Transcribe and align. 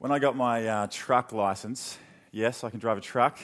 When 0.00 0.12
I 0.12 0.20
got 0.20 0.36
my 0.36 0.64
uh, 0.64 0.86
truck 0.88 1.32
license, 1.32 1.98
yes, 2.30 2.62
I 2.62 2.70
can 2.70 2.78
drive 2.78 2.98
a 2.98 3.00
truck. 3.00 3.36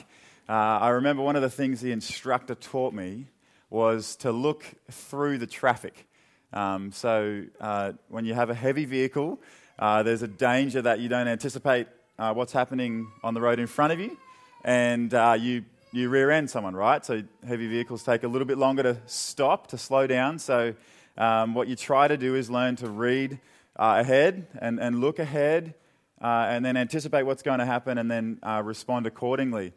Uh, 0.48 0.52
I 0.52 0.90
remember 0.90 1.20
one 1.20 1.34
of 1.34 1.42
the 1.42 1.50
things 1.50 1.80
the 1.80 1.90
instructor 1.90 2.54
taught 2.54 2.94
me 2.94 3.26
was 3.70 4.14
to 4.18 4.30
look 4.30 4.64
through 4.88 5.38
the 5.38 5.48
traffic. 5.48 6.06
Um, 6.52 6.92
so 6.92 7.42
uh, 7.60 7.94
when 8.06 8.24
you 8.24 8.34
have 8.34 8.50
a 8.50 8.54
heavy 8.54 8.84
vehicle, 8.84 9.40
uh, 9.80 10.04
there's 10.04 10.22
a 10.22 10.28
danger 10.28 10.80
that 10.80 11.00
you 11.00 11.08
don't 11.08 11.26
anticipate 11.26 11.88
uh, 12.20 12.32
what's 12.32 12.52
happening 12.52 13.10
on 13.24 13.34
the 13.34 13.40
road 13.40 13.58
in 13.58 13.66
front 13.66 13.92
of 13.92 13.98
you, 13.98 14.16
and 14.64 15.12
uh, 15.12 15.36
you 15.36 15.64
you 15.90 16.08
rear 16.08 16.30
end 16.30 16.48
someone, 16.48 16.76
right? 16.76 17.04
So 17.04 17.24
heavy 17.44 17.66
vehicles 17.66 18.04
take 18.04 18.22
a 18.22 18.28
little 18.28 18.46
bit 18.46 18.58
longer 18.58 18.84
to 18.84 18.98
stop, 19.06 19.66
to 19.68 19.78
slow 19.78 20.06
down. 20.06 20.38
So 20.38 20.74
um, 21.18 21.54
what 21.54 21.66
you 21.66 21.74
try 21.74 22.06
to 22.06 22.16
do 22.16 22.36
is 22.36 22.48
learn 22.48 22.76
to 22.76 22.88
read 22.88 23.40
uh, 23.74 23.96
ahead 23.98 24.46
and, 24.60 24.78
and 24.78 25.00
look 25.00 25.18
ahead 25.18 25.74
uh, 26.20 26.46
and 26.48 26.64
then 26.64 26.76
anticipate 26.76 27.24
what's 27.24 27.42
going 27.42 27.58
to 27.58 27.66
happen 27.66 27.98
and 27.98 28.10
then 28.10 28.38
uh, 28.42 28.62
respond 28.64 29.06
accordingly. 29.06 29.72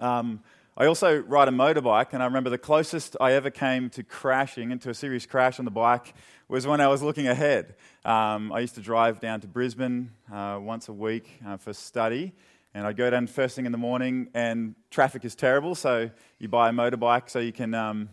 Um, 0.00 0.42
I 0.76 0.86
also 0.86 1.20
ride 1.20 1.48
a 1.48 1.50
motorbike, 1.50 2.14
and 2.14 2.22
I 2.22 2.26
remember 2.26 2.48
the 2.48 2.56
closest 2.56 3.14
I 3.20 3.32
ever 3.32 3.50
came 3.50 3.90
to 3.90 4.02
crashing 4.02 4.70
into 4.70 4.88
a 4.88 4.94
serious 4.94 5.26
crash 5.26 5.58
on 5.58 5.66
the 5.66 5.70
bike 5.70 6.14
was 6.48 6.66
when 6.66 6.80
I 6.80 6.88
was 6.88 7.02
looking 7.02 7.28
ahead. 7.28 7.74
Um, 8.06 8.50
I 8.52 8.60
used 8.60 8.74
to 8.76 8.80
drive 8.80 9.20
down 9.20 9.42
to 9.42 9.46
Brisbane 9.46 10.12
uh, 10.32 10.58
once 10.62 10.88
a 10.88 10.92
week 10.94 11.40
uh, 11.46 11.58
for 11.58 11.74
study, 11.74 12.32
and 12.72 12.86
I'd 12.86 12.96
go 12.96 13.10
down 13.10 13.26
first 13.26 13.54
thing 13.54 13.66
in 13.66 13.72
the 13.72 13.78
morning, 13.78 14.28
and 14.32 14.74
traffic 14.90 15.26
is 15.26 15.34
terrible, 15.34 15.74
so 15.74 16.08
you 16.38 16.48
buy 16.48 16.70
a 16.70 16.72
motorbike 16.72 17.28
so 17.28 17.38
you 17.38 17.52
can 17.52 17.74
um, 17.74 18.08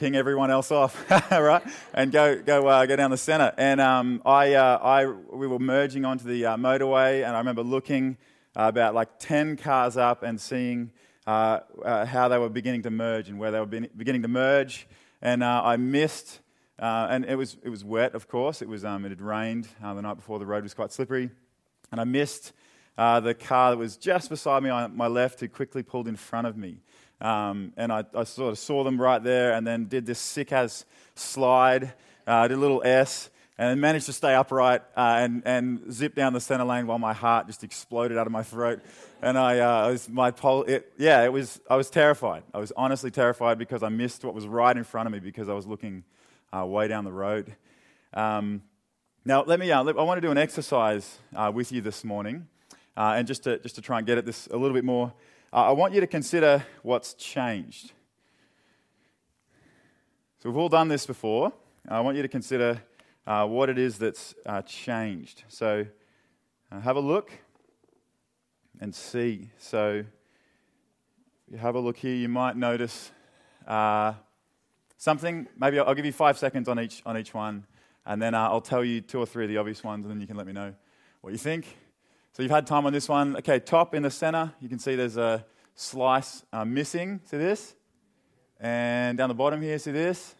ping 0.00 0.16
everyone 0.16 0.50
else 0.50 0.72
off, 0.72 1.10
right? 1.30 1.62
And 1.92 2.10
go 2.10 2.40
go 2.40 2.66
uh, 2.66 2.86
go 2.86 2.96
down 2.96 3.10
the 3.10 3.18
centre. 3.18 3.52
And 3.58 3.82
um, 3.82 4.22
I 4.24 4.54
uh, 4.54 4.78
I 4.78 5.04
we 5.06 5.46
were 5.46 5.58
merging 5.58 6.06
onto 6.06 6.24
the 6.24 6.46
uh, 6.46 6.56
motorway, 6.56 7.22
and 7.22 7.36
I 7.36 7.38
remember 7.38 7.62
looking 7.62 8.16
uh, 8.56 8.62
about 8.62 8.94
like 8.94 9.18
ten 9.18 9.58
cars 9.58 9.98
up 9.98 10.22
and 10.22 10.40
seeing 10.40 10.90
uh, 11.26 11.60
uh, 11.84 12.06
how 12.06 12.28
they 12.28 12.38
were 12.38 12.48
beginning 12.48 12.82
to 12.84 12.90
merge 12.90 13.28
and 13.28 13.38
where 13.38 13.50
they 13.50 13.60
were 13.60 13.66
beginning 13.66 14.22
to 14.22 14.28
merge. 14.28 14.88
And 15.20 15.44
I 15.44 15.76
missed, 15.76 16.40
and 16.78 17.26
it 17.26 17.36
was 17.36 17.58
it 17.62 17.68
was 17.68 17.84
wet, 17.84 18.14
of 18.14 18.26
course. 18.26 18.62
It 18.62 18.68
was 18.68 18.86
um, 18.86 19.04
it 19.04 19.10
had 19.10 19.20
rained 19.20 19.68
the 19.82 20.00
night 20.00 20.14
before. 20.14 20.38
The 20.38 20.46
road 20.46 20.62
was 20.62 20.72
quite 20.72 20.92
slippery, 20.92 21.28
and 21.92 22.00
I 22.00 22.04
missed. 22.04 22.54
the 22.96 23.36
car 23.38 23.72
that 23.72 23.76
was 23.76 23.98
just 23.98 24.30
beside 24.30 24.62
me 24.62 24.70
on 24.70 24.96
my 24.96 25.08
left, 25.08 25.40
who 25.40 25.48
quickly 25.48 25.82
pulled 25.82 26.08
in 26.08 26.16
front 26.16 26.46
of 26.46 26.56
me. 26.56 26.78
Um, 27.20 27.72
and 27.76 27.92
I, 27.92 28.04
I, 28.14 28.24
sort 28.24 28.50
of 28.50 28.58
saw 28.58 28.82
them 28.82 28.98
right 28.98 29.22
there 29.22 29.52
and 29.52 29.66
then 29.66 29.86
did 29.86 30.06
this 30.06 30.18
sick 30.18 30.52
as 30.52 30.86
slide, 31.14 31.92
uh, 32.26 32.48
did 32.48 32.56
a 32.56 32.60
little 32.60 32.82
S, 32.82 33.28
and 33.58 33.78
managed 33.78 34.06
to 34.06 34.14
stay 34.14 34.34
upright 34.34 34.80
uh, 34.96 35.16
and, 35.18 35.42
and 35.44 35.92
zip 35.92 36.14
down 36.14 36.32
the 36.32 36.40
center 36.40 36.64
lane 36.64 36.86
while 36.86 36.98
my 36.98 37.12
heart 37.12 37.46
just 37.46 37.62
exploded 37.62 38.16
out 38.16 38.26
of 38.26 38.32
my 38.32 38.42
throat. 38.42 38.80
And 39.20 39.36
I, 39.36 39.58
uh, 39.58 39.90
was 39.90 40.08
my 40.08 40.30
pole, 40.30 40.62
it, 40.62 40.94
yeah, 40.96 41.22
it 41.22 41.30
was, 41.30 41.60
I 41.68 41.76
was 41.76 41.90
terrified. 41.90 42.42
I 42.54 42.58
was 42.58 42.72
honestly 42.74 43.10
terrified 43.10 43.58
because 43.58 43.82
I 43.82 43.90
missed 43.90 44.24
what 44.24 44.34
was 44.34 44.46
right 44.46 44.74
in 44.74 44.84
front 44.84 45.06
of 45.06 45.12
me 45.12 45.20
because 45.20 45.50
I 45.50 45.52
was 45.52 45.66
looking 45.66 46.04
uh, 46.56 46.64
way 46.64 46.88
down 46.88 47.04
the 47.04 47.12
road. 47.12 47.54
Um, 48.14 48.62
now, 49.26 49.42
let 49.42 49.60
me, 49.60 49.70
uh, 49.70 49.84
I 49.84 50.02
want 50.02 50.16
to 50.16 50.26
do 50.26 50.30
an 50.30 50.38
exercise 50.38 51.18
uh, 51.36 51.52
with 51.54 51.70
you 51.70 51.82
this 51.82 52.02
morning. 52.02 52.46
and 52.96 53.28
just 53.28 53.44
to, 53.44 53.58
just 53.58 53.74
to 53.74 53.82
try 53.82 53.98
and 53.98 54.06
get 54.06 54.16
at 54.16 54.24
this 54.24 54.46
a 54.46 54.56
little 54.56 54.74
bit 54.74 54.84
more 54.84 55.08
uh, 55.08 55.14
I 55.52 55.72
want 55.72 55.94
you 55.94 56.00
to 56.00 56.06
consider 56.06 56.64
what's 56.82 57.14
changed. 57.14 57.90
So, 60.38 60.48
we've 60.48 60.56
all 60.56 60.68
done 60.68 60.86
this 60.86 61.06
before. 61.06 61.52
I 61.88 61.98
want 62.00 62.16
you 62.16 62.22
to 62.22 62.28
consider 62.28 62.80
uh, 63.26 63.48
what 63.48 63.68
it 63.68 63.76
is 63.76 63.98
that's 63.98 64.32
uh, 64.46 64.62
changed. 64.62 65.42
So, 65.48 65.86
uh, 66.70 66.80
have 66.80 66.94
a 66.94 67.00
look 67.00 67.32
and 68.80 68.94
see. 68.94 69.50
So, 69.58 70.04
if 71.48 71.52
you 71.52 71.58
have 71.58 71.74
a 71.74 71.80
look 71.80 71.96
here, 71.96 72.14
you 72.14 72.28
might 72.28 72.56
notice 72.56 73.10
uh, 73.66 74.12
something. 74.98 75.48
Maybe 75.58 75.80
I'll, 75.80 75.96
give 75.96 76.06
you 76.06 76.12
five 76.12 76.38
seconds 76.38 76.68
on 76.68 76.78
each, 76.78 77.02
on 77.04 77.18
each 77.18 77.34
one, 77.34 77.66
and 78.06 78.22
then 78.22 78.34
uh, 78.36 78.48
I'll 78.48 78.60
tell 78.60 78.84
you 78.84 79.00
two 79.00 79.18
or 79.18 79.26
three 79.26 79.46
of 79.46 79.50
the 79.50 79.56
obvious 79.56 79.82
ones, 79.82 80.04
and 80.04 80.14
then 80.14 80.20
you 80.20 80.28
can 80.28 80.36
let 80.36 80.46
me 80.46 80.52
know 80.52 80.74
what 81.22 81.32
you 81.32 81.38
think. 81.38 81.76
So 82.32 82.42
you've 82.42 82.52
had 82.52 82.66
time 82.66 82.86
on 82.86 82.92
this 82.92 83.08
one. 83.08 83.36
Okay, 83.38 83.58
top 83.58 83.92
in 83.94 84.04
the 84.04 84.10
center, 84.10 84.52
you 84.60 84.68
can 84.68 84.78
see 84.78 84.94
there's 84.94 85.16
a 85.16 85.44
slice 85.74 86.44
uh, 86.52 86.64
missing. 86.64 87.20
See 87.24 87.38
this? 87.38 87.74
And 88.60 89.18
down 89.18 89.28
the 89.28 89.34
bottom 89.34 89.60
here, 89.60 89.78
see 89.78 89.90
this? 89.90 90.36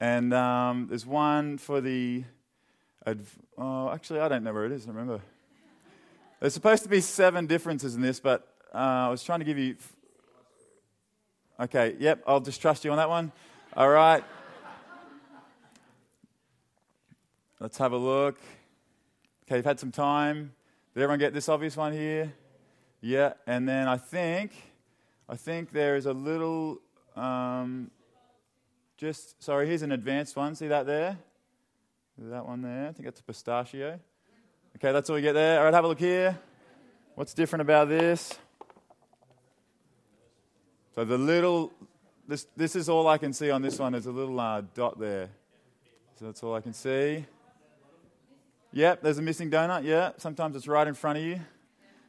And 0.00 0.34
um, 0.34 0.86
there's 0.88 1.06
one 1.06 1.58
for 1.58 1.80
the. 1.80 2.24
Adv- 3.06 3.38
oh, 3.56 3.90
actually, 3.90 4.20
I 4.20 4.28
don't 4.28 4.42
know 4.42 4.52
where 4.52 4.66
it 4.66 4.72
is. 4.72 4.86
I 4.86 4.90
remember. 4.90 5.20
There's 6.40 6.52
supposed 6.52 6.82
to 6.82 6.88
be 6.88 7.00
seven 7.00 7.46
differences 7.46 7.94
in 7.94 8.02
this, 8.02 8.18
but 8.18 8.48
uh, 8.74 8.78
I 8.78 9.08
was 9.08 9.22
trying 9.22 9.38
to 9.38 9.44
give 9.44 9.56
you. 9.56 9.76
F- 9.78 9.96
okay, 11.60 11.94
yep, 12.00 12.24
I'll 12.26 12.40
just 12.40 12.60
trust 12.60 12.84
you 12.84 12.90
on 12.90 12.96
that 12.96 13.08
one. 13.08 13.30
All 13.76 13.88
right. 13.88 14.24
Let's 17.60 17.78
have 17.78 17.92
a 17.92 17.96
look. 17.96 18.36
Okay, 19.46 19.56
you've 19.56 19.64
had 19.64 19.78
some 19.78 19.92
time. 19.92 20.52
Did 20.94 21.02
everyone 21.02 21.18
get 21.18 21.34
this 21.34 21.48
obvious 21.48 21.76
one 21.76 21.92
here? 21.92 22.32
Yeah, 23.00 23.32
and 23.48 23.68
then 23.68 23.88
I 23.88 23.96
think, 23.96 24.52
I 25.28 25.34
think 25.34 25.72
there 25.72 25.96
is 25.96 26.06
a 26.06 26.12
little, 26.12 26.78
um, 27.16 27.90
just, 28.96 29.42
sorry, 29.42 29.66
here's 29.66 29.82
an 29.82 29.90
advanced 29.90 30.36
one. 30.36 30.54
See 30.54 30.68
that 30.68 30.86
there? 30.86 31.18
That 32.16 32.46
one 32.46 32.62
there. 32.62 32.88
I 32.88 32.92
think 32.92 33.06
that's 33.06 33.18
a 33.18 33.24
pistachio. 33.24 33.98
Okay, 34.76 34.92
that's 34.92 35.10
all 35.10 35.18
you 35.18 35.22
get 35.22 35.32
there. 35.32 35.58
All 35.58 35.64
right, 35.64 35.74
have 35.74 35.84
a 35.84 35.88
look 35.88 35.98
here. 35.98 36.38
What's 37.16 37.34
different 37.34 37.62
about 37.62 37.88
this? 37.88 38.38
So 40.94 41.04
the 41.04 41.18
little, 41.18 41.72
this, 42.28 42.46
this 42.56 42.76
is 42.76 42.88
all 42.88 43.08
I 43.08 43.18
can 43.18 43.32
see 43.32 43.50
on 43.50 43.62
this 43.62 43.80
one. 43.80 43.92
There's 43.92 44.06
a 44.06 44.12
little 44.12 44.38
uh, 44.38 44.62
dot 44.74 45.00
there. 45.00 45.28
So 46.20 46.26
that's 46.26 46.40
all 46.44 46.54
I 46.54 46.60
can 46.60 46.72
see. 46.72 47.26
Yep, 48.74 49.02
there's 49.02 49.18
a 49.18 49.22
missing 49.22 49.52
donut. 49.52 49.84
Yeah, 49.84 50.10
sometimes 50.16 50.56
it's 50.56 50.66
right 50.66 50.88
in 50.88 50.94
front 50.94 51.16
of 51.16 51.24
you. 51.24 51.40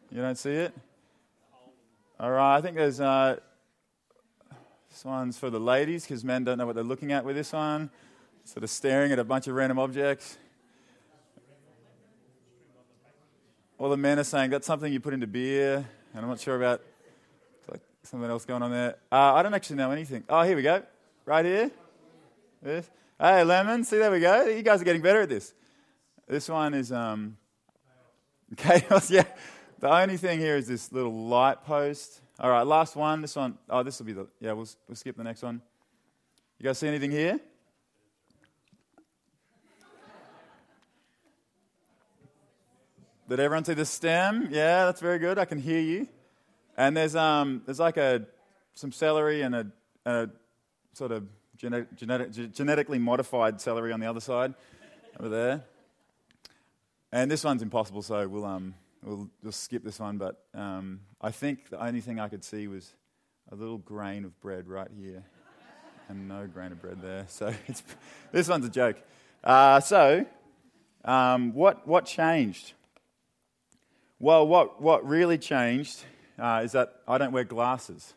You 0.09 0.19
don't 0.19 0.35
see 0.35 0.49
it. 0.49 0.73
All 2.19 2.31
right, 2.31 2.57
I 2.57 2.61
think 2.61 2.75
there's 2.75 2.99
uh, 2.99 3.37
this 4.89 5.05
one's 5.05 5.37
for 5.37 5.51
the 5.51 5.59
ladies 5.59 6.05
because 6.05 6.23
men 6.23 6.43
don't 6.43 6.57
know 6.57 6.65
what 6.65 6.73
they're 6.73 6.83
looking 6.83 7.11
at 7.11 7.23
with 7.23 7.35
this 7.35 7.53
one. 7.53 7.91
Sort 8.45 8.63
of 8.63 8.71
staring 8.71 9.11
at 9.11 9.19
a 9.19 9.23
bunch 9.23 9.45
of 9.45 9.53
random 9.53 9.77
objects. 9.77 10.39
All 13.77 13.91
the 13.91 13.97
men 13.97 14.17
are 14.17 14.23
saying 14.23 14.49
that's 14.49 14.65
something 14.65 14.91
you 14.91 14.99
put 14.99 15.13
into 15.13 15.27
beer, 15.27 15.87
and 16.15 16.23
I'm 16.23 16.27
not 16.27 16.39
sure 16.39 16.55
about 16.55 16.81
like 17.69 17.81
something 18.01 18.27
else 18.27 18.43
going 18.43 18.63
on 18.63 18.71
there. 18.71 18.95
Uh, 19.11 19.35
I 19.35 19.43
don't 19.43 19.53
actually 19.53 19.75
know 19.75 19.91
anything. 19.91 20.23
Oh, 20.27 20.41
here 20.41 20.55
we 20.55 20.63
go, 20.63 20.81
right 21.25 21.45
here. 21.45 21.69
This. 22.63 22.89
Hey, 23.19 23.43
lemon. 23.43 23.83
See, 23.83 23.99
there 23.99 24.09
we 24.09 24.19
go. 24.19 24.47
You 24.47 24.63
guys 24.63 24.81
are 24.81 24.85
getting 24.85 25.03
better 25.03 25.21
at 25.21 25.29
this. 25.29 25.53
This 26.27 26.49
one 26.49 26.73
is 26.73 26.91
um, 26.91 27.37
chaos. 28.57 29.11
Yeah. 29.11 29.25
The 29.79 29.91
only 29.91 30.17
thing 30.17 30.39
here 30.39 30.55
is 30.55 30.67
this 30.67 30.91
little 30.91 31.13
light 31.13 31.63
post. 31.63 32.21
All 32.39 32.49
right, 32.49 32.65
last 32.65 32.95
one. 32.95 33.21
This 33.21 33.35
one. 33.35 33.57
Oh, 33.69 33.83
this 33.83 33.99
will 33.99 34.05
be 34.05 34.13
the. 34.13 34.27
Yeah, 34.39 34.53
we'll, 34.53 34.67
we'll 34.87 34.95
skip 34.95 35.15
the 35.17 35.23
next 35.23 35.43
one. 35.43 35.61
You 36.59 36.63
guys 36.65 36.77
see 36.79 36.87
anything 36.87 37.11
here? 37.11 37.39
Did 43.27 43.39
everyone 43.39 43.65
see 43.65 43.73
the 43.73 43.85
stem? 43.85 44.49
Yeah, 44.51 44.85
that's 44.85 45.01
very 45.01 45.19
good. 45.19 45.39
I 45.39 45.45
can 45.45 45.59
hear 45.59 45.79
you. 45.79 46.07
And 46.77 46.95
there's 46.95 47.15
um 47.15 47.61
there's 47.65 47.79
like 47.79 47.97
a 47.97 48.25
some 48.73 48.91
celery 48.91 49.41
and 49.41 49.55
a, 49.55 49.67
a 50.05 50.29
sort 50.93 51.11
of 51.11 51.27
genetic, 51.57 51.95
genetic, 51.95 52.31
genetically 52.53 52.99
modified 52.99 53.61
celery 53.61 53.91
on 53.91 53.99
the 53.99 54.05
other 54.07 54.19
side 54.19 54.53
over 55.19 55.29
there. 55.29 55.63
And 57.15 57.31
this 57.31 57.45
one's 57.45 57.61
impossible, 57.61 58.01
so 58.01 58.27
we'll, 58.27 58.43
um, 58.43 58.73
we'll 59.01 59.29
just 59.41 59.63
skip 59.63 59.85
this 59.85 60.01
one. 60.01 60.17
But 60.17 60.37
um, 60.53 60.99
I 61.21 61.31
think 61.31 61.69
the 61.69 61.81
only 61.81 62.01
thing 62.01 62.19
I 62.19 62.27
could 62.27 62.43
see 62.43 62.67
was 62.67 62.93
a 63.49 63.55
little 63.55 63.77
grain 63.77 64.25
of 64.25 64.37
bread 64.41 64.67
right 64.67 64.89
here, 64.99 65.23
and 66.09 66.27
no 66.27 66.45
grain 66.45 66.73
of 66.73 66.81
bread 66.81 67.01
there. 67.01 67.23
So 67.29 67.53
this 68.33 68.49
one's 68.49 68.65
a 68.65 68.69
joke. 68.69 68.97
Uh, 69.45 69.79
so, 69.79 70.25
um, 71.05 71.53
what, 71.53 71.87
what 71.87 72.05
changed? 72.05 72.73
Well, 74.19 74.45
what, 74.45 74.81
what 74.81 75.07
really 75.07 75.37
changed 75.37 76.03
uh, 76.37 76.63
is 76.65 76.73
that 76.73 76.95
I 77.07 77.17
don't 77.17 77.31
wear 77.31 77.45
glasses. 77.45 78.13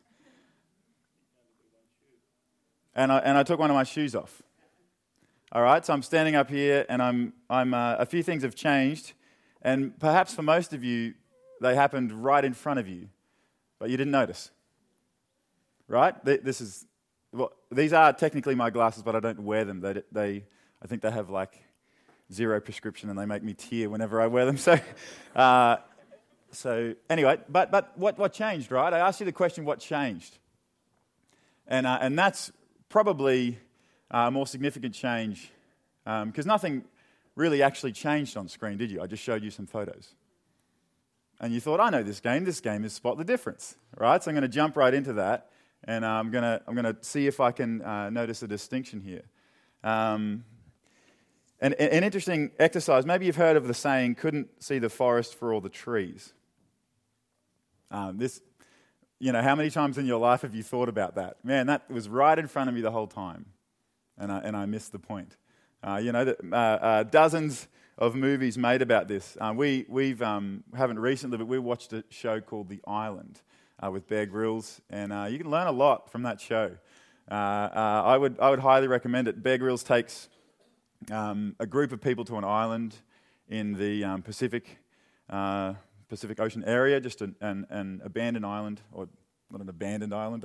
And 2.97 3.13
I, 3.13 3.19
and 3.19 3.39
I 3.39 3.45
took 3.45 3.61
one 3.61 3.71
of 3.71 3.77
my 3.77 3.85
shoes 3.85 4.17
off. 4.17 4.43
All 5.51 5.63
right, 5.63 5.85
so 5.85 5.95
I'm 5.95 6.03
standing 6.03 6.35
up 6.35 6.51
here 6.51 6.85
and 6.91 7.01
I'm, 7.01 7.33
I'm, 7.49 7.73
uh, 7.73 7.97
a 7.99 8.05
few 8.05 8.23
things 8.23 8.43
have 8.43 8.55
changed. 8.55 9.15
And 9.63 9.99
perhaps 9.99 10.35
for 10.35 10.43
most 10.43 10.75
of 10.75 10.85
you, 10.85 11.15
they 11.63 11.75
happened 11.75 12.13
right 12.13 12.45
in 12.45 12.53
front 12.53 12.79
of 12.79 12.87
you, 12.87 13.09
but 13.79 13.89
you 13.89 13.97
didn't 13.97 14.11
notice. 14.11 14.51
Right? 15.89 16.15
This 16.23 16.61
is, 16.61 16.85
well, 17.33 17.53
these 17.73 17.95
are 17.95 18.13
technically 18.13 18.55
my 18.57 18.69
glasses, 18.69 19.03
but 19.03 19.17
I 19.17 19.21
don't 19.21 19.41
wear 19.41 19.65
them. 19.65 19.81
They, 19.81 20.03
they, 20.13 20.45
I 20.83 20.87
think 20.87 21.01
they 21.01 21.11
have 21.11 21.31
like 21.31 21.59
zero 22.31 22.61
prescription 22.61 23.09
and 23.09 23.19
they 23.19 23.25
make 23.25 23.43
me 23.43 23.55
tear 23.55 23.89
whenever 23.89 24.21
I 24.21 24.27
wear 24.27 24.45
them. 24.45 24.59
So, 24.67 24.79
uh, 25.35 25.77
so 26.51 26.95
anyway, 27.09 27.39
but, 27.49 27.71
but 27.71 27.97
what, 27.97 28.19
what 28.19 28.35
changed, 28.35 28.71
right? 28.71 28.93
I 28.93 28.99
asked 28.99 29.21
you 29.21 29.27
the 29.27 29.33
question, 29.33 29.65
what 29.65 29.81
changed? 29.81 30.37
And, 31.67 31.87
uh, 31.87 31.99
and 32.03 32.19
that's 32.19 32.53
probably 32.91 33.59
a 34.11 34.31
more 34.31 34.47
significant 34.47 34.95
change 34.95 35.51
because 36.05 36.47
um, 36.47 36.49
nothing 36.49 36.85
really 37.35 37.63
actually 37.63 37.93
changed 37.93 38.37
on 38.37 38.49
screen, 38.49 38.79
did 38.79 38.91
you? 38.91 39.01
I 39.01 39.07
just 39.07 39.23
showed 39.23 39.43
you 39.43 39.51
some 39.51 39.67
photos. 39.67 40.15
And 41.41 41.53
you 41.53 41.61
thought, 41.61 41.81
I 41.81 41.91
know 41.91 42.03
this 42.03 42.21
game. 42.21 42.45
This 42.45 42.61
game 42.61 42.85
is 42.85 42.93
Spot 42.93 43.17
the 43.17 43.25
Difference, 43.25 43.77
right? 43.97 44.23
So 44.23 44.31
I'm 44.31 44.35
going 44.35 44.43
to 44.43 44.49
jump 44.49 44.77
right 44.77 44.93
into 44.93 45.13
that 45.15 45.51
and 45.85 46.05
uh, 46.05 46.09
I'm 46.09 46.31
going 46.31 46.43
to 46.43 46.61
I'm 46.67 46.75
gonna 46.75 46.97
see 47.03 47.27
if 47.27 47.41
I 47.41 47.53
can 47.53 47.83
uh, 47.83 48.11
notice 48.11 48.43
a 48.43 48.49
distinction 48.49 49.01
here. 49.01 49.23
Um, 49.85 50.45
an 51.61 51.73
interesting 51.73 52.53
exercise, 52.61 53.05
maybe 53.05 53.27
you've 53.27 53.35
heard 53.35 53.57
of 53.57 53.67
the 53.67 53.75
saying, 53.75 54.15
couldn't 54.15 54.63
see 54.63 54.79
the 54.79 54.89
forest 54.89 55.35
for 55.35 55.53
all 55.53 55.61
the 55.61 55.69
trees. 55.69 56.33
Um, 57.91 58.19
this, 58.19 58.41
you 59.19 59.33
know, 59.33 59.43
how 59.43 59.57
many 59.57 59.69
times 59.69 59.99
in 59.99 60.07
your 60.07 60.21
life 60.21 60.43
have 60.43 60.55
you 60.55 60.63
thought 60.63 60.89
about 60.89 61.17
that? 61.17 61.45
Man, 61.45 61.67
that 61.67 61.91
was 61.91 62.09
right 62.09 62.39
in 62.39 62.47
front 62.47 62.69
of 62.69 62.77
me 62.77 62.81
the 62.81 62.93
whole 62.93 63.09
time, 63.09 63.47
and 64.19 64.33
I, 64.33 64.39
and 64.39 64.57
I 64.57 64.67
missed 64.67 64.93
the 64.93 64.99
point. 64.99 65.37
Uh, 65.83 66.01
you 66.03 66.13
know, 66.13 66.25
the, 66.25 66.37
uh, 66.53 66.57
uh, 66.57 67.03
dozens 67.05 67.69
of 67.97 68.15
movies 68.15 68.59
made 68.59 68.83
about 68.83 69.09
this. 69.09 69.37
Uh, 69.41 69.53
we 69.57 69.87
we've, 69.89 70.21
um, 70.23 70.65
haven't 70.77 70.99
recently, 70.99 71.39
but 71.39 71.47
we 71.47 71.59
watched 71.59 71.93
a 71.93 72.05
show 72.11 72.41
called 72.41 72.69
The 72.69 72.81
Island 72.87 73.41
uh, 73.85 73.91
with 73.91 74.09
Bear 74.09 74.27
Grylls, 74.27 74.81
and 74.91 75.13
uh, 75.13 75.27
you 75.31 75.39
can 75.39 75.51
learn 75.51 75.67
a 75.67 75.73
lot 75.73 76.11
from 76.11 76.23
that 76.23 76.41
show. 76.41 76.77
I, 77.31 78.17
would, 78.17 78.41
I 78.41 78.51
would 78.51 78.61
highly 78.61 78.89
recommend 78.89 79.29
it. 79.29 79.43
Bear 79.43 79.59
Grylls 79.59 79.85
takes 79.85 80.29
um, 81.13 81.55
a 81.61 81.67
group 81.67 81.93
of 81.93 82.01
people 82.01 82.25
to 82.25 82.39
an 82.39 82.45
island 82.45 82.97
in 83.49 83.75
the 83.75 84.03
um, 84.05 84.23
Pacific, 84.23 84.79
Pacific 85.29 86.41
Ocean 86.41 86.65
area, 86.65 87.01
just 87.01 87.21
an, 87.21 87.37
an, 87.41 87.67
an, 87.69 88.01
abandoned 88.03 88.47
island, 88.47 88.81
or 88.93 89.09
not 89.51 89.61
an 89.61 89.69
abandoned 89.69 90.15
island, 90.15 90.45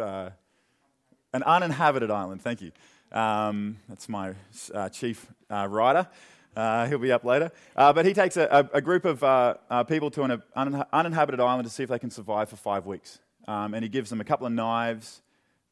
an 1.34 1.44
uninhabited 1.44 2.12
island, 2.12 2.42
thank 2.42 2.62
you. 2.62 2.72
Um, 3.14 3.78
that's 3.88 4.10
my 4.10 4.34
uh, 4.74 4.90
chief 4.90 5.28
uh, 5.50 5.68
writer. 5.70 6.08
Uh, 6.56 6.88
he'll 6.88 7.00
be 7.00 7.12
up 7.12 7.24
later. 7.24 7.52
Uh, 7.76 7.94
but 7.94 8.06
he 8.06 8.14
takes 8.14 8.38
a, 8.38 8.70
a, 8.74 8.82
group 8.82 9.06
of 9.06 9.88
people 9.88 10.12
to 10.12 10.24
an 10.24 10.42
un- 10.56 10.86
uninhabited 10.92 11.40
island 11.40 11.66
to 11.66 11.70
see 11.70 11.84
if 11.84 11.90
they 11.90 12.00
can 12.00 12.12
survive 12.12 12.50
for 12.50 12.56
five 12.56 12.86
weeks. 12.86 13.20
Um, 13.48 13.74
and 13.74 13.84
he 13.84 13.90
gives 13.90 14.10
them 14.10 14.22
a 14.22 14.24
couple 14.24 14.48
of 14.48 14.54
knives 14.54 15.22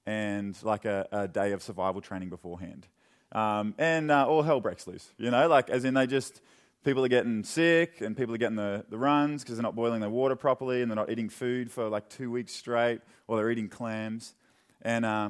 and 0.05 0.55
like 0.63 0.85
a, 0.85 1.07
a 1.11 1.27
day 1.27 1.51
of 1.51 1.61
survival 1.61 2.01
training 2.01 2.29
beforehand. 2.29 2.87
Um, 3.31 3.75
and 3.77 4.11
uh, 4.11 4.27
all 4.27 4.41
hell 4.41 4.59
breaks 4.59 4.87
loose, 4.87 5.07
you 5.17 5.31
know, 5.31 5.47
like 5.47 5.69
as 5.69 5.85
in 5.85 5.93
they 5.93 6.05
just, 6.05 6.41
people 6.83 7.05
are 7.05 7.09
getting 7.09 7.43
sick 7.43 8.01
and 8.01 8.17
people 8.17 8.35
are 8.35 8.39
getting 8.39 8.57
the, 8.57 8.83
the 8.89 8.97
runs 8.97 9.43
because 9.43 9.55
they're 9.55 9.63
not 9.63 9.75
boiling 9.75 10.01
their 10.01 10.09
water 10.09 10.35
properly 10.35 10.81
and 10.81 10.91
they're 10.91 10.97
not 10.97 11.09
eating 11.09 11.29
food 11.29 11.71
for 11.71 11.87
like 11.87 12.09
two 12.09 12.29
weeks 12.29 12.51
straight 12.53 13.01
or 13.27 13.37
they're 13.37 13.49
eating 13.51 13.69
clams. 13.69 14.33
And 14.81 15.05
uh, 15.05 15.29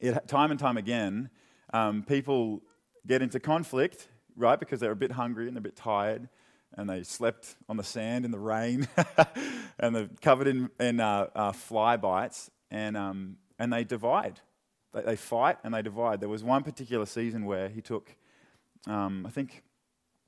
it, 0.00 0.28
time 0.28 0.50
and 0.50 0.58
time 0.58 0.76
again, 0.76 1.30
um, 1.72 2.02
people 2.02 2.62
get 3.06 3.22
into 3.22 3.40
conflict, 3.40 4.08
right, 4.36 4.58
because 4.58 4.80
they're 4.80 4.92
a 4.92 4.96
bit 4.96 5.12
hungry 5.12 5.46
and 5.46 5.56
they're 5.56 5.60
a 5.60 5.62
bit 5.62 5.76
tired 5.76 6.28
and 6.76 6.88
they 6.88 7.02
slept 7.02 7.56
on 7.68 7.76
the 7.76 7.84
sand 7.84 8.24
in 8.24 8.30
the 8.30 8.38
rain 8.38 8.86
and 9.78 9.96
they're 9.96 10.10
covered 10.20 10.46
in, 10.46 10.70
in 10.78 11.00
uh, 11.00 11.26
uh, 11.34 11.52
fly 11.52 11.96
bites 11.96 12.50
and, 12.70 12.96
um, 12.96 13.36
and 13.58 13.72
they 13.72 13.84
divide 13.84 14.40
they, 14.92 15.02
they 15.02 15.16
fight 15.16 15.58
and 15.64 15.74
they 15.74 15.82
divide. 15.82 16.20
There 16.20 16.28
was 16.28 16.44
one 16.44 16.62
particular 16.62 17.06
season 17.06 17.44
where 17.44 17.68
he 17.68 17.80
took, 17.80 18.14
um, 18.86 19.24
I 19.26 19.30
think, 19.30 19.62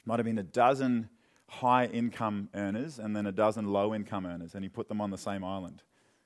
might 0.04 0.18
have 0.18 0.26
been 0.26 0.38
a 0.38 0.44
dozen 0.44 1.08
high 1.48 1.86
income 1.86 2.48
earners 2.54 2.98
and 2.98 3.14
then 3.14 3.26
a 3.26 3.32
dozen 3.32 3.72
low 3.72 3.94
income 3.94 4.26
earners, 4.26 4.54
and 4.54 4.64
he 4.64 4.68
put 4.68 4.88
them 4.88 5.00
on 5.00 5.10
the 5.10 5.18
same 5.18 5.44
island, 5.44 5.82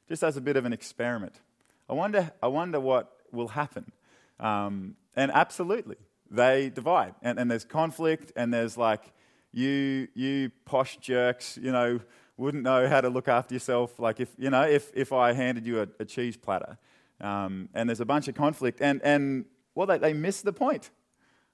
just 0.08 0.22
as 0.22 0.36
a 0.36 0.40
bit 0.40 0.56
of 0.56 0.64
an 0.64 0.72
experiment. 0.72 1.40
I 1.88 1.94
wonder, 1.94 2.32
I 2.42 2.48
wonder 2.48 2.81
what 2.81 3.16
will 3.34 3.48
happen. 3.48 3.92
Um, 4.40 4.96
and 5.16 5.31
absolutely, 5.32 5.96
they 6.31 6.70
divide, 6.70 7.14
and, 7.22 7.38
and 7.38 7.50
there's 7.50 7.64
conflict, 7.64 8.32
and 8.36 8.52
there's 8.52 8.76
like, 8.76 9.12
you, 9.52 10.08
you 10.14 10.50
posh 10.64 10.96
jerks, 10.96 11.58
you 11.62 11.70
know, 11.70 12.00
wouldn't 12.36 12.64
know 12.64 12.88
how 12.88 13.00
to 13.00 13.08
look 13.08 13.28
after 13.28 13.54
yourself. 13.54 13.98
Like 14.00 14.20
if, 14.20 14.28
you 14.36 14.50
know, 14.50 14.62
if, 14.62 14.90
if 14.94 15.12
I 15.12 15.32
handed 15.32 15.64
you 15.66 15.82
a, 15.82 15.88
a 16.00 16.04
cheese 16.04 16.36
platter 16.36 16.76
um, 17.20 17.69
and 17.75 17.88
there's 17.88 18.00
a 18.00 18.04
bunch 18.04 18.26
of 18.26 18.34
conflict. 18.34 18.81
And, 18.81 19.00
and 19.02 19.44
well, 19.75 19.86
they, 19.86 19.98
they 19.98 20.12
miss 20.12 20.42
the 20.42 20.52
point, 20.52 20.90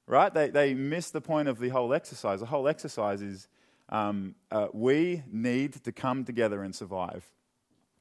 right? 0.06 0.32
They, 0.32 0.48
they 0.48 0.74
miss 0.74 1.10
the 1.10 1.20
point 1.20 1.48
of 1.48 1.58
the 1.58 1.68
whole 1.68 1.92
exercise. 1.92 2.40
The 2.40 2.46
whole 2.46 2.66
exercise 2.66 3.20
is 3.20 3.48
um, 3.90 4.34
uh, 4.50 4.68
we 4.72 5.22
need 5.30 5.84
to 5.84 5.92
come 5.92 6.24
together 6.24 6.62
and 6.62 6.74
survive. 6.74 7.30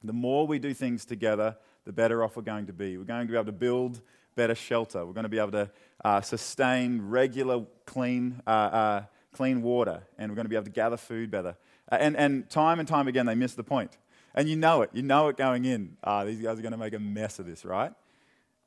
The 0.03 0.13
more 0.13 0.47
we 0.47 0.59
do 0.59 0.73
things 0.73 1.03
together, 1.03 1.57
the 1.89 1.93
better 1.93 2.23
off 2.23 2.35
we're 2.35 2.43
going 2.43 2.67
to 2.67 2.73
be. 2.73 2.99
We're 2.99 3.03
going 3.03 3.25
to 3.25 3.31
be 3.31 3.35
able 3.35 3.45
to 3.45 3.51
build 3.51 3.99
better 4.35 4.53
shelter. 4.53 5.03
We're 5.03 5.13
going 5.13 5.23
to 5.23 5.29
be 5.29 5.39
able 5.39 5.53
to 5.53 5.71
uh, 6.05 6.21
sustain 6.21 7.01
regular, 7.01 7.65
clean, 7.87 8.43
uh, 8.45 8.49
uh 8.49 9.03
clean 9.33 9.63
water, 9.63 10.03
and 10.15 10.31
we're 10.31 10.35
going 10.35 10.45
to 10.45 10.49
be 10.49 10.55
able 10.55 10.65
to 10.65 10.71
gather 10.71 10.97
food 10.97 11.31
better. 11.31 11.57
Uh, 11.91 11.97
and, 11.99 12.15
and 12.15 12.47
time 12.47 12.77
and 12.77 12.87
time 12.87 13.07
again, 13.07 13.25
they 13.25 13.33
miss 13.33 13.55
the 13.55 13.63
point. 13.63 13.97
And 14.35 14.47
you 14.47 14.55
know 14.55 14.83
it. 14.83 14.91
You 14.93 15.01
know 15.01 15.29
it 15.29 15.37
going 15.37 15.65
in. 15.65 15.97
Ah, 16.03 16.25
these 16.25 16.39
guys 16.39 16.59
are 16.59 16.61
going 16.61 16.73
to 16.73 16.77
make 16.77 16.93
a 16.93 16.99
mess 16.99 17.39
of 17.39 17.47
this, 17.47 17.65
right? 17.65 17.91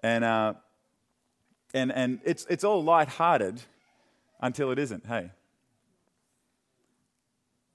And, 0.03 0.25
uh, 0.25 0.55
and, 1.73 1.93
and 1.93 2.19
it's, 2.25 2.45
it's 2.51 2.65
all 2.65 2.83
light-hearted 2.83 3.63
until 4.41 4.73
it 4.73 4.81
isn't, 4.81 5.07
hey? 5.07 5.31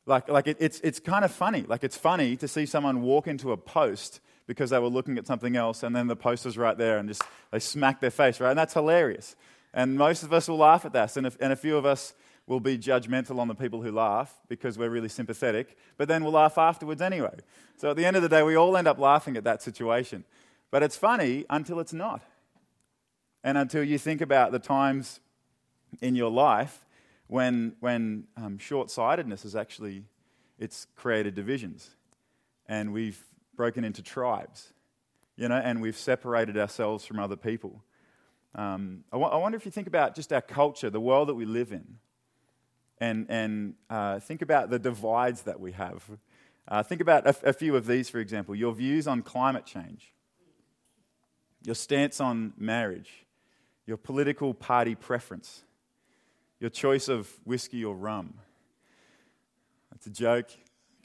Like, 0.06 0.28
like 0.28 0.48
it, 0.48 0.58
it's, 0.60 0.82
it's 0.82 1.00
kind 1.00 1.24
of 1.24 1.32
funny. 1.32 1.64
Like, 1.66 1.86
it's 1.86 1.96
funny 1.96 2.36
to 2.36 2.50
see 2.50 2.66
someone 2.66 3.02
walk 3.02 3.28
into 3.28 3.54
a 3.54 3.58
post 3.58 4.20
because 4.48 4.70
they 4.72 4.80
were 4.80 4.88
looking 4.88 5.18
at 5.18 5.28
something 5.28 5.56
else 5.56 5.84
and 5.84 5.96
then 5.96 6.08
the 6.08 6.16
poster's 6.16 6.58
right 6.58 6.78
there 6.78 6.98
and 6.98 7.10
just 7.10 7.22
they 7.52 7.60
smack 7.60 8.00
their 8.02 8.12
face, 8.12 8.40
right? 8.40 8.50
And 8.50 8.58
that's 8.58 8.74
hilarious. 8.74 9.36
And 9.74 9.98
most 9.98 10.24
of 10.24 10.34
us 10.34 10.48
will 10.48 10.58
laugh 10.58 10.86
at 10.86 10.94
that. 10.94 11.16
And, 11.18 11.28
if, 11.28 11.38
and 11.40 11.54
a 11.54 11.56
few 11.56 11.78
of 11.78 11.86
us 11.86 12.14
we'll 12.48 12.62
be 12.62 12.78
judgmental 12.78 13.40
on 13.40 13.50
the 13.50 13.56
people 13.56 13.82
who 13.82 13.92
laugh 13.92 14.34
because 14.48 14.78
we're 14.78 14.90
really 14.90 15.10
sympathetic, 15.10 15.78
but 15.98 16.08
then 16.08 16.24
we'll 16.24 16.34
laugh 16.34 16.58
afterwards 16.58 17.02
anyway. 17.02 17.36
So 17.76 17.92
at 17.92 17.98
the 17.98 18.06
end 18.06 18.16
of 18.16 18.22
the 18.22 18.30
day, 18.30 18.42
we 18.42 18.56
all 18.56 18.76
end 18.78 18.88
up 18.88 18.98
laughing 18.98 19.36
at 19.36 19.44
that 19.44 19.62
situation. 19.62 20.24
But 20.72 20.82
it's 20.82 20.96
funny 20.96 21.46
until 21.50 21.80
it's 21.80 21.94
not. 21.94 22.22
And 23.44 23.58
until 23.58 23.84
you 23.84 23.98
think 23.98 24.22
about 24.22 24.52
the 24.52 24.60
times 24.60 25.20
in 26.02 26.16
your 26.16 26.32
life 26.32 26.86
when, 27.28 27.76
when 27.82 28.26
um, 28.38 28.58
short-sightedness 28.58 29.44
has 29.44 29.56
actually 29.56 30.04
it's 30.60 30.88
created 30.96 31.36
divisions 31.36 31.92
and 32.66 32.92
we've 32.92 33.24
broken 33.58 33.84
into 33.84 34.02
tribes, 34.02 34.72
you 35.36 35.50
know, 35.50 35.56
and 35.56 35.82
we've 35.82 35.98
separated 35.98 36.58
ourselves 36.58 37.06
from 37.06 37.20
other 37.20 37.36
people. 37.36 37.84
Um, 38.56 39.04
I, 39.12 39.18
w- 39.18 39.32
I 39.32 39.38
wonder 39.38 39.58
if 39.58 39.66
you 39.66 39.72
think 39.72 39.88
about 39.88 40.16
just 40.16 40.32
our 40.32 40.42
culture, 40.42 40.90
the 40.90 41.02
world 41.02 41.28
that 41.28 41.36
we 41.36 41.46
live 41.46 41.74
in 41.74 41.98
and, 43.00 43.26
and 43.30 43.74
uh, 43.90 44.20
think 44.20 44.42
about 44.42 44.70
the 44.70 44.80
divides 44.80 45.42
that 45.44 45.60
we 45.60 45.74
have. 45.74 46.04
Uh, 46.68 46.84
think 46.84 47.02
about 47.02 47.28
a, 47.28 47.50
a 47.50 47.54
few 47.54 47.76
of 47.76 47.86
these, 47.88 48.10
for 48.10 48.20
example 48.20 48.56
your 48.56 48.74
views 48.74 49.08
on 49.08 49.22
climate 49.22 49.66
change, 49.66 50.14
your 51.64 51.76
stance 51.76 52.22
on 52.22 52.54
marriage, 52.58 53.26
your 53.86 53.98
political 53.98 54.54
party 54.54 54.96
preference, 54.96 55.64
your 56.60 56.70
choice 56.70 57.08
of 57.08 57.30
whiskey 57.44 57.84
or 57.84 57.96
rum. 57.96 58.34
It's 59.96 60.08
a 60.08 60.12
joke. 60.12 60.50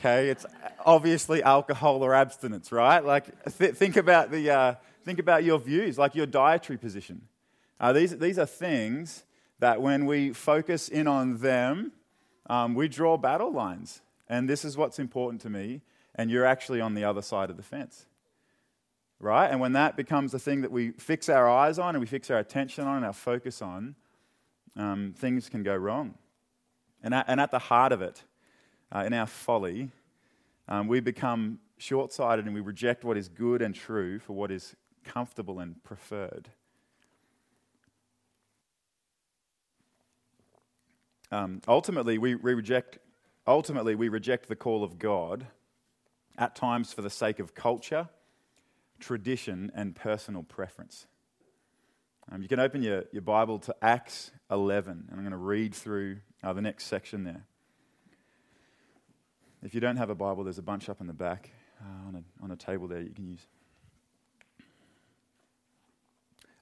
Okay, 0.05 0.31
it's 0.31 0.45
obviously 0.85 1.45
alcohol 1.45 2.03
or 2.03 2.13
abstinence, 2.13 2.73
right? 2.73 3.05
Like, 3.05 3.27
th- 3.57 3.77
think 3.77 3.97
about 3.97 4.33
the 4.33 4.51
uh, 4.51 4.75
think 5.05 5.21
about 5.21 5.45
your 5.45 5.61
views, 5.61 5.97
like 5.97 6.17
your 6.17 6.27
dietary 6.27 6.77
position. 6.77 7.29
Uh, 7.79 7.93
these 7.93 8.19
these 8.19 8.37
are 8.37 8.47
things 8.47 9.23
that 9.61 9.81
when 9.81 10.05
we 10.07 10.33
focus 10.33 10.89
in 10.89 11.07
on 11.07 11.39
them, 11.39 11.93
um, 12.51 12.75
we 12.75 12.89
draw 12.89 13.17
battle 13.17 13.53
lines. 13.53 14.01
And 14.29 14.49
this 14.49 14.65
is 14.65 14.77
what's 14.77 14.99
important 14.99 15.41
to 15.43 15.51
me, 15.51 15.83
and 16.17 16.33
you're 16.33 16.47
actually 16.47 16.81
on 16.81 16.95
the 16.95 17.05
other 17.05 17.23
side 17.23 17.49
of 17.49 17.57
the 17.57 17.63
fence. 17.63 18.07
Right? 19.21 19.49
And 19.49 19.61
when 19.61 19.75
that 19.75 19.97
becomes 19.97 20.33
the 20.33 20.41
thing 20.41 20.63
that 20.63 20.73
we 20.73 20.91
fix 20.91 21.29
our 21.29 21.49
eyes 21.49 21.79
on 21.79 21.95
and 21.95 22.01
we 22.01 22.09
fix 22.09 22.29
our 22.29 22.39
attention 22.39 22.89
on 22.89 22.97
and 22.97 23.07
our 23.07 23.13
focus 23.13 23.63
on, 23.63 23.95
um, 24.75 25.15
things 25.17 25.49
can 25.49 25.63
go 25.63 25.77
wrong. 25.77 26.15
And 27.05 27.15
at, 27.15 27.27
and 27.29 27.41
at 27.41 27.53
the 27.53 27.61
heart 27.61 27.93
of 27.93 28.03
it, 28.03 28.25
uh, 28.95 29.05
in 29.05 29.13
our 29.13 29.27
folly, 29.27 29.91
um, 30.69 30.87
we 30.87 31.01
become 31.01 31.59
short 31.79 32.13
sighted 32.13 32.45
and 32.45 32.55
we 32.55 32.61
reject 32.61 33.05
what 33.05 33.17
is 33.17 33.29
good 33.29 33.63
and 33.63 33.75
true 33.75 34.19
for 34.19 34.35
what 34.35 34.51
is 34.51 34.77
comfortable 35.05 35.59
and 35.59 35.83
preferred. 35.83 36.49
Um, 41.31 41.63
ultimately, 41.67 42.19
we, 42.19 42.35
we 42.35 42.53
reject, 42.53 42.99
ultimately, 43.47 43.95
we 43.95 44.11
reject 44.11 44.49
the 44.49 44.57
call 44.57 44.85
of 44.85 44.99
God 44.99 45.47
at 46.37 46.55
times 46.55 46.93
for 46.93 47.01
the 47.01 47.11
sake 47.11 47.39
of 47.39 47.55
culture, 47.55 48.11
tradition, 49.01 49.73
and 49.75 49.97
personal 49.97 50.43
preference. 50.43 51.07
Um, 52.31 52.43
you 52.43 52.49
can 52.49 52.61
open 52.61 52.83
your, 52.83 53.05
your 53.13 53.23
Bible 53.23 53.59
to 53.61 53.75
Acts 53.81 54.31
11, 54.51 55.07
and 55.09 55.11
I'm 55.11 55.25
going 55.25 55.33
to 55.33 55.37
read 55.37 55.75
through 55.75 56.19
uh, 56.43 56.53
the 56.53 56.63
next 56.63 56.85
section 56.85 57.25
there. 57.25 57.47
If 59.63 59.75
you 59.75 59.81
don't 59.81 59.97
have 59.97 60.11
a 60.11 60.15
Bible, 60.15 60.43
there's 60.43 60.59
a 60.59 60.63
bunch 60.63 60.89
up 60.89 61.01
in 61.01 61.07
the 61.07 61.13
back 61.13 61.51
uh, 61.81 62.09
on, 62.09 62.17
a, 62.17 62.45
on 62.45 62.51
a 62.51 62.57
table 62.57 62.89
there 62.89 63.01
you 63.01 63.11
can 63.11 63.27
use. 63.27 63.47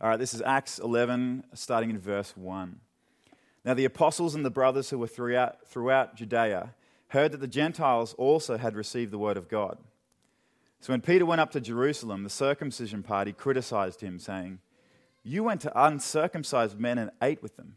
All 0.00 0.08
right, 0.08 0.18
this 0.18 0.34
is 0.34 0.42
Acts 0.42 0.78
11, 0.78 1.44
starting 1.54 1.90
in 1.90 1.98
verse 1.98 2.36
1. 2.36 2.78
Now, 3.64 3.74
the 3.74 3.86
apostles 3.86 4.34
and 4.34 4.44
the 4.44 4.50
brothers 4.50 4.90
who 4.90 4.98
were 4.98 5.06
throughout, 5.06 5.66
throughout 5.66 6.14
Judea 6.14 6.74
heard 7.08 7.32
that 7.32 7.40
the 7.40 7.46
Gentiles 7.46 8.14
also 8.14 8.58
had 8.58 8.74
received 8.74 9.12
the 9.12 9.18
word 9.18 9.36
of 9.36 9.48
God. 9.48 9.78
So 10.80 10.92
when 10.92 11.00
Peter 11.00 11.26
went 11.26 11.40
up 11.40 11.50
to 11.52 11.60
Jerusalem, 11.60 12.22
the 12.22 12.30
circumcision 12.30 13.02
party 13.02 13.32
criticized 13.32 14.00
him, 14.00 14.18
saying, 14.18 14.60
You 15.22 15.44
went 15.44 15.60
to 15.62 15.84
uncircumcised 15.84 16.78
men 16.78 16.98
and 16.98 17.10
ate 17.22 17.42
with 17.42 17.56
them. 17.56 17.76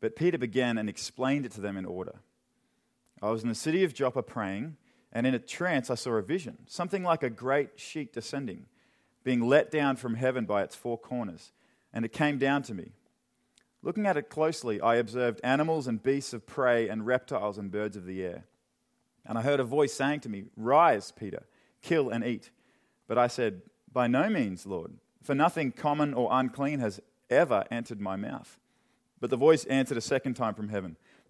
But 0.00 0.16
Peter 0.16 0.38
began 0.38 0.78
and 0.78 0.88
explained 0.88 1.46
it 1.46 1.52
to 1.52 1.60
them 1.60 1.76
in 1.76 1.84
order. 1.84 2.14
I 3.22 3.30
was 3.30 3.42
in 3.42 3.48
the 3.48 3.54
city 3.54 3.84
of 3.84 3.94
Joppa 3.94 4.22
praying, 4.22 4.76
and 5.12 5.26
in 5.26 5.34
a 5.34 5.38
trance 5.38 5.90
I 5.90 5.94
saw 5.94 6.12
a 6.12 6.22
vision, 6.22 6.58
something 6.66 7.02
like 7.02 7.22
a 7.22 7.30
great 7.30 7.78
sheet 7.78 8.12
descending 8.12 8.66
being 9.22 9.40
let 9.40 9.70
down 9.70 9.96
from 9.96 10.14
heaven 10.14 10.44
by 10.44 10.62
its 10.62 10.74
four 10.74 10.98
corners, 10.98 11.52
and 11.92 12.04
it 12.04 12.12
came 12.12 12.38
down 12.38 12.62
to 12.62 12.74
me. 12.74 12.92
Looking 13.82 14.06
at 14.06 14.16
it 14.16 14.28
closely, 14.28 14.80
I 14.80 14.96
observed 14.96 15.40
animals 15.42 15.86
and 15.86 16.02
beasts 16.02 16.32
of 16.32 16.46
prey 16.46 16.88
and 16.88 17.06
reptiles 17.06 17.58
and 17.58 17.70
birds 17.70 17.96
of 17.96 18.04
the 18.04 18.22
air. 18.22 18.44
And 19.26 19.38
I 19.38 19.42
heard 19.42 19.60
a 19.60 19.64
voice 19.64 19.92
saying 19.92 20.20
to 20.20 20.28
me, 20.28 20.44
Rise, 20.56 21.12
Peter, 21.12 21.44
kill 21.82 22.10
and 22.10 22.24
eat. 22.24 22.50
But 23.06 23.18
I 23.18 23.26
said, 23.26 23.62
By 23.92 24.06
no 24.06 24.28
means, 24.28 24.66
Lord, 24.66 24.92
for 25.22 25.34
nothing 25.34 25.72
common 25.72 26.14
or 26.14 26.28
unclean 26.30 26.80
has 26.80 27.00
ever 27.28 27.64
entered 27.70 28.00
my 28.00 28.16
mouth. 28.16 28.58
But 29.18 29.30
the 29.30 29.36
voice 29.36 29.64
answered 29.66 29.98
a 29.98 30.02
second 30.02 30.34
time 30.34 30.54
from 30.54 30.68
heaven, 30.68 30.96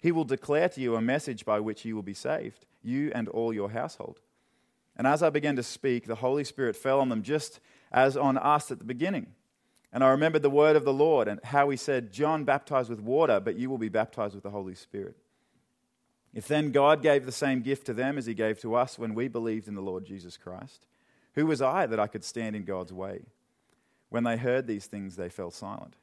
He 0.00 0.12
will 0.12 0.24
declare 0.24 0.68
to 0.68 0.80
you 0.80 0.94
a 0.94 1.02
message 1.02 1.44
by 1.44 1.60
which 1.60 1.84
you 1.84 1.94
will 1.94 2.02
be 2.02 2.14
saved, 2.14 2.66
you 2.82 3.10
and 3.14 3.28
all 3.28 3.52
your 3.52 3.70
household. 3.70 4.20
And 4.96 5.06
as 5.06 5.22
I 5.22 5.30
began 5.30 5.56
to 5.56 5.62
speak, 5.62 6.06
the 6.06 6.16
Holy 6.16 6.44
Spirit 6.44 6.76
fell 6.76 7.00
on 7.00 7.08
them 7.08 7.22
just 7.22 7.60
as 7.92 8.16
on 8.16 8.36
us 8.36 8.70
at 8.70 8.78
the 8.78 8.84
beginning. 8.84 9.28
And 9.92 10.04
I 10.04 10.08
remembered 10.10 10.42
the 10.42 10.50
word 10.50 10.76
of 10.76 10.84
the 10.84 10.92
Lord 10.92 11.28
and 11.28 11.40
how 11.44 11.70
he 11.70 11.76
said, 11.76 12.12
John 12.12 12.44
baptized 12.44 12.90
with 12.90 13.00
water, 13.00 13.40
but 13.40 13.56
you 13.56 13.70
will 13.70 13.78
be 13.78 13.88
baptized 13.88 14.34
with 14.34 14.44
the 14.44 14.50
Holy 14.50 14.74
Spirit. 14.74 15.16
If 16.34 16.46
then 16.46 16.72
God 16.72 17.02
gave 17.02 17.24
the 17.24 17.32
same 17.32 17.62
gift 17.62 17.86
to 17.86 17.94
them 17.94 18.18
as 18.18 18.26
he 18.26 18.34
gave 18.34 18.60
to 18.60 18.74
us 18.74 18.98
when 18.98 19.14
we 19.14 19.28
believed 19.28 19.66
in 19.66 19.74
the 19.74 19.80
Lord 19.80 20.04
Jesus 20.04 20.36
Christ, 20.36 20.86
who 21.34 21.46
was 21.46 21.62
I 21.62 21.86
that 21.86 22.00
I 22.00 22.06
could 22.06 22.24
stand 22.24 22.54
in 22.54 22.64
God's 22.64 22.92
way? 22.92 23.22
When 24.10 24.24
they 24.24 24.36
heard 24.36 24.66
these 24.66 24.86
things, 24.86 25.16
they 25.16 25.28
fell 25.28 25.50
silent, 25.50 25.96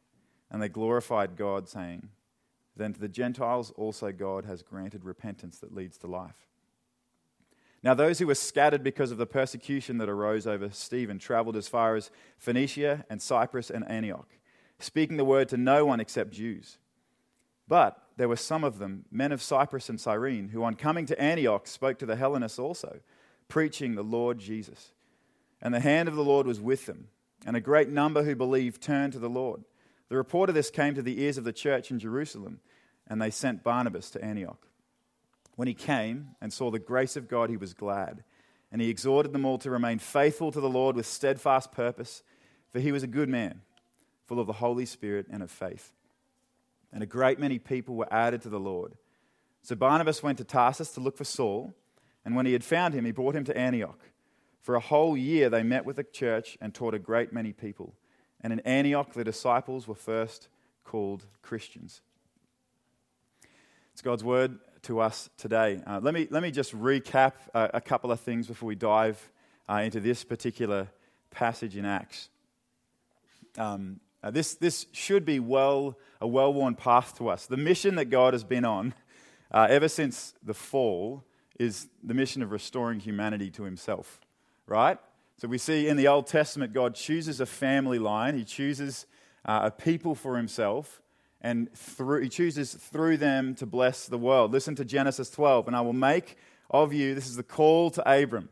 and 0.50 0.62
they 0.62 0.70
glorified 0.70 1.36
God, 1.36 1.68
saying, 1.68 2.10
Then 2.76 2.94
to 2.94 3.00
the 3.00 3.08
Gentiles 3.08 3.72
also 3.76 4.12
God 4.12 4.46
has 4.46 4.62
granted 4.62 5.06
repentance 5.06 5.60
that 5.60 5.74
leads 5.74 5.98
to 6.00 6.08
life. 6.08 6.48
Now, 7.84 7.94
those 7.94 8.18
who 8.18 8.26
were 8.26 8.36
scattered 8.36 8.84
because 8.84 9.12
of 9.12 9.20
the 9.20 9.28
persecution 9.28 10.00
that 10.00 10.10
arose 10.10 10.48
over 10.48 10.72
Stephen 10.72 11.20
traveled 11.20 11.56
as 11.56 11.68
far 11.68 11.96
as 11.96 12.10
Phoenicia 12.40 13.06
and 13.12 13.22
Cyprus 13.22 13.70
and 13.70 13.88
Antioch, 13.88 14.28
speaking 14.80 15.18
the 15.18 15.24
word 15.24 15.50
to 15.50 15.58
no 15.58 15.86
one 15.86 16.00
except 16.00 16.32
Jews. 16.32 16.80
But 17.68 18.02
there 18.18 18.28
were 18.28 18.38
some 18.38 18.64
of 18.64 18.80
them, 18.80 19.06
men 19.12 19.32
of 19.32 19.42
Cyprus 19.42 19.88
and 19.88 20.02
Cyrene, 20.02 20.50
who 20.50 20.64
on 20.64 20.74
coming 20.74 21.06
to 21.06 21.22
Antioch 21.22 21.68
spoke 21.68 22.00
to 22.00 22.06
the 22.06 22.16
Hellenists 22.16 22.58
also, 22.58 23.02
preaching 23.48 23.94
the 23.94 24.04
Lord 24.04 24.40
Jesus. 24.40 24.92
And 25.62 25.74
the 25.74 25.80
hand 25.80 26.10
of 26.10 26.16
the 26.16 26.24
Lord 26.24 26.48
was 26.48 26.60
with 26.60 26.88
them, 26.88 27.10
and 27.46 27.56
a 27.56 27.62
great 27.62 27.90
number 27.90 28.24
who 28.24 28.36
believed 28.36 28.82
turned 28.82 29.14
to 29.14 29.20
the 29.20 29.30
Lord. 29.30 29.64
The 30.10 30.18
report 30.18 30.50
of 30.50 30.56
this 30.56 30.70
came 30.70 30.94
to 30.96 31.02
the 31.02 31.22
ears 31.22 31.38
of 31.38 31.44
the 31.44 31.54
church 31.54 31.90
in 31.90 32.00
Jerusalem, 32.00 32.60
and 33.08 33.22
they 33.22 33.32
sent 33.32 33.64
Barnabas 33.64 34.10
to 34.12 34.24
Antioch. 34.24 34.68
When 35.56 35.68
he 35.68 35.74
came 35.74 36.36
and 36.42 36.52
saw 36.52 36.70
the 36.70 36.80
grace 36.80 37.16
of 37.16 37.28
God, 37.28 37.50
he 37.50 37.58
was 37.58 37.74
glad. 37.74 38.24
And 38.72 38.82
he 38.82 38.90
exhorted 38.90 39.32
them 39.32 39.46
all 39.46 39.58
to 39.60 39.70
remain 39.70 40.00
faithful 40.00 40.52
to 40.52 40.60
the 40.60 40.70
Lord 40.70 40.96
with 40.96 41.06
steadfast 41.06 41.72
purpose, 41.72 42.24
for 42.72 42.80
he 42.80 42.92
was 42.92 43.04
a 43.04 43.08
good 43.08 43.30
man, 43.30 43.62
full 44.26 44.40
of 44.40 44.48
the 44.48 44.54
Holy 44.54 44.86
Spirit 44.86 45.28
and 45.32 45.42
of 45.42 45.50
faith. 45.50 45.94
And 46.92 47.02
a 47.02 47.08
great 47.08 47.40
many 47.40 47.58
people 47.58 47.96
were 47.96 48.12
added 48.12 48.42
to 48.42 48.50
the 48.50 48.60
Lord. 48.60 48.96
So 49.62 49.76
Barnabas 49.76 50.22
went 50.22 50.38
to 50.40 50.44
Tarsus 50.44 50.92
to 50.92 51.00
look 51.00 51.18
for 51.18 51.24
Saul, 51.24 51.74
and 52.26 52.36
when 52.36 52.46
he 52.46 52.54
had 52.54 52.64
found 52.64 52.94
him, 52.94 53.06
he 53.06 53.12
brought 53.12 53.36
him 53.36 53.46
to 53.46 53.58
Antioch. 53.58 54.00
For 54.62 54.76
a 54.76 54.80
whole 54.80 55.16
year 55.16 55.50
they 55.50 55.64
met 55.64 55.86
with 55.86 55.96
the 55.96 56.04
church 56.04 56.58
and 56.60 56.74
taught 56.74 56.94
a 56.94 57.00
great 57.00 57.32
many 57.32 57.54
people. 57.54 57.96
And 58.46 58.54
in 58.54 58.60
Antioch, 58.60 59.12
the 59.12 59.24
disciples 59.24 59.88
were 59.88 59.96
first 59.96 60.50
called 60.84 61.26
Christians. 61.42 62.02
It's 63.92 64.04
God's 64.04 64.24
word 64.24 64.60
to 64.84 65.00
us 65.00 65.32
today. 65.36 65.82
Uh, 65.88 66.00
let, 66.00 66.14
me, 66.14 66.28
let 66.30 66.44
me 66.44 66.52
just 66.52 66.72
recap 66.80 67.34
uh, 67.56 67.70
a 67.74 67.82
couple 67.82 68.12
of 68.12 68.20
things 68.20 68.46
before 68.46 68.68
we 68.68 68.76
dive 68.76 69.32
uh, 69.68 69.82
into 69.84 70.00
this 70.00 70.24
particular 70.24 70.90
passage 71.32 71.76
in 71.76 71.86
Acts. 71.86 72.30
Um, 73.58 74.00
uh, 74.22 74.30
this, 74.30 74.54
this 74.54 74.86
should 74.92 75.26
be 75.26 75.40
well, 75.40 75.98
a 76.22 76.28
well 76.28 76.54
worn 76.54 76.76
path 76.76 77.18
to 77.18 77.30
us. 77.30 77.48
The 77.48 77.58
mission 77.58 77.96
that 77.96 78.12
God 78.12 78.36
has 78.36 78.44
been 78.44 78.64
on 78.64 78.94
uh, 79.50 79.66
ever 79.72 79.88
since 79.88 80.36
the 80.44 80.54
fall 80.54 81.24
is 81.58 81.88
the 82.04 82.14
mission 82.14 82.44
of 82.44 82.52
restoring 82.52 83.00
humanity 83.00 83.50
to 83.50 83.64
himself, 83.64 84.20
right? 84.68 85.00
So 85.38 85.48
we 85.48 85.58
see 85.58 85.88
in 85.88 85.98
the 85.98 86.08
Old 86.08 86.28
Testament, 86.28 86.74
God 86.74 86.96
chooses 86.96 87.40
a 87.40 87.46
family 87.46 88.00
line, 88.00 88.38
He 88.38 88.44
chooses 88.44 89.06
uh, 89.46 89.62
a 89.64 89.72
people 89.72 90.16
for 90.16 90.38
Himself 90.38 91.02
and 91.46 91.72
through, 91.76 92.22
he 92.22 92.30
chooses 92.30 92.74
through 92.74 93.18
them 93.18 93.54
to 93.56 93.68
bless 93.68 94.08
the 94.08 94.18
world. 94.18 94.52
Listen 94.52 94.74
to 94.78 94.84
Genesis 94.84 95.30
12. 95.30 95.68
And 95.68 95.76
I 95.76 95.82
will 95.82 95.94
make 95.94 96.38
of 96.72 96.92
you, 96.92 97.14
this 97.14 97.28
is 97.28 97.36
the 97.36 97.44
call 97.44 97.92
to 97.92 98.12
Abram. 98.12 98.50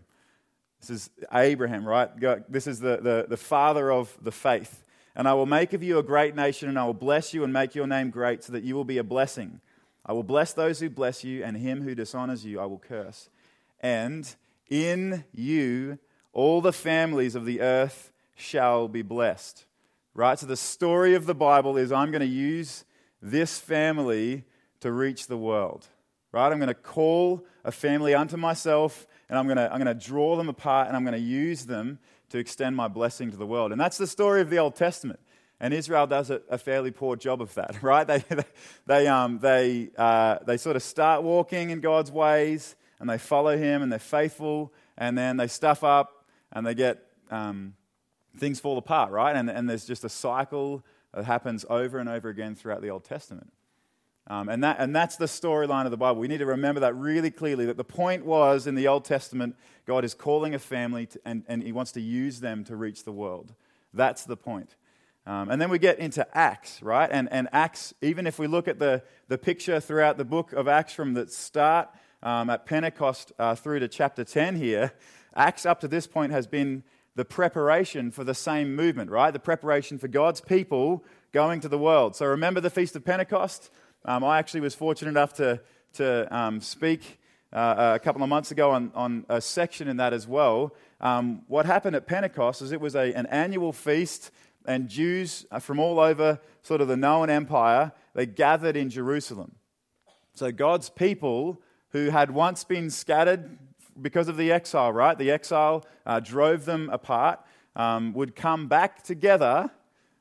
This 0.79 0.91
is 0.91 1.09
Abraham, 1.33 1.87
right? 1.87 2.11
This 2.47 2.67
is 2.67 2.81
the, 2.81 2.97
the, 2.97 3.25
the 3.27 3.37
father 3.37 3.91
of 3.91 4.15
the 4.21 4.31
faith. 4.31 4.83
And 5.15 5.27
I 5.27 5.33
will 5.33 5.47
make 5.47 5.73
of 5.73 5.81
you 5.81 5.97
a 5.97 6.03
great 6.03 6.35
nation, 6.35 6.69
and 6.69 6.77
I 6.77 6.85
will 6.85 6.93
bless 6.93 7.33
you 7.33 7.43
and 7.43 7.51
make 7.51 7.73
your 7.73 7.87
name 7.87 8.11
great, 8.11 8.43
so 8.43 8.53
that 8.53 8.63
you 8.63 8.75
will 8.75 8.83
be 8.83 8.99
a 8.99 9.03
blessing. 9.03 9.59
I 10.05 10.13
will 10.13 10.21
bless 10.21 10.53
those 10.53 10.79
who 10.79 10.91
bless 10.91 11.23
you, 11.23 11.43
and 11.43 11.57
him 11.57 11.81
who 11.81 11.95
dishonors 11.95 12.45
you 12.45 12.59
I 12.59 12.65
will 12.65 12.77
curse. 12.77 13.27
And 13.79 14.35
in 14.69 15.23
you 15.33 15.97
all 16.33 16.61
the 16.61 16.73
families 16.73 17.35
of 17.35 17.45
the 17.45 17.61
earth 17.61 18.11
shall 18.35 18.87
be 18.87 19.01
blessed. 19.01 19.65
Right? 20.15 20.37
So 20.37 20.45
the 20.45 20.57
story 20.57 21.15
of 21.15 21.25
the 21.25 21.35
Bible 21.35 21.77
is 21.77 21.91
I'm 21.91 22.11
going 22.11 22.21
to 22.21 22.25
use 22.25 22.85
this 23.21 23.59
family 23.59 24.43
to 24.81 24.91
reach 24.91 25.27
the 25.27 25.37
world. 25.37 25.87
Right? 26.31 26.51
I'm 26.51 26.57
going 26.59 26.67
to 26.67 26.73
call 26.73 27.45
a 27.63 27.71
family 27.71 28.13
unto 28.13 28.37
myself 28.37 29.07
and 29.29 29.37
I'm 29.37 29.45
going 29.45 29.57
to, 29.57 29.71
I'm 29.71 29.81
going 29.81 29.97
to 29.97 30.07
draw 30.07 30.35
them 30.35 30.49
apart 30.49 30.87
and 30.87 30.97
I'm 30.97 31.03
going 31.03 31.13
to 31.13 31.19
use 31.19 31.65
them 31.65 31.99
to 32.29 32.37
extend 32.39 32.75
my 32.75 32.87
blessing 32.87 33.31
to 33.31 33.37
the 33.37 33.45
world. 33.45 33.71
And 33.71 33.79
that's 33.79 33.97
the 33.97 34.07
story 34.07 34.41
of 34.41 34.49
the 34.49 34.57
Old 34.57 34.75
Testament. 34.75 35.19
And 35.59 35.73
Israel 35.73 36.07
does 36.07 36.29
a, 36.29 36.57
fairly 36.57 36.91
poor 36.91 37.15
job 37.15 37.41
of 37.41 37.53
that, 37.53 37.77
right? 37.83 38.05
They, 38.05 38.23
they, 38.85 39.07
um, 39.07 39.39
they, 39.39 39.91
uh, 39.97 40.39
they 40.45 40.57
sort 40.57 40.75
of 40.75 40.83
start 40.83 41.23
walking 41.23 41.69
in 41.69 41.79
God's 41.79 42.11
ways 42.11 42.75
and 42.99 43.09
they 43.09 43.17
follow 43.17 43.55
Him 43.55 43.81
and 43.81 43.91
they're 43.91 43.99
faithful 43.99 44.73
and 44.97 45.17
then 45.17 45.37
they 45.37 45.47
stuff 45.47 45.83
up 45.83 46.22
and 46.53 46.65
they 46.65 46.73
get 46.73 47.03
um, 47.31 47.73
things 48.37 48.59
fall 48.59 48.77
apart, 48.77 49.11
right? 49.11 49.35
And, 49.35 49.49
and 49.49 49.69
there's 49.69 49.85
just 49.85 50.03
a 50.03 50.09
cycle 50.09 50.83
that 51.13 51.25
happens 51.25 51.65
over 51.69 51.99
and 51.99 52.09
over 52.09 52.29
again 52.29 52.55
throughout 52.55 52.81
the 52.81 52.89
Old 52.89 53.03
Testament. 53.03 53.51
Um, 54.27 54.47
and, 54.47 54.63
that, 54.63 54.77
and 54.79 54.95
that's 54.95 55.17
the 55.17 55.25
storyline 55.25 55.85
of 55.85 55.91
the 55.91 55.97
Bible. 55.97 56.21
We 56.21 56.29
need 56.29 56.37
to 56.37 56.45
remember 56.45 56.79
that 56.81 56.95
really 56.95 57.29
clearly 57.29 57.65
that 57.65 57.75
the 57.75 57.83
point 57.83 58.25
was 58.25 58.67
in 58.67 58.75
the 58.75 58.87
Old 58.87 59.03
Testament, 59.03 59.55
God 59.85 60.05
is 60.05 60.13
calling 60.13 60.55
a 60.55 60.59
family 60.59 61.07
to, 61.07 61.19
and, 61.25 61.43
and 61.47 61.61
He 61.61 61.73
wants 61.73 61.91
to 61.93 62.01
use 62.01 62.39
them 62.39 62.63
to 62.65 62.75
reach 62.75 63.03
the 63.03 63.11
world. 63.11 63.53
That's 63.93 64.23
the 64.23 64.37
point. 64.37 64.75
Um, 65.25 65.49
and 65.49 65.61
then 65.61 65.69
we 65.69 65.77
get 65.77 65.99
into 65.99 66.25
Acts, 66.37 66.81
right? 66.81 67.09
And, 67.11 67.31
and 67.31 67.49
Acts, 67.51 67.93
even 68.01 68.25
if 68.25 68.39
we 68.39 68.47
look 68.47 68.67
at 68.67 68.79
the, 68.79 69.03
the 69.27 69.37
picture 69.37 69.79
throughout 69.79 70.17
the 70.17 70.25
book 70.25 70.53
of 70.53 70.67
Acts 70.67 70.93
from 70.93 71.13
the 71.13 71.27
start 71.27 71.89
um, 72.21 72.49
at 72.49 72.65
Pentecost 72.65 73.33
uh, 73.39 73.55
through 73.55 73.79
to 73.79 73.87
chapter 73.87 74.23
10 74.23 74.55
here, 74.55 74.93
Acts 75.35 75.65
up 75.65 75.79
to 75.81 75.87
this 75.87 76.07
point 76.07 76.31
has 76.31 76.47
been 76.47 76.83
the 77.15 77.25
preparation 77.25 78.11
for 78.11 78.23
the 78.23 78.33
same 78.33 78.75
movement, 78.75 79.09
right? 79.09 79.31
The 79.31 79.39
preparation 79.39 79.97
for 79.97 80.07
God's 80.07 80.41
people 80.41 81.03
going 81.31 81.59
to 81.61 81.69
the 81.69 81.77
world. 81.77 82.15
So 82.15 82.25
remember 82.25 82.59
the 82.59 82.69
Feast 82.69 82.95
of 82.95 83.03
Pentecost? 83.03 83.69
Um, 84.05 84.23
I 84.23 84.39
actually 84.39 84.61
was 84.61 84.75
fortunate 84.75 85.11
enough 85.11 85.33
to, 85.35 85.61
to 85.93 86.35
um, 86.35 86.59
speak 86.61 87.19
uh, 87.51 87.93
a 87.95 87.99
couple 87.99 88.23
of 88.23 88.29
months 88.29 88.51
ago 88.51 88.71
on, 88.71 88.91
on 88.95 89.25
a 89.29 89.39
section 89.39 89.87
in 89.87 89.97
that 89.97 90.13
as 90.13 90.27
well. 90.27 90.73
Um, 91.01 91.43
what 91.47 91.65
happened 91.65 91.95
at 91.95 92.07
Pentecost 92.07 92.61
is 92.61 92.71
it 92.71 92.81
was 92.81 92.95
a, 92.95 93.13
an 93.13 93.27
annual 93.27 93.73
feast, 93.73 94.31
and 94.65 94.89
Jews 94.89 95.45
uh, 95.51 95.59
from 95.59 95.79
all 95.79 95.99
over 95.99 96.39
sort 96.63 96.81
of 96.81 96.87
the 96.87 96.97
known 96.97 97.29
empire, 97.29 97.91
they 98.15 98.25
gathered 98.25 98.75
in 98.75 98.89
Jerusalem. 98.89 99.55
So 100.33 100.51
God's 100.51 100.89
people 100.89 101.61
who 101.89 102.09
had 102.09 102.31
once 102.31 102.63
been 102.63 102.89
scattered 102.89 103.57
because 104.01 104.27
of 104.27 104.37
the 104.37 104.51
exile, 104.51 104.91
right? 104.91 105.17
The 105.17 105.31
exile 105.31 105.85
uh, 106.05 106.19
drove 106.19 106.65
them 106.65 106.89
apart, 106.91 107.39
um, 107.75 108.13
would 108.13 108.35
come 108.35 108.67
back 108.67 109.03
together 109.03 109.71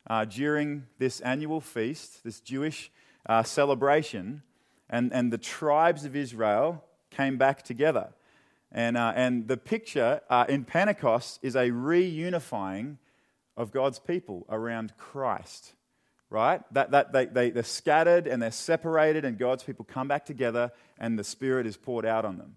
uh, 0.09 0.25
during 0.25 0.87
this 0.99 1.21
annual 1.21 1.61
feast, 1.61 2.25
this 2.25 2.41
Jewish 2.41 2.91
uh, 3.27 3.43
celebration, 3.43 4.43
and, 4.91 5.13
and 5.13 5.33
the 5.33 5.39
tribes 5.39 6.05
of 6.05 6.17
Israel 6.17 6.85
came 7.11 7.39
back 7.39 7.63
together. 7.63 8.11
And, 8.71 8.97
uh, 8.97 9.13
and 9.15 9.49
the 9.49 9.57
picture 9.57 10.23
uh, 10.31 10.47
in 10.49 10.65
Pentecost 10.65 11.39
is 11.43 11.55
a 11.57 11.71
reunifying 11.71 12.97
of 13.57 13.71
God's 13.71 13.99
people 13.99 14.47
around 14.49 14.95
Christ, 14.97 15.75
right? 16.31 16.63
That, 16.73 16.91
that 16.93 17.13
they, 17.13 17.27
they, 17.27 17.51
they're 17.51 17.63
scattered 17.63 18.27
and 18.27 18.43
they're 18.43 18.51
separated, 18.51 19.25
and 19.25 19.39
God's 19.39 19.63
people 19.63 19.85
come 19.85 20.09
back 20.09 20.25
together, 20.25 20.73
and 20.99 21.19
the 21.19 21.25
Spirit 21.25 21.67
is 21.67 21.77
poured 21.77 22.07
out 22.07 22.25
on 22.25 22.39
them. 22.39 22.57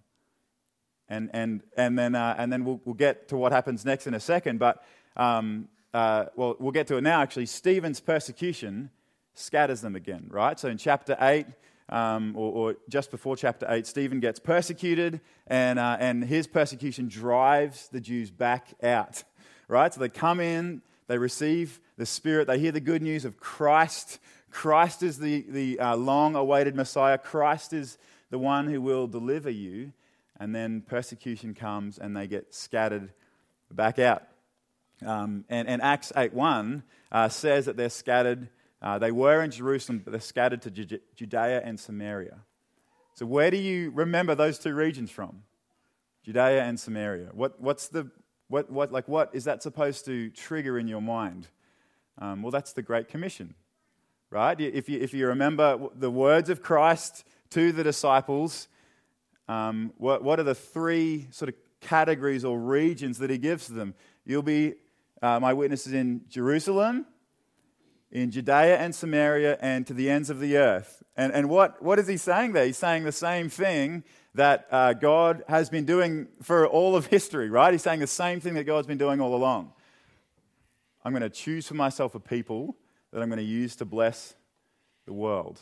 And, 1.08 1.30
and, 1.34 1.62
and 1.78 1.98
then, 1.98 2.16
uh, 2.16 2.36
and 2.38 2.52
then 2.52 2.66
we'll, 2.66 2.82
we'll 2.86 2.96
get 2.96 3.28
to 3.30 3.38
what 3.38 3.52
happens 3.52 3.86
next 3.86 4.08
in 4.08 4.14
a 4.14 4.20
second. 4.20 4.60
But, 4.60 4.84
um, 5.16 5.68
uh, 5.94 6.26
well, 6.36 6.56
we'll 6.60 6.72
get 6.72 6.88
to 6.88 6.98
it 6.98 7.02
now 7.02 7.22
actually. 7.22 7.46
Stephen's 7.46 8.00
persecution 8.00 8.90
scatters 9.34 9.82
them 9.82 9.96
again, 9.96 10.28
right? 10.30 10.60
So 10.60 10.70
in 10.70 10.78
chapter 10.78 11.16
8, 11.20 11.46
um, 11.90 12.36
or, 12.36 12.52
or, 12.52 12.76
just 12.90 13.12
before 13.12 13.38
chapter 13.38 13.68
8, 13.70 13.86
Stephen 13.86 14.20
gets 14.20 14.40
persecuted, 14.40 15.22
and, 15.46 15.78
uh, 15.78 15.98
and 16.00 16.24
his 16.24 16.48
persecution 16.48 17.08
drives 17.08 17.90
the 17.90 18.00
Jews 18.00 18.32
back 18.32 18.74
out, 18.82 19.24
right? 19.68 19.94
So 19.94 20.00
they 20.00 20.10
come 20.10 20.40
in, 20.40 20.82
they 21.08 21.20
receive 21.20 21.80
the 21.98 22.06
Spirit, 22.06 22.48
they 22.48 22.58
hear 22.58 22.72
the 22.72 22.80
good 22.80 23.04
news 23.04 23.24
of 23.24 23.40
Christ. 23.40 24.20
Christ 24.50 25.04
is 25.04 25.20
the, 25.20 25.46
the 25.48 25.80
uh, 25.80 25.96
long 25.96 26.36
awaited 26.36 26.76
Messiah, 26.76 27.20
Christ 27.20 27.72
is 27.72 28.00
the 28.32 28.40
one 28.40 28.68
who 28.68 28.82
will 28.82 29.06
deliver 29.06 29.50
you 29.50 29.94
and 30.40 30.54
then 30.54 30.82
persecution 30.82 31.54
comes 31.54 31.98
and 31.98 32.16
they 32.16 32.28
get 32.28 32.54
scattered 32.54 33.12
back 33.72 34.00
out. 34.00 34.24
Um, 35.06 35.46
and, 35.50 35.68
and, 35.68 35.82
Acts 35.82 36.12
8.1 36.16 36.84
uh, 37.12 37.28
says 37.28 37.66
that 37.66 37.76
they're 37.76 37.90
scattered, 37.90 38.50
uh, 38.82 38.98
they 38.98 39.12
were 39.12 39.44
in 39.44 39.52
Jerusalem, 39.52 40.02
but 40.04 40.12
they're 40.12 40.22
scattered 40.22 40.62
to 40.62 40.72
Ju- 40.72 41.00
Judea 41.16 41.62
and 41.64 41.78
Samaria. 41.78 42.40
So 43.14 43.26
where 43.26 43.52
do 43.52 43.58
you 43.58 43.92
remember 43.92 44.36
those 44.36 44.58
two 44.58 44.74
regions 44.74 45.12
from? 45.12 45.44
Judea 46.24 46.64
and 46.64 46.80
Samaria. 46.80 47.30
What, 47.34 47.60
what's 47.62 47.90
the, 47.90 48.10
what, 48.48 48.70
what, 48.70 48.92
like 48.92 49.08
what 49.08 49.30
is 49.34 49.44
that 49.46 49.62
supposed 49.62 50.06
to 50.06 50.30
trigger 50.30 50.80
in 50.80 50.88
your 50.88 51.02
mind? 51.02 51.48
Um, 52.18 52.42
well, 52.42 52.52
that's 52.52 52.74
the 52.74 52.82
Great 52.82 53.10
Commission, 53.10 53.54
right? 54.30 54.60
If 54.60 54.88
you, 54.88 55.00
if 55.00 55.14
you 55.14 55.28
remember 55.28 55.90
the 55.94 56.10
words 56.10 56.50
of 56.50 56.62
Christ 56.62 57.26
to 57.52 57.72
the 57.72 57.84
disciples, 57.84 58.70
um, 59.48 59.94
what, 59.98 60.24
what 60.24 60.40
are 60.40 60.44
the 60.44 60.56
three 60.56 61.28
sort 61.32 61.50
of 61.50 61.56
categories 61.82 62.44
or 62.44 62.60
regions 62.60 63.18
that 63.20 63.30
he 63.30 63.38
gives 63.38 63.68
them? 63.68 63.94
You'll 64.26 64.42
be 64.42 64.76
uh, 65.22 65.40
my 65.40 65.54
witnesses 65.54 65.94
in 65.94 66.22
Jerusalem, 66.30 67.06
in 68.12 68.32
Judea 68.32 68.78
and 68.78 68.94
Samaria, 68.94 69.58
and 69.62 69.86
to 69.88 69.94
the 69.94 70.10
ends 70.10 70.30
of 70.30 70.40
the 70.40 70.58
earth. 70.58 71.04
And, 71.16 71.32
and 71.34 71.50
what, 71.50 71.82
what 71.82 72.00
is 72.00 72.08
he 72.08 72.18
saying 72.18 72.54
there? 72.54 72.66
He's 72.66 72.78
saying 72.78 73.04
the 73.04 73.12
same 73.12 73.50
thing 73.50 74.04
that 74.34 74.68
uh, 74.70 74.94
God 74.94 75.44
has 75.48 75.70
been 75.70 75.86
doing 75.86 76.28
for 76.42 76.68
all 76.68 76.96
of 76.96 77.08
history, 77.08 77.50
right? 77.50 77.72
He's 77.72 77.84
saying 77.84 78.02
the 78.02 78.08
same 78.08 78.40
thing 78.40 78.54
that 78.56 78.66
God's 78.66 78.88
been 78.88 78.98
doing 78.98 79.22
all 79.22 79.34
along. 79.34 79.72
I'm 81.04 81.12
going 81.12 81.22
to 81.22 81.30
choose 81.30 81.68
for 81.68 81.76
myself 81.76 82.16
a 82.16 82.20
people 82.20 82.76
that 83.12 83.22
I'm 83.22 83.30
going 83.30 83.38
to 83.38 83.44
use 83.44 83.76
to 83.78 83.86
bless 83.86 84.36
the 85.06 85.14
world. 85.14 85.62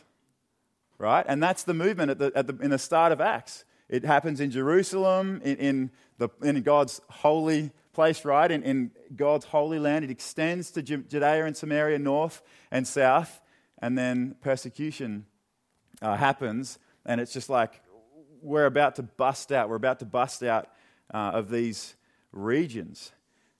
Right? 0.97 1.25
And 1.27 1.43
that's 1.43 1.63
the 1.63 1.73
movement 1.73 2.11
at 2.11 2.19
the, 2.19 2.31
at 2.33 2.47
the, 2.47 2.57
in 2.63 2.71
the 2.71 2.77
start 2.79 3.11
of 3.11 3.19
Acts. 3.19 3.65
It 3.93 4.03
happens 4.03 4.39
in 4.39 4.49
Jerusalem, 4.49 5.39
in, 5.43 5.55
in, 5.57 5.91
the, 6.17 6.27
in 6.41 6.59
God's 6.63 6.99
holy 7.11 7.69
place, 7.93 8.25
right? 8.25 8.49
In, 8.49 8.63
in 8.63 8.89
God's 9.15 9.45
holy 9.45 9.77
land. 9.77 10.03
It 10.03 10.09
extends 10.09 10.71
to 10.71 10.81
Judea 10.81 11.45
and 11.45 11.55
Samaria, 11.55 11.99
north 11.99 12.41
and 12.71 12.87
south. 12.87 13.39
And 13.83 13.95
then 13.95 14.35
persecution 14.41 15.27
uh, 16.01 16.15
happens. 16.15 16.79
And 17.05 17.21
it's 17.21 17.31
just 17.31 17.51
like 17.51 17.83
we're 18.41 18.65
about 18.65 18.95
to 18.95 19.03
bust 19.03 19.51
out. 19.51 19.69
We're 19.69 19.75
about 19.75 19.99
to 19.99 20.05
bust 20.05 20.41
out 20.41 20.69
uh, 21.13 21.29
of 21.35 21.51
these 21.51 21.95
regions. 22.31 23.11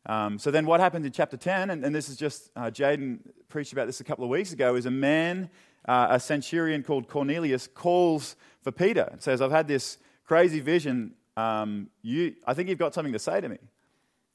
Um, 0.07 0.39
so 0.39 0.49
then 0.49 0.65
what 0.65 0.79
happens 0.79 1.05
in 1.05 1.11
chapter 1.11 1.37
10, 1.37 1.69
and, 1.69 1.85
and 1.85 1.93
this 1.93 2.09
is 2.09 2.17
just, 2.17 2.49
uh, 2.55 2.71
Jaden 2.71 3.19
preached 3.49 3.71
about 3.71 3.85
this 3.85 3.99
a 3.99 4.03
couple 4.03 4.23
of 4.23 4.31
weeks 4.31 4.51
ago, 4.51 4.73
is 4.73 4.87
a 4.87 4.91
man, 4.91 5.51
uh, 5.87 6.07
a 6.09 6.19
centurion 6.19 6.81
called 6.81 7.07
Cornelius, 7.07 7.67
calls 7.67 8.35
for 8.63 8.71
Peter 8.71 9.07
and 9.11 9.21
says, 9.21 9.39
I've 9.39 9.51
had 9.51 9.67
this 9.67 9.99
crazy 10.25 10.59
vision. 10.59 11.13
Um, 11.35 11.89
you, 12.01 12.35
I 12.45 12.53
think 12.53 12.69
you've 12.69 12.79
got 12.79 12.93
something 12.93 13.13
to 13.13 13.19
say 13.19 13.41
to 13.41 13.49
me. 13.49 13.57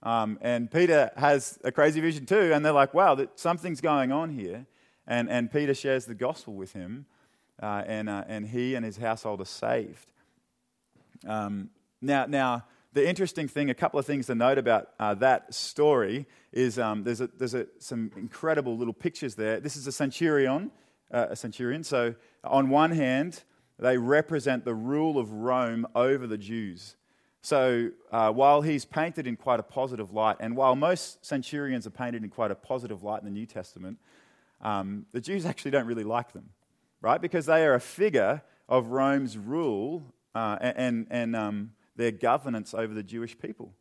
Um, 0.03 0.39
and 0.41 0.71
Peter 0.71 1.11
has 1.17 1.59
a 1.65 1.73
crazy 1.73 2.01
vision 2.01 2.27
too, 2.27 2.53
and 2.53 2.65
they're 2.65 2.73
like, 2.73 2.95
wow, 2.95 3.15
that 3.17 3.39
something's 3.39 3.81
going 3.81 4.13
on 4.13 4.31
here. 4.31 4.67
And, 5.07 5.29
and 5.29 5.51
Peter 5.51 5.75
shares 5.75 6.05
the 6.05 6.15
gospel 6.15 6.55
with 6.55 6.73
him, 6.73 7.07
uh, 7.63 7.83
and, 7.87 8.09
uh, 8.09 8.25
and 8.29 8.47
he 8.47 8.75
and 8.75 8.85
his 8.85 8.99
household 8.99 9.41
are 9.41 9.47
saved. 9.47 10.13
Um, 11.27 11.71
now, 12.01 12.27
now, 12.27 12.65
the 12.93 13.09
interesting 13.09 13.49
thing, 13.49 13.71
a 13.71 13.75
couple 13.75 13.99
of 13.99 14.07
things 14.07 14.27
to 14.27 14.35
note 14.35 14.59
about 14.59 14.91
uh, 14.99 15.15
that 15.15 15.53
story 15.53 16.27
is 16.53 16.79
um, 16.79 17.05
there's, 17.05 17.21
a, 17.21 17.29
there's 17.39 17.55
a, 17.55 17.67
some 17.79 18.11
incredible 18.17 18.77
little 18.77 18.95
pictures 18.95 19.35
there. 19.35 19.61
This 19.61 19.77
is 19.77 19.87
a 19.87 19.93
centurion, 19.93 20.71
uh, 21.13 21.27
a 21.31 21.37
centurion. 21.37 21.85
So 21.85 22.15
on 22.45 22.71
one 22.71 22.93
hand, 22.93 23.43
they 23.79 23.97
represent 23.97 24.65
the 24.65 24.75
rule 24.75 25.19
of 25.19 25.33
Rome 25.33 25.87
over 25.95 26.27
the 26.27 26.39
Jews. 26.39 26.97
So 27.41 27.91
uh, 28.11 28.33
while 28.33 28.63
he's 28.63 28.85
painted 28.85 29.27
in 29.27 29.37
quite 29.37 29.61
a 29.61 29.63
positive 29.63 30.13
light, 30.13 30.37
and 30.41 30.57
while 30.57 30.75
most 30.75 31.25
centurions 31.25 31.87
are 31.87 31.91
painted 31.91 32.25
in 32.25 32.31
quite 32.31 32.51
a 32.51 32.57
positive 32.57 33.03
light 33.03 33.21
in 33.21 33.25
the 33.25 33.31
New 33.31 33.47
Testament, 33.47 33.99
um, 34.61 35.07
the 35.13 35.21
Jews 35.21 35.47
actually 35.47 35.71
don't 35.71 35.87
really 35.87 36.05
like 36.05 36.33
them, 36.33 36.51
right? 37.01 37.21
Because 37.21 37.47
they 37.47 37.65
are 37.65 37.75
a 37.75 37.81
figure 37.81 38.43
of 38.69 38.89
Rome's 38.89 39.39
rule 39.39 40.03
uh, 40.35 40.59
and, 40.61 41.07
and 41.11 41.37
um, 41.37 41.71
their 41.97 42.11
governance 42.11 42.75
over 42.75 42.93
the 42.93 43.03
Jewish 43.03 43.39
people. 43.39 43.73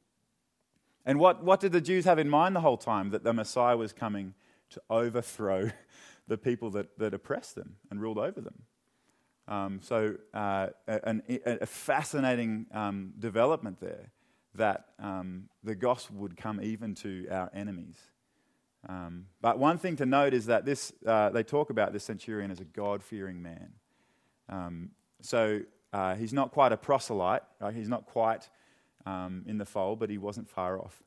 And 1.05 1.19
what, 1.19 1.43
what 1.43 1.59
did 1.59 1.71
the 1.71 1.81
Jews 1.81 2.05
have 2.05 2.19
in 2.19 2.29
mind 2.29 2.55
the 2.55 2.61
whole 2.61 2.77
time? 2.77 3.09
That 3.09 3.23
the 3.23 3.33
Messiah 3.33 3.77
was 3.77 3.93
coming 3.93 4.33
to 4.69 4.81
overthrow 4.89 5.71
the 6.27 6.37
people 6.37 6.69
that, 6.71 6.97
that 6.99 7.13
oppressed 7.13 7.55
them 7.55 7.77
and 7.89 8.01
ruled 8.01 8.17
over 8.17 8.41
them. 8.41 8.63
Um, 9.47 9.79
so, 9.81 10.15
uh, 10.33 10.67
a, 10.87 11.21
a, 11.61 11.65
fascinating 11.65 12.65
um, 12.73 13.13
development 13.17 13.79
there 13.79 14.11
that 14.55 14.87
um, 14.99 15.47
the 15.63 15.73
gospel 15.73 16.17
would 16.17 16.35
come 16.35 16.59
even 16.61 16.93
to 16.95 17.27
our 17.31 17.49
enemies. 17.53 17.97
Um, 18.89 19.27
but 19.41 19.57
one 19.57 19.77
thing 19.77 19.95
to 19.97 20.05
note 20.05 20.33
is 20.33 20.47
that 20.47 20.65
this, 20.65 20.91
uh, 21.05 21.29
they 21.29 21.43
talk 21.43 21.69
about 21.69 21.93
this 21.93 22.03
centurion 22.03 22.51
as 22.51 22.59
a 22.59 22.65
God 22.65 23.01
fearing 23.01 23.41
man. 23.41 23.71
Um, 24.49 24.89
so, 25.21 25.61
uh, 25.93 26.15
he's 26.15 26.33
not 26.33 26.51
quite 26.51 26.73
a 26.73 26.77
proselyte, 26.77 27.43
right? 27.61 27.73
he's 27.73 27.89
not 27.89 28.05
quite 28.05 28.49
um, 29.05 29.43
in 29.47 29.57
the 29.57 29.65
fold, 29.65 29.99
but 29.99 30.09
he 30.09 30.17
wasn't 30.17 30.49
far 30.49 30.77
off. 30.77 31.03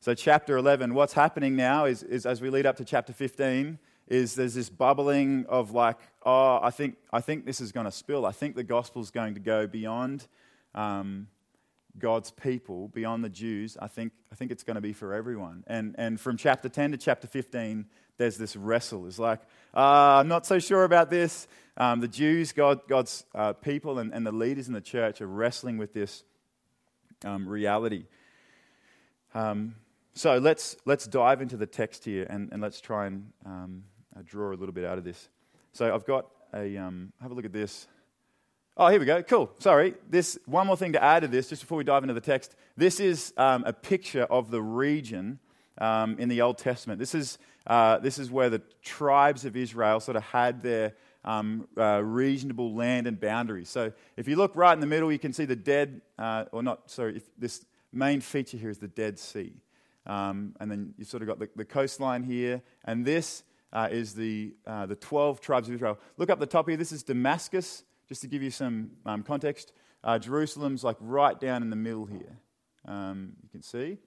So, 0.00 0.14
chapter 0.14 0.56
11, 0.56 0.94
what's 0.94 1.12
happening 1.12 1.54
now 1.54 1.84
is, 1.84 2.02
is 2.02 2.26
as 2.26 2.40
we 2.40 2.50
lead 2.50 2.66
up 2.66 2.76
to 2.76 2.84
chapter 2.84 3.12
15, 3.12 3.78
is 4.08 4.34
there's 4.34 4.54
this 4.54 4.68
bubbling 4.68 5.46
of 5.48 5.72
like, 5.72 5.98
oh, 6.24 6.58
I 6.62 6.70
think, 6.70 6.96
I 7.12 7.20
think 7.20 7.46
this 7.46 7.60
is 7.60 7.72
going 7.72 7.86
to 7.86 7.92
spill. 7.92 8.26
I 8.26 8.32
think 8.32 8.56
the 8.56 8.64
gospel's 8.64 9.10
going 9.10 9.34
to 9.34 9.40
go 9.40 9.66
beyond 9.66 10.26
um, 10.74 11.28
God's 11.98 12.30
people, 12.30 12.88
beyond 12.88 13.24
the 13.24 13.28
Jews. 13.28 13.76
I 13.80 13.88
think, 13.88 14.12
I 14.32 14.34
think 14.34 14.50
it's 14.50 14.62
going 14.62 14.74
to 14.74 14.80
be 14.80 14.92
for 14.92 15.14
everyone. 15.14 15.64
And, 15.66 15.94
and 15.96 16.20
from 16.20 16.36
chapter 16.36 16.68
10 16.68 16.92
to 16.92 16.96
chapter 16.96 17.26
15, 17.26 17.86
there's 18.18 18.36
this 18.36 18.56
wrestle. 18.56 19.06
It's 19.06 19.18
like, 19.18 19.40
uh, 19.74 20.18
I'm 20.18 20.28
not 20.28 20.46
so 20.46 20.58
sure 20.58 20.84
about 20.84 21.10
this. 21.10 21.48
Um, 21.76 22.00
the 22.00 22.08
Jews, 22.08 22.52
God, 22.52 22.86
God's 22.88 23.24
uh, 23.34 23.54
people, 23.54 23.98
and, 23.98 24.12
and 24.12 24.26
the 24.26 24.32
leaders 24.32 24.68
in 24.68 24.74
the 24.74 24.80
church 24.80 25.20
are 25.20 25.26
wrestling 25.26 25.78
with 25.78 25.92
this 25.92 26.24
um, 27.24 27.48
reality. 27.48 28.04
Um, 29.34 29.74
so 30.14 30.38
let's, 30.38 30.76
let's 30.84 31.06
dive 31.06 31.42
into 31.42 31.56
the 31.56 31.66
text 31.66 32.04
here 32.04 32.26
and, 32.30 32.52
and 32.52 32.62
let's 32.62 32.80
try 32.80 33.06
and 33.06 33.32
um, 33.44 33.84
draw 34.22 34.52
a 34.52 34.56
little 34.56 34.72
bit 34.72 34.84
out 34.84 34.98
of 34.98 35.04
this. 35.04 35.28
So 35.72 35.92
I've 35.94 36.04
got 36.04 36.26
a, 36.52 36.76
um, 36.76 37.12
have 37.20 37.30
a 37.30 37.34
look 37.34 37.44
at 37.44 37.52
this. 37.52 37.86
Oh, 38.76 38.88
here 38.88 38.98
we 38.98 39.06
go. 39.06 39.22
Cool. 39.22 39.52
Sorry. 39.58 39.94
This 40.08 40.38
one 40.46 40.66
more 40.66 40.76
thing 40.76 40.92
to 40.92 41.02
add 41.02 41.20
to 41.20 41.28
this, 41.28 41.48
just 41.48 41.62
before 41.62 41.78
we 41.78 41.84
dive 41.84 42.02
into 42.02 42.14
the 42.14 42.20
text. 42.20 42.56
This 42.76 42.98
is 43.00 43.32
um, 43.36 43.64
a 43.64 43.72
picture 43.72 44.24
of 44.24 44.50
the 44.50 44.60
region 44.62 45.38
um, 45.78 46.18
in 46.18 46.28
the 46.28 46.42
Old 46.42 46.58
Testament. 46.58 46.98
This 46.98 47.14
is 47.14 47.38
uh, 47.66 47.98
this 47.98 48.18
is 48.18 48.30
where 48.30 48.50
the 48.50 48.60
tribes 48.82 49.44
of 49.44 49.56
Israel 49.56 50.00
sort 50.00 50.16
of 50.16 50.22
had 50.24 50.62
their 50.62 50.94
um, 51.24 51.66
uh, 51.78 52.02
reasonable 52.02 52.74
land 52.74 53.06
and 53.06 53.18
boundaries. 53.18 53.68
So 53.68 53.92
if 54.16 54.28
you 54.28 54.36
look 54.36 54.54
right 54.54 54.74
in 54.74 54.80
the 54.80 54.86
middle, 54.86 55.10
you 55.10 55.18
can 55.18 55.32
see 55.32 55.46
the 55.46 55.56
dead, 55.56 56.02
uh, 56.18 56.44
or 56.52 56.62
not, 56.62 56.90
sorry, 56.90 57.16
if 57.16 57.22
this 57.38 57.64
main 57.92 58.20
feature 58.20 58.58
here 58.58 58.70
is 58.70 58.78
the 58.78 58.88
Dead 58.88 59.18
Sea. 59.18 59.54
Um, 60.06 60.54
and 60.60 60.70
then 60.70 60.94
you've 60.98 61.08
sort 61.08 61.22
of 61.22 61.28
got 61.28 61.38
the, 61.38 61.48
the 61.56 61.64
coastline 61.64 62.22
here, 62.22 62.60
and 62.84 63.06
this 63.06 63.42
uh, 63.74 63.88
is 63.90 64.14
the, 64.14 64.54
uh, 64.66 64.86
the 64.86 64.96
12 64.96 65.40
tribes 65.40 65.68
of 65.68 65.74
Israel. 65.74 65.98
Look 66.16 66.30
up 66.30 66.38
the 66.38 66.46
top 66.46 66.68
here, 66.68 66.76
this 66.76 66.92
is 66.92 67.02
Damascus, 67.02 67.82
just 68.08 68.20
to 68.22 68.28
give 68.28 68.42
you 68.42 68.50
some 68.50 68.92
um, 69.04 69.22
context. 69.22 69.72
Uh, 70.02 70.18
Jerusalem's 70.18 70.84
like 70.84 70.96
right 71.00 71.38
down 71.38 71.62
in 71.62 71.70
the 71.70 71.76
middle 71.76 72.06
here. 72.06 72.38
Um, 72.86 73.32
you 73.42 73.48
can 73.48 73.62
see. 73.62 73.98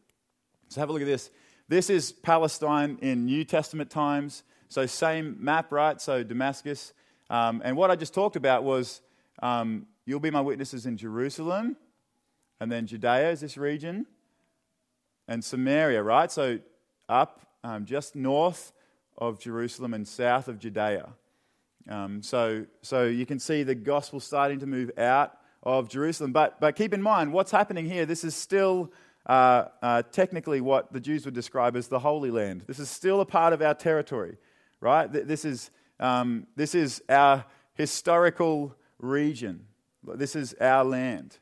So 0.69 0.79
have 0.79 0.89
a 0.89 0.93
look 0.93 1.01
at 1.01 1.07
this. 1.07 1.29
This 1.67 1.89
is 1.89 2.13
Palestine 2.13 2.97
in 3.01 3.25
New 3.25 3.43
Testament 3.43 3.89
times. 3.89 4.43
So, 4.69 4.85
same 4.85 5.37
map, 5.39 5.71
right? 5.71 5.99
So, 5.99 6.23
Damascus. 6.23 6.93
Um, 7.29 7.61
and 7.63 7.75
what 7.75 7.89
I 7.89 7.95
just 7.95 8.13
talked 8.13 8.35
about 8.35 8.63
was 8.63 9.01
um, 9.41 9.87
you'll 10.05 10.19
be 10.19 10.31
my 10.31 10.41
witnesses 10.41 10.85
in 10.85 10.97
Jerusalem, 10.97 11.77
and 12.59 12.71
then 12.71 12.85
Judea 12.85 13.31
is 13.31 13.41
this 13.41 13.57
region, 13.57 14.05
and 15.27 15.43
Samaria, 15.43 16.03
right? 16.03 16.31
So, 16.31 16.59
up 17.09 17.47
um, 17.63 17.85
just 17.85 18.15
north 18.15 18.71
of 19.17 19.39
Jerusalem 19.39 19.93
and 19.93 20.07
south 20.07 20.47
of 20.47 20.59
Judea. 20.59 21.09
Um, 21.89 22.21
so, 22.21 22.65
so, 22.81 23.05
you 23.05 23.25
can 23.25 23.39
see 23.39 23.63
the 23.63 23.75
gospel 23.75 24.19
starting 24.19 24.59
to 24.59 24.65
move 24.65 24.91
out 24.97 25.37
of 25.63 25.87
Jerusalem. 25.89 26.33
But, 26.33 26.59
but 26.59 26.75
keep 26.75 26.93
in 26.93 27.01
mind, 27.01 27.31
what's 27.31 27.51
happening 27.51 27.85
here, 27.85 28.05
this 28.05 28.23
is 28.25 28.35
still 28.35 28.91
uh, 29.25 29.65
uh, 29.81 30.03
technically 30.11 30.59
what 30.59 30.91
the 30.91 30.99
Jews 30.99 31.25
would 31.25 31.33
describe 31.33 31.75
as 31.75 31.87
the 31.87 31.99
Holy 31.99 32.29
Land. 32.29 32.63
This 32.67 32.79
is 32.79 32.89
still 32.89 33.21
a 33.21 33.25
part 33.25 33.53
of 33.53 33.61
our 33.61 33.73
territory, 33.73 34.37
right? 34.81 35.11
This 35.11 35.45
is, 35.45 35.71
um, 35.99 36.47
this 36.55 36.75
is 36.75 37.01
our 37.07 37.45
historical 37.73 38.75
region. 38.99 39.65
This 40.03 40.35
is 40.35 40.53
our 40.55 40.83
land. 40.83 41.37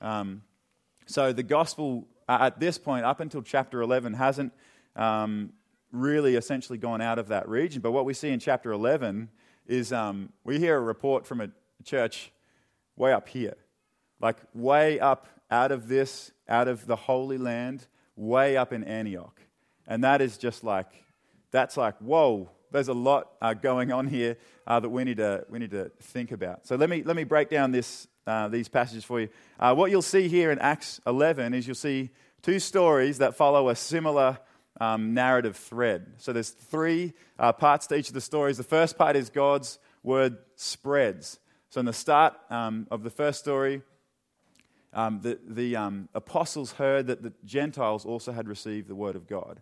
Um, 0.00 0.42
so 1.06 1.32
the 1.32 1.42
gospel 1.42 2.06
uh, 2.30 2.38
at 2.42 2.60
this 2.60 2.78
point, 2.78 3.04
up 3.04 3.18
until 3.18 3.42
chapter 3.42 3.82
11, 3.82 4.14
hasn't 4.14 4.52
um, 4.94 5.52
really 5.92 6.36
essentially 6.36 6.78
gone 6.78 7.00
out 7.00 7.18
of 7.18 7.28
that 7.28 7.48
region. 7.48 7.80
But 7.80 7.92
what 7.92 8.04
we 8.04 8.14
see 8.14 8.30
in 8.30 8.40
chapter 8.40 8.72
11 8.72 9.28
is 9.66 9.92
um, 9.92 10.32
we 10.44 10.58
hear 10.58 10.76
a 10.76 10.80
report 10.80 11.26
from 11.26 11.40
a 11.40 11.50
church 11.84 12.32
way 12.96 13.12
up 13.12 13.28
here, 13.28 13.56
like 14.20 14.36
way 14.54 15.00
up 15.00 15.26
out 15.50 15.72
of 15.72 15.88
this, 15.88 16.32
out 16.48 16.68
of 16.68 16.86
the 16.86 16.96
Holy 16.96 17.38
Land, 17.38 17.86
way 18.16 18.56
up 18.56 18.72
in 18.72 18.84
Antioch. 18.84 19.40
And 19.86 20.04
that 20.04 20.20
is 20.20 20.38
just 20.38 20.62
like, 20.62 20.88
that's 21.50 21.76
like, 21.76 21.96
whoa, 21.98 22.50
there's 22.70 22.88
a 22.88 22.94
lot 22.94 23.32
uh, 23.42 23.54
going 23.54 23.90
on 23.90 24.06
here 24.06 24.36
uh, 24.66 24.78
that 24.78 24.88
we 24.88 25.02
need, 25.04 25.16
to, 25.16 25.44
we 25.48 25.58
need 25.58 25.72
to 25.72 25.90
think 26.00 26.30
about. 26.30 26.66
So 26.66 26.76
let 26.76 26.88
me, 26.88 27.02
let 27.02 27.16
me 27.16 27.24
break 27.24 27.48
down 27.50 27.72
this, 27.72 28.06
uh, 28.26 28.48
these 28.48 28.68
passages 28.68 29.04
for 29.04 29.20
you. 29.20 29.28
Uh, 29.58 29.74
what 29.74 29.90
you'll 29.90 30.02
see 30.02 30.28
here 30.28 30.52
in 30.52 30.58
Acts 30.60 31.00
11 31.06 31.54
is 31.54 31.66
you'll 31.66 31.74
see 31.74 32.10
two 32.42 32.60
stories 32.60 33.18
that 33.18 33.34
follow 33.34 33.68
a 33.68 33.74
similar 33.74 34.38
um, 34.80 35.12
narrative 35.14 35.56
thread. 35.56 36.06
So 36.16 36.32
there's 36.32 36.50
three 36.50 37.12
uh, 37.38 37.52
parts 37.52 37.86
to 37.88 37.96
each 37.96 38.08
of 38.08 38.14
the 38.14 38.20
stories. 38.20 38.56
The 38.56 38.64
first 38.64 38.96
part 38.96 39.14
is 39.14 39.28
God's 39.28 39.78
word 40.02 40.38
spreads. 40.56 41.38
So 41.68 41.80
in 41.80 41.86
the 41.86 41.92
start 41.92 42.34
um, 42.48 42.88
of 42.90 43.02
the 43.02 43.10
first 43.10 43.38
story, 43.38 43.82
um, 44.92 45.20
the, 45.20 45.38
the 45.46 45.76
um, 45.76 46.08
apostles 46.14 46.72
heard 46.72 47.06
that 47.08 47.22
the 47.22 47.32
Gentiles 47.44 48.04
also 48.04 48.32
had 48.32 48.48
received 48.48 48.88
the 48.88 48.94
word 48.94 49.14
of 49.14 49.28
God. 49.28 49.60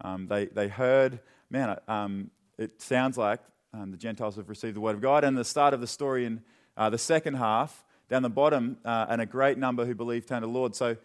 Um, 0.00 0.26
they, 0.26 0.46
they 0.46 0.68
heard, 0.68 1.20
man, 1.48 1.78
um, 1.86 2.30
it 2.58 2.82
sounds 2.82 3.16
like 3.16 3.40
the 3.72 3.96
Gentiles 3.96 4.34
have 4.34 4.48
received 4.48 4.74
the 4.74 4.80
word 4.80 4.96
of 4.96 5.00
God. 5.00 5.22
And 5.22 5.38
the 5.38 5.44
start 5.44 5.72
of 5.72 5.80
the 5.80 5.86
story 5.86 6.24
in 6.24 6.42
uh, 6.76 6.90
the 6.90 6.98
second 6.98 7.34
half, 7.34 7.84
down 8.08 8.22
the 8.22 8.28
bottom, 8.28 8.78
uh, 8.84 9.06
and 9.08 9.20
a 9.20 9.26
great 9.26 9.56
number 9.56 9.86
who 9.86 9.94
believed 9.94 10.26
turned 10.28 10.42
to 10.42 10.48
Lord. 10.48 10.74
So 10.74 10.96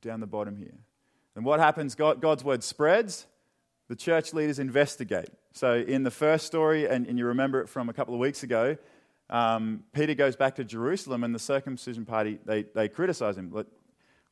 down 0.00 0.20
the 0.20 0.26
bottom 0.26 0.56
here. 0.56 0.78
And 1.40 1.46
what 1.46 1.58
happens? 1.58 1.94
God, 1.94 2.20
God's 2.20 2.44
word 2.44 2.62
spreads, 2.62 3.26
the 3.88 3.96
church 3.96 4.34
leaders 4.34 4.58
investigate. 4.58 5.30
So 5.54 5.72
in 5.76 6.02
the 6.02 6.10
first 6.10 6.44
story, 6.44 6.86
and, 6.86 7.06
and 7.06 7.18
you 7.18 7.24
remember 7.24 7.62
it 7.62 7.70
from 7.70 7.88
a 7.88 7.94
couple 7.94 8.12
of 8.12 8.20
weeks 8.20 8.42
ago, 8.42 8.76
um, 9.30 9.84
Peter 9.94 10.12
goes 10.12 10.36
back 10.36 10.56
to 10.56 10.64
Jerusalem, 10.64 11.24
and 11.24 11.34
the 11.34 11.38
circumcision 11.38 12.04
party 12.04 12.38
they, 12.44 12.64
they 12.74 12.90
criticize 12.90 13.38
him. 13.38 13.54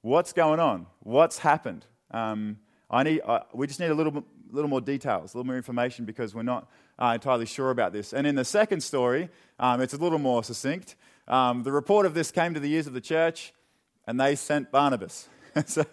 What's 0.02 0.34
going 0.34 0.60
on? 0.60 0.84
What's 1.00 1.38
happened? 1.38 1.86
Um, 2.10 2.58
I 2.90 3.04
need, 3.04 3.22
we 3.54 3.66
just 3.66 3.80
need 3.80 3.88
a 3.88 3.94
little, 3.94 4.22
little 4.50 4.68
more 4.68 4.82
details, 4.82 5.32
a 5.32 5.38
little 5.38 5.46
more 5.46 5.56
information 5.56 6.04
because 6.04 6.34
we're 6.34 6.42
not 6.42 6.70
uh, 6.98 7.12
entirely 7.14 7.46
sure 7.46 7.70
about 7.70 7.94
this. 7.94 8.12
And 8.12 8.26
in 8.26 8.34
the 8.34 8.44
second 8.44 8.82
story, 8.82 9.30
um, 9.58 9.80
it's 9.80 9.94
a 9.94 9.98
little 9.98 10.18
more 10.18 10.44
succinct. 10.44 10.94
Um, 11.26 11.62
the 11.62 11.72
report 11.72 12.04
of 12.04 12.12
this 12.12 12.30
came 12.30 12.52
to 12.52 12.60
the 12.60 12.70
ears 12.70 12.86
of 12.86 12.92
the 12.92 13.00
church, 13.00 13.54
and 14.06 14.20
they 14.20 14.34
sent 14.34 14.70
Barnabas. 14.70 15.26
so, 15.64 15.86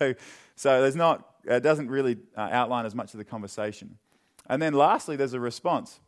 so 0.56 0.82
there's 0.82 0.96
not, 0.96 1.28
it 1.44 1.62
doesn't 1.62 1.90
really 1.90 2.18
uh, 2.38 2.50
outline 2.52 2.86
as 2.86 2.96
much 2.96 3.14
of 3.14 3.18
the 3.18 3.26
conversation. 3.26 3.98
And 4.48 4.62
then 4.62 4.74
lastly, 4.74 5.16
there's 5.16 5.34
a 5.34 5.40
response 5.40 6.00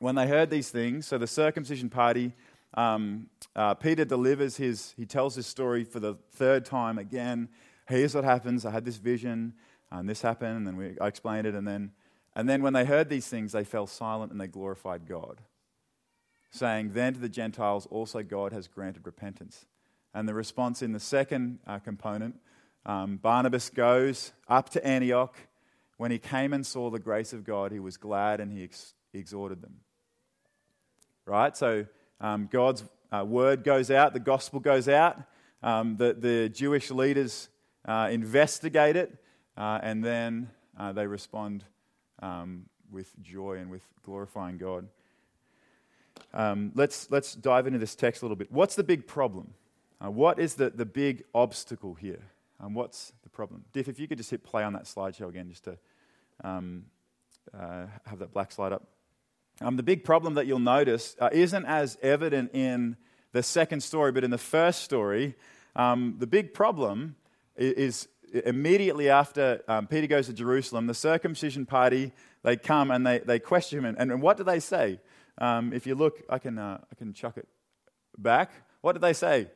when 0.00 0.14
they 0.14 0.26
heard 0.26 0.50
these 0.50 0.70
things, 0.70 1.06
so 1.06 1.18
the 1.18 1.26
circumcision 1.26 1.90
party, 1.90 2.32
um, 2.74 3.28
uh, 3.56 3.74
Peter 3.74 4.04
delivers 4.04 4.56
his, 4.56 4.94
he 4.96 5.06
tells 5.06 5.34
his 5.34 5.46
story 5.46 5.84
for 5.84 6.00
the 6.00 6.16
third 6.32 6.64
time 6.64 6.98
again. 6.98 7.48
Here's 7.88 8.14
what 8.14 8.24
happens. 8.24 8.64
I 8.64 8.70
had 8.70 8.84
this 8.84 8.96
vision, 8.96 9.54
and 9.90 10.08
this 10.08 10.22
happened, 10.22 10.56
and 10.56 10.66
then 10.66 10.76
we, 10.76 10.96
I 11.00 11.08
explained 11.08 11.46
it. 11.46 11.54
And 11.54 11.66
then, 11.66 11.92
and 12.36 12.48
then 12.48 12.62
when 12.62 12.72
they 12.72 12.84
heard 12.84 13.08
these 13.08 13.26
things, 13.26 13.52
they 13.52 13.64
fell 13.64 13.86
silent 13.86 14.30
and 14.30 14.40
they 14.40 14.46
glorified 14.46 15.06
God, 15.06 15.40
saying, 16.50 16.92
Then 16.92 17.14
to 17.14 17.20
the 17.20 17.28
Gentiles 17.28 17.86
also 17.86 18.22
God 18.22 18.52
has 18.52 18.68
granted 18.68 19.06
repentance. 19.06 19.66
And 20.14 20.28
the 20.28 20.34
response 20.34 20.82
in 20.82 20.92
the 20.92 21.00
second 21.00 21.58
uh, 21.66 21.78
component 21.78 22.40
um, 22.86 23.16
Barnabas 23.16 23.70
goes 23.70 24.32
up 24.48 24.70
to 24.70 24.86
Antioch. 24.86 25.36
When 25.96 26.10
he 26.10 26.18
came 26.18 26.52
and 26.52 26.64
saw 26.64 26.90
the 26.90 26.98
grace 26.98 27.32
of 27.32 27.44
God, 27.44 27.72
he 27.72 27.80
was 27.80 27.96
glad 27.96 28.40
and 28.40 28.52
he 28.52 28.64
ex- 28.64 28.94
exhorted 29.12 29.62
them 29.62 29.80
right? 31.28 31.56
So 31.56 31.86
um, 32.20 32.48
God's 32.50 32.82
uh, 33.12 33.24
word 33.24 33.62
goes 33.62 33.90
out, 33.90 34.14
the 34.14 34.20
gospel 34.20 34.60
goes 34.60 34.88
out, 34.88 35.20
um, 35.62 35.96
the, 35.96 36.14
the 36.14 36.48
Jewish 36.48 36.90
leaders 36.90 37.48
uh, 37.84 38.08
investigate 38.10 38.96
it, 38.96 39.14
uh, 39.56 39.78
and 39.82 40.02
then 40.02 40.50
uh, 40.78 40.92
they 40.92 41.06
respond 41.06 41.64
um, 42.22 42.64
with 42.90 43.10
joy 43.22 43.58
and 43.58 43.70
with 43.70 43.82
glorifying 44.04 44.56
God. 44.56 44.88
Um, 46.34 46.72
let's, 46.74 47.10
let's 47.10 47.34
dive 47.34 47.66
into 47.66 47.78
this 47.78 47.94
text 47.94 48.22
a 48.22 48.24
little 48.24 48.36
bit. 48.36 48.50
What's 48.50 48.74
the 48.74 48.84
big 48.84 49.06
problem? 49.06 49.54
Uh, 50.02 50.10
what 50.10 50.38
is 50.38 50.54
the, 50.54 50.70
the 50.70 50.86
big 50.86 51.24
obstacle 51.34 51.94
here? 51.94 52.22
Um, 52.60 52.74
what's 52.74 53.12
the 53.22 53.28
problem? 53.28 53.64
Diff, 53.72 53.88
if 53.88 54.00
you 54.00 54.08
could 54.08 54.18
just 54.18 54.30
hit 54.30 54.42
play 54.42 54.64
on 54.64 54.72
that 54.72 54.84
slideshow 54.84 55.28
again, 55.28 55.48
just 55.48 55.64
to 55.64 55.78
um, 56.42 56.86
uh, 57.54 57.86
have 58.06 58.18
that 58.18 58.32
black 58.32 58.50
slide 58.50 58.72
up. 58.72 58.84
Um, 59.60 59.76
the 59.76 59.82
big 59.82 60.04
problem 60.04 60.34
that 60.34 60.46
you'll 60.46 60.58
notice 60.58 61.16
uh, 61.20 61.30
isn't 61.32 61.64
as 61.66 61.98
evident 62.02 62.54
in 62.54 62.96
the 63.32 63.42
second 63.42 63.82
story, 63.82 64.12
but 64.12 64.24
in 64.24 64.30
the 64.30 64.38
first 64.38 64.82
story, 64.82 65.36
um, 65.76 66.16
the 66.18 66.26
big 66.26 66.52
problem 66.52 67.16
is, 67.56 68.08
is 68.32 68.42
immediately 68.44 69.08
after 69.08 69.62
um, 69.68 69.86
Peter 69.86 70.06
goes 70.06 70.26
to 70.26 70.32
Jerusalem, 70.32 70.86
the 70.86 70.94
circumcision 70.94 71.66
party, 71.66 72.12
they 72.42 72.56
come 72.56 72.90
and 72.90 73.06
they, 73.06 73.18
they 73.18 73.38
question 73.38 73.80
him. 73.80 73.96
And, 73.98 74.12
and 74.12 74.22
what 74.22 74.36
do 74.36 74.44
they 74.44 74.60
say? 74.60 75.00
If 75.40 75.86
you 75.86 75.94
look, 75.94 76.22
I 76.28 76.38
can, 76.38 76.58
uh, 76.58 76.78
I 76.90 76.94
can 76.96 77.12
chuck 77.12 77.36
it 77.36 77.46
back. 78.16 78.50
What 78.80 78.94
do 78.94 78.98
they 78.98 79.12
say? 79.12 79.48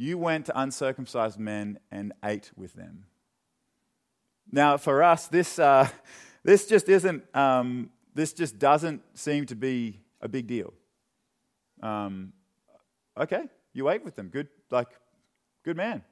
You 0.00 0.16
went 0.16 0.46
to 0.46 0.58
uncircumcised 0.58 1.40
men 1.40 1.80
and 1.90 2.12
ate 2.24 2.52
with 2.56 2.74
them. 2.74 3.06
Now, 4.52 4.76
for 4.76 5.02
us, 5.02 5.26
this, 5.26 5.58
uh, 5.58 5.88
this 6.44 6.66
just 6.66 6.88
isn't 6.88 7.24
um, 7.34 7.90
this 8.14 8.32
just 8.32 8.60
doesn't 8.60 9.02
seem 9.14 9.44
to 9.46 9.56
be 9.56 9.98
a 10.20 10.28
big 10.28 10.46
deal. 10.46 10.72
Um, 11.82 12.32
okay, 13.16 13.48
you 13.72 13.88
ate 13.90 14.04
with 14.04 14.14
them. 14.14 14.28
Good, 14.28 14.46
like, 14.70 14.88
good 15.64 15.76
man. 15.76 16.02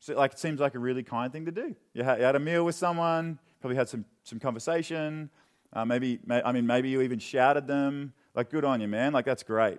So, 0.00 0.16
like, 0.16 0.32
it 0.32 0.40
seems 0.40 0.58
like 0.58 0.74
a 0.74 0.80
really 0.80 1.04
kind 1.04 1.32
thing 1.32 1.44
to 1.46 1.52
do. 1.52 1.76
You 1.94 2.02
had, 2.02 2.18
you 2.18 2.24
had 2.24 2.34
a 2.34 2.40
meal 2.40 2.64
with 2.64 2.74
someone, 2.74 3.38
probably 3.60 3.76
had 3.76 3.88
some, 3.88 4.04
some 4.24 4.40
conversation. 4.40 5.30
Uh, 5.72 5.84
maybe, 5.84 6.18
may, 6.26 6.42
I 6.42 6.50
mean, 6.50 6.66
maybe 6.66 6.88
you 6.88 7.00
even 7.00 7.20
shouted 7.20 7.68
them. 7.68 8.12
Like, 8.34 8.50
good 8.50 8.64
on 8.64 8.80
you, 8.80 8.88
man. 8.88 9.12
Like, 9.12 9.24
that's 9.24 9.44
great. 9.44 9.78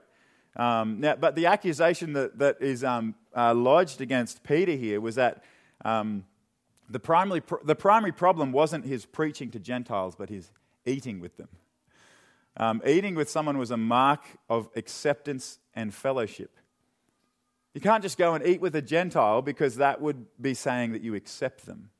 Um, 0.55 0.99
now, 0.99 1.15
but 1.15 1.35
the 1.35 1.45
accusation 1.45 2.13
that, 2.13 2.39
that 2.39 2.61
is 2.61 2.83
um, 2.83 3.15
uh, 3.35 3.53
lodged 3.53 4.01
against 4.01 4.43
Peter 4.43 4.73
here 4.73 4.99
was 4.99 5.15
that 5.15 5.43
um, 5.85 6.25
the, 6.89 6.99
primary, 6.99 7.41
the 7.63 7.75
primary 7.75 8.11
problem 8.11 8.51
wasn't 8.51 8.85
his 8.85 9.05
preaching 9.05 9.49
to 9.51 9.59
Gentiles, 9.59 10.15
but 10.15 10.29
his 10.29 10.51
eating 10.85 11.19
with 11.19 11.37
them. 11.37 11.49
Um, 12.57 12.81
eating 12.85 13.15
with 13.15 13.29
someone 13.29 13.57
was 13.57 13.71
a 13.71 13.77
mark 13.77 14.21
of 14.49 14.69
acceptance 14.75 15.59
and 15.73 15.93
fellowship. 15.93 16.57
You 17.73 17.79
can't 17.79 18.03
just 18.03 18.17
go 18.17 18.33
and 18.33 18.45
eat 18.45 18.59
with 18.59 18.75
a 18.75 18.81
Gentile 18.81 19.41
because 19.41 19.77
that 19.77 20.01
would 20.01 20.25
be 20.41 20.53
saying 20.53 20.91
that 20.91 21.01
you 21.01 21.15
accept 21.15 21.65
them. 21.65 21.91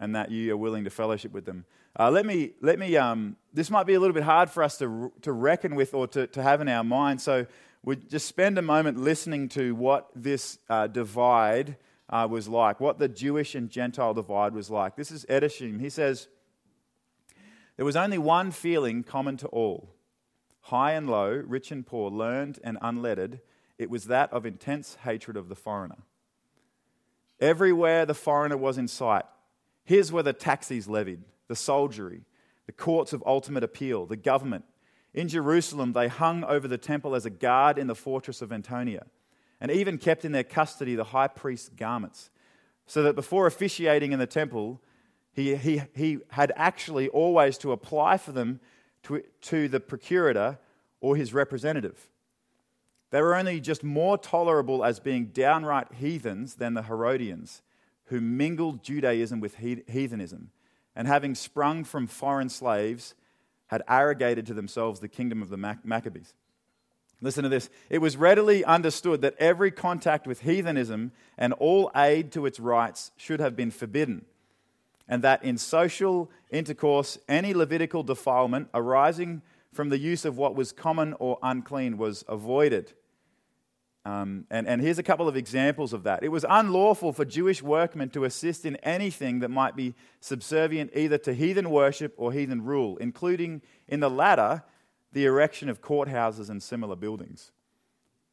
and 0.00 0.14
that 0.14 0.30
you 0.30 0.52
are 0.52 0.56
willing 0.56 0.84
to 0.84 0.90
fellowship 0.90 1.32
with 1.32 1.44
them. 1.44 1.64
Uh, 1.96 2.10
let 2.10 2.26
me, 2.26 2.50
let 2.60 2.78
me 2.78 2.96
um, 2.96 3.36
this 3.52 3.70
might 3.70 3.86
be 3.86 3.94
a 3.94 4.00
little 4.00 4.14
bit 4.14 4.24
hard 4.24 4.50
for 4.50 4.64
us 4.64 4.78
to, 4.78 5.12
to 5.22 5.32
reckon 5.32 5.76
with 5.76 5.94
or 5.94 6.08
to, 6.08 6.26
to 6.26 6.42
have 6.42 6.60
in 6.60 6.68
our 6.68 6.82
mind. 6.82 7.20
So 7.20 7.46
we 7.84 7.96
just 7.96 8.26
spend 8.26 8.58
a 8.58 8.62
moment 8.62 8.98
listening 8.98 9.48
to 9.50 9.76
what 9.76 10.08
this 10.16 10.58
uh, 10.68 10.88
divide 10.88 11.76
uh, 12.10 12.26
was 12.28 12.48
like, 12.48 12.80
what 12.80 12.98
the 12.98 13.08
Jewish 13.08 13.54
and 13.54 13.70
Gentile 13.70 14.12
divide 14.12 14.54
was 14.54 14.70
like. 14.70 14.96
This 14.96 15.12
is 15.12 15.24
Edersheim. 15.26 15.80
He 15.80 15.88
says, 15.88 16.26
There 17.76 17.86
was 17.86 17.94
only 17.94 18.18
one 18.18 18.50
feeling 18.50 19.04
common 19.04 19.36
to 19.38 19.46
all 19.48 19.94
high 20.62 20.92
and 20.92 21.08
low, 21.08 21.30
rich 21.46 21.70
and 21.70 21.86
poor, 21.86 22.10
learned 22.10 22.58
and 22.64 22.78
unlettered. 22.80 23.40
It 23.78 23.90
was 23.90 24.06
that 24.06 24.32
of 24.32 24.46
intense 24.46 24.96
hatred 25.04 25.36
of 25.36 25.48
the 25.48 25.54
foreigner. 25.54 25.98
Everywhere 27.38 28.06
the 28.06 28.14
foreigner 28.14 28.56
was 28.56 28.78
in 28.78 28.88
sight, 28.88 29.26
here's 29.84 30.10
where 30.10 30.22
the 30.22 30.32
taxes 30.32 30.88
levied 30.88 31.22
the 31.48 31.56
soldiery, 31.56 32.22
the 32.66 32.72
courts 32.72 33.12
of 33.12 33.22
ultimate 33.26 33.64
appeal, 33.64 34.06
the 34.06 34.16
government. 34.16 34.64
In 35.12 35.28
Jerusalem, 35.28 35.92
they 35.92 36.08
hung 36.08 36.44
over 36.44 36.66
the 36.66 36.78
temple 36.78 37.14
as 37.14 37.26
a 37.26 37.30
guard 37.30 37.78
in 37.78 37.86
the 37.86 37.94
fortress 37.94 38.42
of 38.42 38.52
Antonia, 38.52 39.06
and 39.60 39.70
even 39.70 39.98
kept 39.98 40.24
in 40.24 40.32
their 40.32 40.44
custody 40.44 40.94
the 40.94 41.04
high 41.04 41.28
priest's 41.28 41.68
garments, 41.68 42.30
so 42.86 43.02
that 43.02 43.14
before 43.14 43.46
officiating 43.46 44.12
in 44.12 44.18
the 44.18 44.26
temple, 44.26 44.80
he, 45.32 45.56
he, 45.56 45.82
he 45.94 46.18
had 46.30 46.52
actually 46.56 47.08
always 47.08 47.58
to 47.58 47.72
apply 47.72 48.16
for 48.16 48.32
them 48.32 48.60
to, 49.04 49.22
to 49.42 49.68
the 49.68 49.80
procurator 49.80 50.58
or 51.00 51.16
his 51.16 51.34
representative. 51.34 52.08
They 53.10 53.20
were 53.20 53.36
only 53.36 53.60
just 53.60 53.84
more 53.84 54.18
tolerable 54.18 54.84
as 54.84 54.98
being 54.98 55.26
downright 55.26 55.92
heathens 55.94 56.56
than 56.56 56.74
the 56.74 56.82
Herodians, 56.82 57.62
who 58.06 58.20
mingled 58.20 58.82
Judaism 58.82 59.40
with 59.40 59.56
heathenism 59.56 60.50
and 60.96 61.08
having 61.08 61.34
sprung 61.34 61.84
from 61.84 62.06
foreign 62.06 62.48
slaves, 62.48 63.14
had 63.68 63.82
arrogated 63.88 64.46
to 64.46 64.54
themselves 64.54 65.00
the 65.00 65.08
kingdom 65.08 65.42
of 65.42 65.48
the 65.48 65.56
Maccabees. 65.56 66.34
Listen 67.20 67.42
to 67.42 67.48
this. 67.48 67.70
It 67.88 67.98
was 67.98 68.16
readily 68.16 68.64
understood 68.64 69.22
that 69.22 69.36
every 69.38 69.70
contact 69.70 70.26
with 70.26 70.40
heathenism 70.40 71.12
and 71.38 71.52
all 71.54 71.90
aid 71.96 72.32
to 72.32 72.44
its 72.44 72.60
rites 72.60 73.12
should 73.16 73.40
have 73.40 73.56
been 73.56 73.70
forbidden, 73.70 74.26
and 75.08 75.22
that 75.22 75.42
in 75.42 75.56
social 75.56 76.30
intercourse, 76.50 77.18
any 77.28 77.54
Levitical 77.54 78.02
defilement 78.02 78.68
arising 78.74 79.42
from 79.72 79.88
the 79.88 79.98
use 79.98 80.24
of 80.24 80.36
what 80.36 80.54
was 80.54 80.70
common 80.70 81.14
or 81.14 81.38
unclean 81.42 81.96
was 81.96 82.24
avoided. 82.28 82.92
Um, 84.06 84.44
and, 84.50 84.68
and 84.68 84.82
here's 84.82 84.98
a 84.98 85.02
couple 85.02 85.28
of 85.28 85.36
examples 85.36 85.94
of 85.94 86.02
that. 86.02 86.22
It 86.22 86.28
was 86.28 86.44
unlawful 86.48 87.12
for 87.14 87.24
Jewish 87.24 87.62
workmen 87.62 88.10
to 88.10 88.24
assist 88.24 88.66
in 88.66 88.76
anything 88.76 89.40
that 89.40 89.48
might 89.50 89.76
be 89.76 89.94
subservient 90.20 90.90
either 90.94 91.16
to 91.18 91.32
heathen 91.32 91.70
worship 91.70 92.12
or 92.18 92.32
heathen 92.32 92.64
rule, 92.64 92.98
including 92.98 93.62
in 93.88 94.00
the 94.00 94.10
latter, 94.10 94.62
the 95.12 95.24
erection 95.24 95.70
of 95.70 95.80
courthouses 95.80 96.50
and 96.50 96.62
similar 96.62 96.96
buildings. 96.96 97.50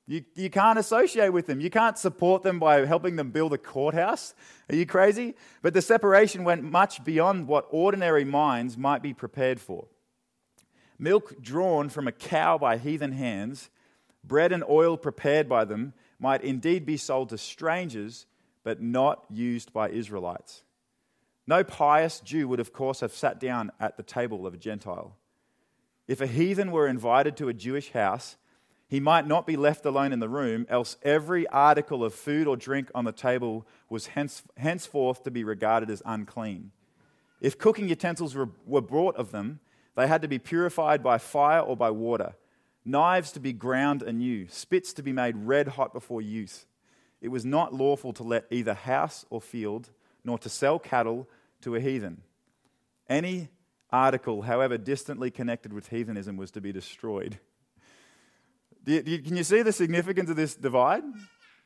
You, 0.07 0.25
you 0.35 0.49
can't 0.49 0.77
associate 0.77 1.29
with 1.29 1.47
them. 1.47 1.61
You 1.61 1.69
can't 1.69 1.97
support 1.97 2.43
them 2.43 2.59
by 2.59 2.85
helping 2.85 3.15
them 3.15 3.31
build 3.31 3.53
a 3.53 3.57
courthouse. 3.57 4.33
Are 4.69 4.75
you 4.75 4.85
crazy? 4.85 5.35
But 5.61 5.73
the 5.73 5.81
separation 5.81 6.43
went 6.43 6.63
much 6.63 7.03
beyond 7.05 7.47
what 7.47 7.67
ordinary 7.69 8.25
minds 8.25 8.77
might 8.77 9.01
be 9.01 9.13
prepared 9.13 9.61
for. 9.61 9.87
Milk 10.99 11.41
drawn 11.41 11.87
from 11.87 12.09
a 12.09 12.11
cow 12.11 12.57
by 12.57 12.77
heathen 12.77 13.13
hands 13.13 13.69
Bread 14.23 14.51
and 14.51 14.63
oil 14.69 14.97
prepared 14.97 15.49
by 15.49 15.65
them 15.65 15.93
might 16.19 16.43
indeed 16.43 16.85
be 16.85 16.97
sold 16.97 17.29
to 17.29 17.37
strangers, 17.37 18.25
but 18.63 18.81
not 18.81 19.25
used 19.29 19.73
by 19.73 19.89
Israelites. 19.89 20.63
No 21.47 21.63
pious 21.63 22.19
Jew 22.19 22.47
would, 22.47 22.59
of 22.59 22.71
course, 22.71 22.99
have 22.99 23.13
sat 23.13 23.39
down 23.39 23.71
at 23.79 23.97
the 23.97 24.03
table 24.03 24.45
of 24.45 24.53
a 24.53 24.57
Gentile. 24.57 25.17
If 26.07 26.21
a 26.21 26.27
heathen 26.27 26.71
were 26.71 26.87
invited 26.87 27.35
to 27.37 27.49
a 27.49 27.53
Jewish 27.53 27.91
house, 27.91 28.37
he 28.87 28.99
might 28.99 29.25
not 29.25 29.47
be 29.47 29.55
left 29.55 29.85
alone 29.85 30.13
in 30.13 30.19
the 30.19 30.29
room, 30.29 30.65
else 30.69 30.97
every 31.01 31.47
article 31.47 32.03
of 32.03 32.13
food 32.13 32.45
or 32.45 32.57
drink 32.57 32.91
on 32.93 33.05
the 33.05 33.11
table 33.11 33.65
was 33.89 34.07
hence, 34.07 34.43
henceforth 34.57 35.23
to 35.23 35.31
be 35.31 35.43
regarded 35.43 35.89
as 35.89 36.03
unclean. 36.05 36.71
If 37.39 37.57
cooking 37.57 37.87
utensils 37.87 38.35
were, 38.35 38.49
were 38.65 38.81
brought 38.81 39.15
of 39.15 39.31
them, 39.31 39.61
they 39.95 40.07
had 40.07 40.21
to 40.21 40.27
be 40.27 40.39
purified 40.39 41.01
by 41.01 41.17
fire 41.17 41.61
or 41.61 41.75
by 41.75 41.89
water 41.89 42.35
knives 42.83 43.31
to 43.33 43.39
be 43.39 43.53
ground 43.53 44.01
anew, 44.01 44.47
spits 44.47 44.93
to 44.93 45.03
be 45.03 45.13
made 45.13 45.35
red 45.37 45.69
hot 45.69 45.93
before 45.93 46.21
use. 46.21 46.65
It 47.21 47.29
was 47.29 47.45
not 47.45 47.73
lawful 47.73 48.13
to 48.13 48.23
let 48.23 48.45
either 48.49 48.73
house 48.73 49.25
or 49.29 49.41
field, 49.41 49.91
nor 50.23 50.39
to 50.39 50.49
sell 50.49 50.79
cattle 50.79 51.27
to 51.61 51.75
a 51.75 51.79
heathen. 51.79 52.21
Any 53.07 53.49
article, 53.91 54.43
however 54.43 54.77
distantly 54.77 55.29
connected 55.29 55.73
with 55.73 55.89
heathenism, 55.89 56.37
was 56.37 56.51
to 56.51 56.61
be 56.61 56.71
destroyed. 56.71 57.39
You, 58.85 59.19
can 59.19 59.37
you 59.37 59.43
see 59.43 59.61
the 59.61 59.71
significance 59.71 60.29
of 60.29 60.35
this 60.35 60.55
divide? 60.55 61.03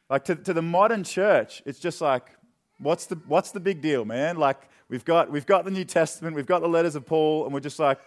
Like 0.09 0.25
to, 0.25 0.35
to 0.35 0.53
the 0.53 0.61
modern 0.61 1.03
church, 1.03 1.63
it's 1.65 1.79
just 1.79 2.01
like, 2.01 2.35
what's 2.79 3.05
the, 3.05 3.15
what's 3.27 3.51
the 3.51 3.59
big 3.59 3.81
deal, 3.81 4.03
man? 4.03 4.37
Like, 4.37 4.69
we've 4.89 5.05
got, 5.05 5.31
we've 5.31 5.45
got 5.45 5.65
the 5.65 5.71
New 5.71 5.85
Testament, 5.85 6.35
we've 6.35 6.45
got 6.45 6.61
the 6.61 6.67
letters 6.67 6.95
of 6.95 7.05
Paul, 7.05 7.45
and 7.45 7.53
we're 7.53 7.61
just 7.61 7.79
like, 7.79 7.99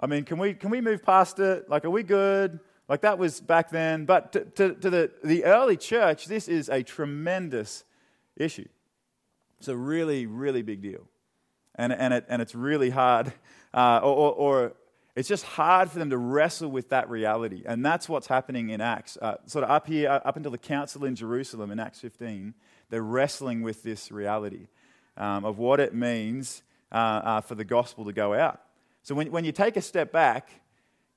I 0.00 0.06
mean, 0.06 0.24
can 0.24 0.38
we, 0.38 0.54
can 0.54 0.70
we 0.70 0.80
move 0.80 1.02
past 1.02 1.38
it? 1.38 1.68
Like, 1.68 1.84
are 1.84 1.90
we 1.90 2.02
good? 2.02 2.60
Like, 2.88 3.02
that 3.02 3.18
was 3.18 3.40
back 3.40 3.70
then. 3.70 4.04
But 4.04 4.32
to, 4.32 4.40
to, 4.44 4.74
to 4.74 4.90
the, 4.90 5.10
the 5.22 5.44
early 5.44 5.76
church, 5.76 6.26
this 6.26 6.48
is 6.48 6.68
a 6.68 6.82
tremendous 6.82 7.84
issue. 8.36 8.68
It's 9.58 9.68
a 9.68 9.76
really, 9.76 10.26
really 10.26 10.62
big 10.62 10.82
deal. 10.82 11.08
And, 11.76 11.92
and, 11.92 12.12
it, 12.14 12.26
and 12.28 12.42
it's 12.42 12.54
really 12.54 12.90
hard, 12.90 13.32
uh, 13.72 14.00
or, 14.02 14.14
or, 14.14 14.32
or, 14.32 14.72
it's 15.16 15.28
just 15.28 15.44
hard 15.44 15.90
for 15.90 16.00
them 16.00 16.10
to 16.10 16.18
wrestle 16.18 16.68
with 16.70 16.88
that 16.88 17.08
reality. 17.08 17.62
And 17.64 17.86
that's 17.86 18.08
what's 18.08 18.26
happening 18.26 18.70
in 18.70 18.80
Acts. 18.80 19.16
Uh, 19.20 19.36
sort 19.46 19.64
of 19.64 19.70
up 19.70 19.86
here, 19.86 20.10
uh, 20.10 20.20
up 20.24 20.36
until 20.36 20.50
the 20.50 20.58
council 20.58 21.04
in 21.04 21.14
Jerusalem 21.14 21.70
in 21.70 21.78
Acts 21.78 22.00
15, 22.00 22.54
they're 22.90 23.00
wrestling 23.00 23.62
with 23.62 23.84
this 23.84 24.10
reality 24.10 24.66
um, 25.16 25.44
of 25.44 25.58
what 25.58 25.78
it 25.78 25.94
means 25.94 26.62
uh, 26.92 26.96
uh 26.96 27.40
for 27.40 27.54
the 27.54 27.64
gospel 27.64 28.04
to 28.04 28.12
go 28.12 28.34
out. 28.34 28.60
So 29.04 29.14
when, 29.14 29.30
when 29.30 29.44
you 29.44 29.52
take 29.52 29.76
a 29.76 29.82
step 29.82 30.12
back, 30.12 30.48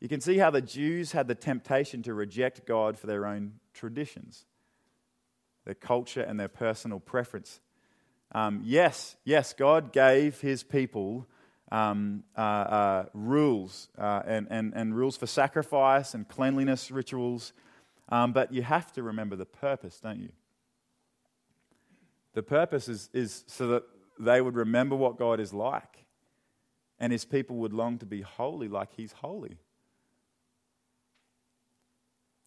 you 0.01 0.09
can 0.09 0.19
see 0.19 0.37
how 0.37 0.51
the 0.51 0.61
Jews 0.61 1.13
had 1.13 1.27
the 1.27 1.35
temptation 1.35 2.03
to 2.03 2.13
reject 2.13 2.67
God 2.67 2.99
for 2.99 3.07
their 3.07 3.25
own 3.25 3.53
traditions, 3.73 4.45
their 5.65 5.73
culture, 5.73 6.21
and 6.21 6.37
their 6.37 6.49
personal 6.49 6.99
preference. 6.99 7.61
Um, 8.33 8.61
yes, 8.65 9.15
yes, 9.23 9.53
God 9.53 9.93
gave 9.93 10.41
his 10.41 10.63
people 10.63 11.27
um, 11.71 12.25
uh, 12.37 12.41
uh, 12.41 13.05
rules 13.13 13.87
uh, 13.97 14.21
and, 14.25 14.47
and, 14.49 14.73
and 14.75 14.93
rules 14.93 15.15
for 15.15 15.25
sacrifice 15.25 16.13
and 16.13 16.27
cleanliness 16.27 16.91
rituals, 16.91 17.53
um, 18.09 18.33
but 18.33 18.53
you 18.53 18.63
have 18.63 18.91
to 18.93 19.03
remember 19.03 19.37
the 19.37 19.45
purpose, 19.45 19.97
don't 20.01 20.19
you? 20.19 20.31
The 22.33 22.43
purpose 22.43 22.89
is, 22.89 23.09
is 23.13 23.45
so 23.47 23.67
that 23.69 23.83
they 24.19 24.41
would 24.41 24.55
remember 24.55 24.95
what 24.95 25.17
God 25.17 25.39
is 25.39 25.53
like 25.53 26.03
and 26.99 27.11
his 27.11 27.25
people 27.25 27.57
would 27.57 27.73
long 27.73 27.97
to 27.99 28.05
be 28.05 28.21
holy 28.21 28.67
like 28.67 28.89
he's 28.95 29.11
holy. 29.11 29.57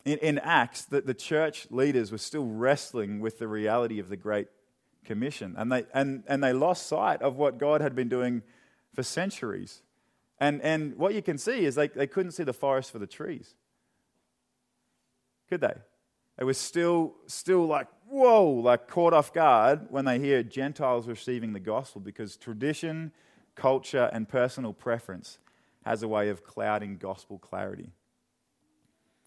In, 0.05 0.19
in 0.19 0.39
Acts, 0.39 0.85
the, 0.85 1.03
the 1.03 1.15
church 1.15 1.67
leaders 1.71 2.11
were 2.11 2.19
still 2.19 2.47
wrestling 2.47 3.21
with 3.21 3.39
the 3.39 3.49
reality 3.49 3.99
of 3.99 4.09
the 4.09 4.17
Great 4.17 4.49
Commission, 5.05 5.55
and 5.57 5.71
they, 5.71 5.85
and, 5.95 6.25
and 6.27 6.43
they 6.43 6.53
lost 6.53 6.87
sight 6.87 7.23
of 7.23 7.37
what 7.37 7.59
God 7.59 7.81
had 7.81 7.95
been 7.95 8.09
doing 8.09 8.43
for 8.95 9.03
centuries. 9.03 9.83
And, 10.39 10.63
and 10.63 10.97
what 10.97 11.15
you 11.15 11.23
can 11.23 11.37
see 11.37 11.65
is 11.65 11.75
they, 11.75 11.89
they 11.89 12.07
couldn't 12.07 12.33
see 12.33 12.45
the 12.45 12.53
forest 12.53 12.91
for 12.91 12.99
the 12.99 13.07
trees. 13.07 13.55
Could 15.49 15.61
they? 15.61 15.75
They 16.39 16.45
were 16.45 16.55
still, 16.55 17.15
still 17.27 17.67
like, 17.67 17.89
whoa, 18.09 18.47
like 18.47 18.89
caught 18.89 19.13
off 19.13 19.33
guard 19.33 19.87
when 19.91 20.07
they 20.07 20.19
hear 20.19 20.43
Gentiles 20.43 21.07
receiving 21.07 21.53
the 21.53 21.61
gospel 21.61 22.01
because 22.01 22.37
tradition 22.37 23.13
culture, 23.55 24.11
and 24.13 24.29
personal 24.29 24.73
preference 24.73 25.39
has 25.85 26.03
a 26.03 26.09
way 26.09 26.29
of 26.29 26.45
clouding 26.45 26.97
gospel 26.97 27.39
clarity. 27.39 27.93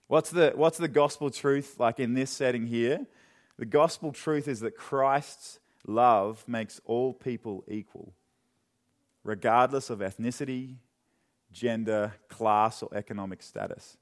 What's 0.07 0.29
the, 0.29 0.53
what's 0.55 0.77
the 0.77 0.87
gospel 0.87 1.29
truth 1.29 1.79
like 1.79 1.99
in 1.99 2.13
this 2.13 2.29
setting 2.29 2.67
here? 2.67 3.05
The 3.57 3.65
gospel 3.65 4.11
truth 4.11 4.47
is 4.47 4.59
that 4.59 4.75
Christ's 4.75 5.59
love 5.87 6.43
makes 6.47 6.81
all 6.85 7.13
people 7.13 7.63
equal, 7.67 8.13
regardless 9.23 9.89
of 9.89 9.99
ethnicity, 9.99 10.75
gender, 11.51 12.13
class, 12.29 12.83
or 12.83 12.89
economic 12.93 13.41
status. 13.41 13.97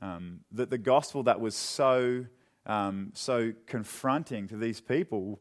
Um, 0.00 0.40
that 0.52 0.70
the 0.70 0.78
gospel 0.78 1.24
that 1.24 1.40
was 1.40 1.54
so, 1.54 2.26
um, 2.66 3.10
so 3.14 3.52
confronting 3.66 4.46
to 4.48 4.56
these 4.56 4.80
people 4.80 5.40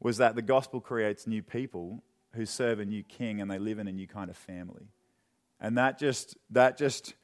was 0.00 0.18
that 0.18 0.34
the 0.34 0.42
gospel 0.42 0.80
creates 0.80 1.26
new 1.26 1.42
people 1.42 2.02
who 2.34 2.46
serve 2.46 2.80
a 2.80 2.84
new 2.84 3.02
king 3.02 3.40
and 3.40 3.50
they 3.50 3.58
live 3.58 3.78
in 3.78 3.88
a 3.88 3.92
new 3.92 4.06
kind 4.06 4.30
of 4.30 4.36
family. 4.36 4.88
And 5.60 5.76
that 5.78 5.98
just, 5.98 6.36
that 6.50 6.76
just 6.76 7.14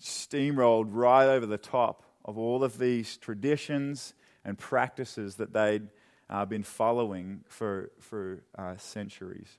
steamrolled 0.00 0.88
right 0.88 1.26
over 1.26 1.46
the 1.46 1.58
top 1.58 2.04
of 2.24 2.36
all 2.36 2.62
of 2.62 2.78
these 2.78 3.16
traditions 3.16 4.14
and 4.44 4.58
practices 4.58 5.36
that 5.36 5.52
they'd, 5.52 5.88
uh, 6.30 6.44
been 6.44 6.62
following 6.62 7.40
for, 7.48 7.90
for 7.98 8.42
uh, 8.56 8.76
centuries. 8.76 9.58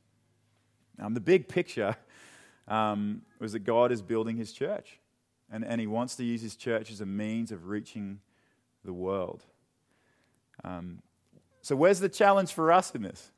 Um, 0.99 1.13
the 1.13 1.19
big 1.19 1.49
picture 1.49 1.97
um, 2.67 3.23
was 3.39 3.51
that 3.51 3.59
God 3.59 3.91
is 3.91 4.01
building 4.01 4.37
his 4.37 4.53
church, 4.53 4.99
and, 5.51 5.65
and 5.65 5.81
he 5.81 5.87
wants 5.87 6.15
to 6.15 6.23
use 6.23 6.41
his 6.41 6.55
church 6.55 6.89
as 6.91 7.01
a 7.01 7.05
means 7.05 7.51
of 7.51 7.67
reaching 7.67 8.19
the 8.85 8.93
world. 8.93 9.43
Um, 10.63 11.01
so, 11.61 11.75
where's 11.75 11.99
the 11.99 12.09
challenge 12.09 12.53
for 12.53 12.71
us 12.71 12.95
in 12.95 13.01
this? 13.01 13.31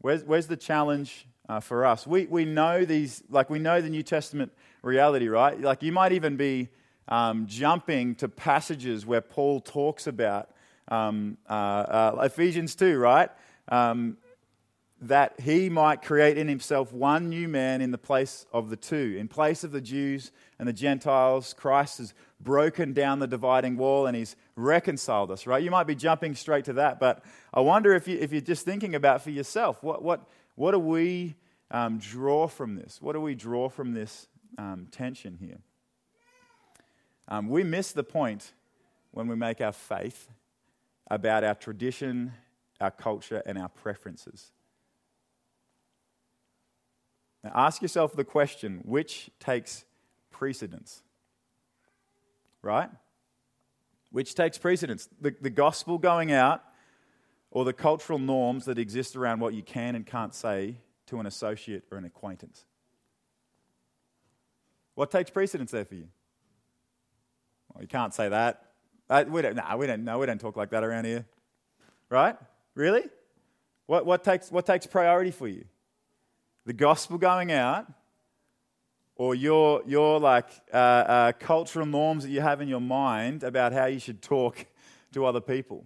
Where's, 0.00 0.24
where's 0.24 0.46
the 0.46 0.56
challenge 0.56 1.26
uh, 1.48 1.60
for 1.60 1.84
us? 1.84 2.06
We, 2.06 2.26
we 2.26 2.44
know 2.44 2.84
these, 2.84 3.22
like, 3.28 3.50
we 3.50 3.58
know 3.58 3.80
the 3.80 3.90
New 3.90 4.02
Testament 4.02 4.52
reality, 4.82 5.28
right? 5.28 5.60
Like, 5.60 5.82
you 5.82 5.92
might 5.92 6.12
even 6.12 6.36
be 6.36 6.68
um, 7.08 7.46
jumping 7.46 8.14
to 8.16 8.28
passages 8.28 9.04
where 9.04 9.20
Paul 9.20 9.60
talks 9.60 10.06
about 10.06 10.50
um, 10.88 11.36
uh, 11.48 11.52
uh, 11.52 12.20
Ephesians 12.22 12.74
2, 12.74 12.98
right? 12.98 13.28
Um, 13.68 14.16
that 15.02 15.40
he 15.40 15.70
might 15.70 16.02
create 16.02 16.36
in 16.36 16.46
himself 16.46 16.92
one 16.92 17.30
new 17.30 17.48
man 17.48 17.80
in 17.80 17.90
the 17.90 17.98
place 17.98 18.44
of 18.52 18.68
the 18.68 18.76
two. 18.76 19.16
In 19.18 19.28
place 19.28 19.64
of 19.64 19.72
the 19.72 19.80
Jews 19.80 20.30
and 20.58 20.68
the 20.68 20.74
Gentiles, 20.74 21.54
Christ 21.54 21.98
has 21.98 22.12
broken 22.38 22.92
down 22.92 23.18
the 23.18 23.26
dividing 23.26 23.78
wall 23.78 24.06
and 24.06 24.14
he's 24.14 24.36
reconciled 24.56 25.30
us, 25.30 25.46
right? 25.46 25.62
You 25.62 25.70
might 25.70 25.86
be 25.86 25.94
jumping 25.94 26.34
straight 26.34 26.66
to 26.66 26.74
that, 26.74 27.00
but 27.00 27.24
I 27.52 27.60
wonder 27.60 27.94
if, 27.94 28.06
you, 28.08 28.18
if 28.18 28.30
you're 28.30 28.42
just 28.42 28.66
thinking 28.66 28.94
about 28.94 29.22
for 29.22 29.30
yourself, 29.30 29.82
what, 29.82 30.02
what, 30.02 30.28
what 30.54 30.72
do 30.72 30.78
we 30.78 31.34
um, 31.70 31.98
draw 31.98 32.46
from 32.46 32.74
this? 32.74 33.00
What 33.00 33.14
do 33.14 33.20
we 33.22 33.34
draw 33.34 33.70
from 33.70 33.94
this 33.94 34.28
um, 34.58 34.86
tension 34.90 35.38
here? 35.40 35.60
Um, 37.26 37.48
we 37.48 37.64
miss 37.64 37.92
the 37.92 38.04
point 38.04 38.52
when 39.12 39.28
we 39.28 39.36
make 39.36 39.62
our 39.62 39.72
faith 39.72 40.28
about 41.10 41.42
our 41.42 41.54
tradition, 41.54 42.32
our 42.80 42.90
culture, 42.90 43.42
and 43.46 43.56
our 43.56 43.68
preferences. 43.68 44.52
Now, 47.42 47.52
ask 47.54 47.82
yourself 47.82 48.14
the 48.14 48.24
question 48.24 48.80
which 48.84 49.30
takes 49.38 49.84
precedence? 50.30 51.02
Right? 52.62 52.90
Which 54.12 54.34
takes 54.34 54.58
precedence? 54.58 55.08
The, 55.20 55.34
the 55.40 55.50
gospel 55.50 55.98
going 55.98 56.32
out 56.32 56.62
or 57.50 57.64
the 57.64 57.72
cultural 57.72 58.18
norms 58.18 58.64
that 58.66 58.78
exist 58.78 59.16
around 59.16 59.40
what 59.40 59.54
you 59.54 59.62
can 59.62 59.94
and 59.94 60.06
can't 60.06 60.34
say 60.34 60.76
to 61.06 61.18
an 61.20 61.26
associate 61.26 61.84
or 61.90 61.98
an 61.98 62.04
acquaintance? 62.04 62.64
What 64.94 65.10
takes 65.10 65.30
precedence 65.30 65.70
there 65.70 65.84
for 65.84 65.94
you? 65.94 66.08
Well, 67.72 67.82
you 67.82 67.88
can't 67.88 68.14
say 68.14 68.28
that. 68.28 68.66
Uh, 69.08 69.24
we 69.26 69.42
don't, 69.42 69.56
nah, 69.56 69.76
we 69.76 69.86
don't, 69.86 70.04
no, 70.04 70.18
we 70.18 70.26
don't 70.26 70.40
talk 70.40 70.56
like 70.56 70.70
that 70.70 70.84
around 70.84 71.04
here. 71.04 71.26
Right? 72.08 72.36
Really? 72.74 73.04
What, 73.86 74.06
what, 74.06 74.22
takes, 74.22 74.52
what 74.52 74.66
takes 74.66 74.86
priority 74.86 75.30
for 75.30 75.48
you? 75.48 75.64
The 76.66 76.72
gospel 76.72 77.18
going 77.18 77.52
out 77.52 77.86
or 79.16 79.34
your, 79.34 79.82
your 79.86 80.20
like 80.20 80.48
uh, 80.72 80.76
uh, 80.76 81.32
cultural 81.32 81.86
norms 81.86 82.24
that 82.24 82.30
you 82.30 82.40
have 82.40 82.60
in 82.60 82.68
your 82.68 82.80
mind 82.80 83.42
about 83.42 83.72
how 83.72 83.86
you 83.86 83.98
should 83.98 84.22
talk 84.22 84.66
to 85.12 85.24
other 85.24 85.40
people 85.40 85.84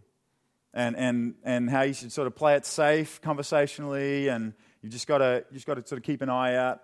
and, 0.73 0.97
and, 0.97 1.35
and 1.45 1.71
how 1.71 1.83
you 1.83 1.95
should 1.95 2.13
sort 2.13 2.27
of 2.27 2.35
play 2.35 2.55
it 2.55 2.67
safe 2.67 3.21
conversationally 3.21 4.29
and 4.29 4.53
you've 4.83 4.93
just 4.93 5.07
got 5.07 5.19
to 5.19 5.45
just 5.53 5.67
got 5.67 5.75
to 5.75 5.87
sort 5.87 5.99
of 5.99 6.03
keep 6.03 6.23
an 6.23 6.29
eye 6.29 6.55
out 6.57 6.81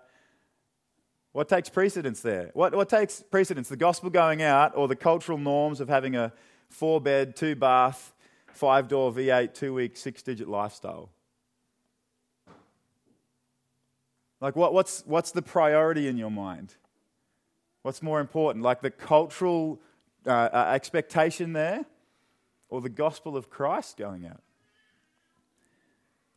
what 1.33 1.47
takes 1.47 1.69
precedence 1.69 2.21
there? 2.21 2.51
What, 2.53 2.75
what 2.75 2.89
takes 2.89 3.21
precedence? 3.21 3.69
The 3.69 3.77
gospel 3.77 4.09
going 4.09 4.41
out 4.41 4.75
or 4.75 4.87
the 4.87 4.95
cultural 4.95 5.37
norms 5.37 5.79
of 5.79 5.87
having 5.87 6.15
a 6.15 6.33
four 6.69 6.99
bed, 6.99 7.35
two 7.35 7.55
bath, 7.55 8.13
five 8.53 8.89
door 8.89 9.11
V8, 9.13 9.53
two 9.53 9.73
week, 9.73 9.95
six 9.95 10.21
digit 10.21 10.49
lifestyle? 10.49 11.09
Like, 14.41 14.55
what, 14.55 14.73
what's, 14.73 15.03
what's 15.05 15.31
the 15.31 15.43
priority 15.43 16.07
in 16.07 16.17
your 16.17 16.31
mind? 16.31 16.75
What's 17.83 18.01
more 18.01 18.19
important? 18.19 18.65
Like 18.65 18.81
the 18.81 18.89
cultural 18.89 19.79
uh, 20.25 20.31
uh, 20.31 20.71
expectation 20.73 21.53
there 21.53 21.85
or 22.69 22.81
the 22.81 22.89
gospel 22.89 23.37
of 23.37 23.49
Christ 23.49 23.97
going 23.97 24.25
out? 24.25 24.41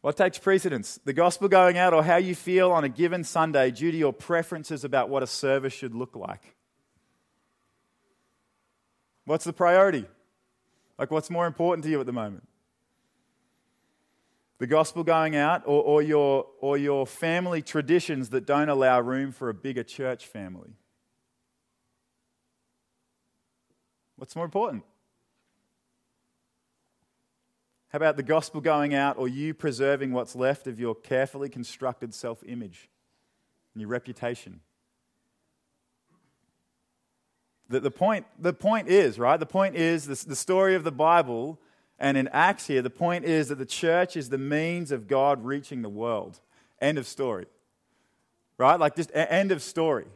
What 0.02 0.18
takes 0.18 0.38
precedence? 0.38 1.00
The 1.06 1.14
gospel 1.14 1.48
going 1.48 1.78
out 1.78 1.94
or 1.94 2.04
how 2.04 2.16
you 2.16 2.34
feel 2.34 2.70
on 2.70 2.84
a 2.84 2.90
given 2.90 3.24
Sunday 3.24 3.70
due 3.70 3.90
to 3.90 3.96
your 3.96 4.12
preferences 4.12 4.84
about 4.84 5.08
what 5.08 5.22
a 5.22 5.26
service 5.26 5.72
should 5.72 5.94
look 5.94 6.14
like? 6.14 6.56
What's 9.24 9.44
the 9.44 9.54
priority? 9.54 10.04
Like, 10.98 11.10
what's 11.10 11.30
more 11.30 11.46
important 11.46 11.84
to 11.84 11.90
you 11.90 12.00
at 12.00 12.06
the 12.06 12.12
moment? 12.12 12.46
The 14.58 14.66
gospel 14.66 15.02
going 15.02 15.34
out 15.34 15.62
or, 15.66 15.82
or, 15.82 16.02
your, 16.02 16.46
or 16.60 16.78
your 16.78 17.06
family 17.06 17.60
traditions 17.60 18.30
that 18.30 18.46
don't 18.46 18.68
allow 18.68 19.00
room 19.00 19.32
for 19.32 19.48
a 19.48 19.54
bigger 19.54 19.82
church 19.82 20.26
family? 20.26 20.70
What's 24.16 24.36
more 24.36 24.44
important? 24.44 24.84
How 27.88 27.96
about 27.96 28.16
the 28.16 28.22
gospel 28.22 28.60
going 28.60 28.94
out 28.94 29.18
or 29.18 29.28
you 29.28 29.54
preserving 29.54 30.12
what's 30.12 30.34
left 30.34 30.66
of 30.66 30.80
your 30.80 30.94
carefully 30.94 31.48
constructed 31.48 32.12
self 32.12 32.42
image 32.44 32.88
and 33.72 33.80
your 33.80 33.88
reputation? 33.88 34.60
The, 37.68 37.80
the, 37.80 37.90
point, 37.90 38.26
the 38.38 38.52
point 38.52 38.88
is, 38.88 39.18
right? 39.18 39.38
The 39.38 39.46
point 39.46 39.74
is 39.74 40.06
the, 40.06 40.28
the 40.28 40.36
story 40.36 40.74
of 40.74 40.84
the 40.84 40.92
Bible 40.92 41.58
and 41.98 42.16
in 42.16 42.28
Acts 42.28 42.66
here, 42.66 42.82
the 42.82 42.90
point 42.90 43.24
is 43.24 43.48
that 43.48 43.58
the 43.58 43.66
church 43.66 44.16
is 44.16 44.28
the 44.28 44.38
means 44.38 44.90
of 44.90 45.06
God 45.06 45.44
reaching 45.44 45.82
the 45.82 45.88
world. 45.88 46.40
End 46.80 46.98
of 46.98 47.06
story. 47.06 47.46
Right? 48.58 48.78
Like 48.78 48.96
just 48.96 49.10
end 49.14 49.52
of 49.52 49.62
story. 49.62 50.06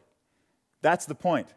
That's 0.82 1.06
the 1.06 1.14
point. 1.14 1.48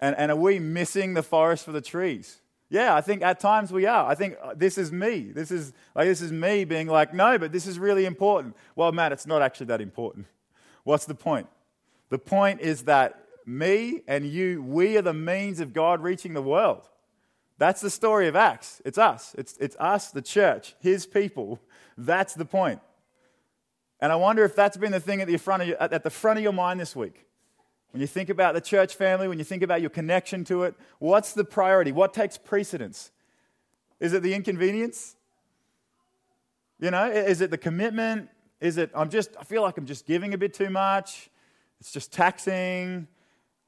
And, 0.00 0.16
and 0.16 0.30
are 0.30 0.36
we 0.36 0.58
missing 0.58 1.14
the 1.14 1.22
forest 1.22 1.64
for 1.64 1.72
the 1.72 1.80
trees? 1.80 2.40
Yeah, 2.70 2.94
I 2.94 3.02
think 3.02 3.22
at 3.22 3.40
times 3.40 3.72
we 3.72 3.86
are. 3.86 4.08
I 4.08 4.14
think 4.14 4.36
uh, 4.42 4.54
this 4.56 4.78
is 4.78 4.90
me. 4.90 5.30
This 5.32 5.50
is 5.50 5.72
like 5.94 6.06
this 6.06 6.20
is 6.20 6.32
me 6.32 6.64
being 6.64 6.88
like, 6.88 7.14
no, 7.14 7.38
but 7.38 7.52
this 7.52 7.66
is 7.66 7.78
really 7.78 8.04
important. 8.04 8.56
Well, 8.74 8.90
Matt, 8.90 9.12
it's 9.12 9.26
not 9.26 9.42
actually 9.42 9.66
that 9.66 9.80
important. 9.80 10.26
What's 10.82 11.04
the 11.04 11.14
point? 11.14 11.46
The 12.10 12.18
point 12.18 12.60
is 12.60 12.82
that 12.82 13.26
me 13.46 14.02
and 14.08 14.26
you, 14.26 14.62
we 14.62 14.96
are 14.96 15.02
the 15.02 15.14
means 15.14 15.60
of 15.60 15.72
God 15.72 16.02
reaching 16.02 16.34
the 16.34 16.42
world. 16.42 16.88
That's 17.58 17.80
the 17.80 17.90
story 17.90 18.26
of 18.26 18.36
Acts. 18.36 18.82
It's 18.84 18.98
us. 18.98 19.34
It's, 19.38 19.56
it's 19.58 19.76
us, 19.78 20.10
the 20.10 20.22
church, 20.22 20.74
his 20.80 21.06
people. 21.06 21.60
That's 21.96 22.34
the 22.34 22.44
point. 22.44 22.80
And 24.00 24.12
I 24.12 24.16
wonder 24.16 24.44
if 24.44 24.56
that's 24.56 24.76
been 24.76 24.92
the 24.92 25.00
thing 25.00 25.20
at 25.20 25.28
the 25.28 25.36
front 25.36 25.62
of 25.62 25.68
your, 25.68 25.80
at 25.80 26.02
the 26.02 26.10
front 26.10 26.38
of 26.38 26.42
your 26.42 26.52
mind 26.52 26.80
this 26.80 26.96
week. 26.96 27.26
When 27.92 28.00
you 28.00 28.08
think 28.08 28.28
about 28.28 28.54
the 28.54 28.60
church 28.60 28.96
family, 28.96 29.28
when 29.28 29.38
you 29.38 29.44
think 29.44 29.62
about 29.62 29.80
your 29.80 29.90
connection 29.90 30.44
to 30.46 30.64
it, 30.64 30.74
what's 30.98 31.32
the 31.32 31.44
priority? 31.44 31.92
What 31.92 32.12
takes 32.12 32.36
precedence? 32.36 33.12
Is 34.00 34.12
it 34.12 34.22
the 34.24 34.34
inconvenience? 34.34 35.14
You 36.80 36.90
know, 36.90 37.08
is 37.08 37.40
it 37.40 37.52
the 37.52 37.58
commitment? 37.58 38.30
Is 38.60 38.78
it, 38.78 38.90
I'm 38.94 39.10
just, 39.10 39.30
I 39.38 39.44
feel 39.44 39.62
like 39.62 39.78
I'm 39.78 39.86
just 39.86 40.06
giving 40.06 40.34
a 40.34 40.38
bit 40.38 40.54
too 40.54 40.70
much? 40.70 41.30
It's 41.80 41.92
just 41.92 42.12
taxing, 42.12 43.06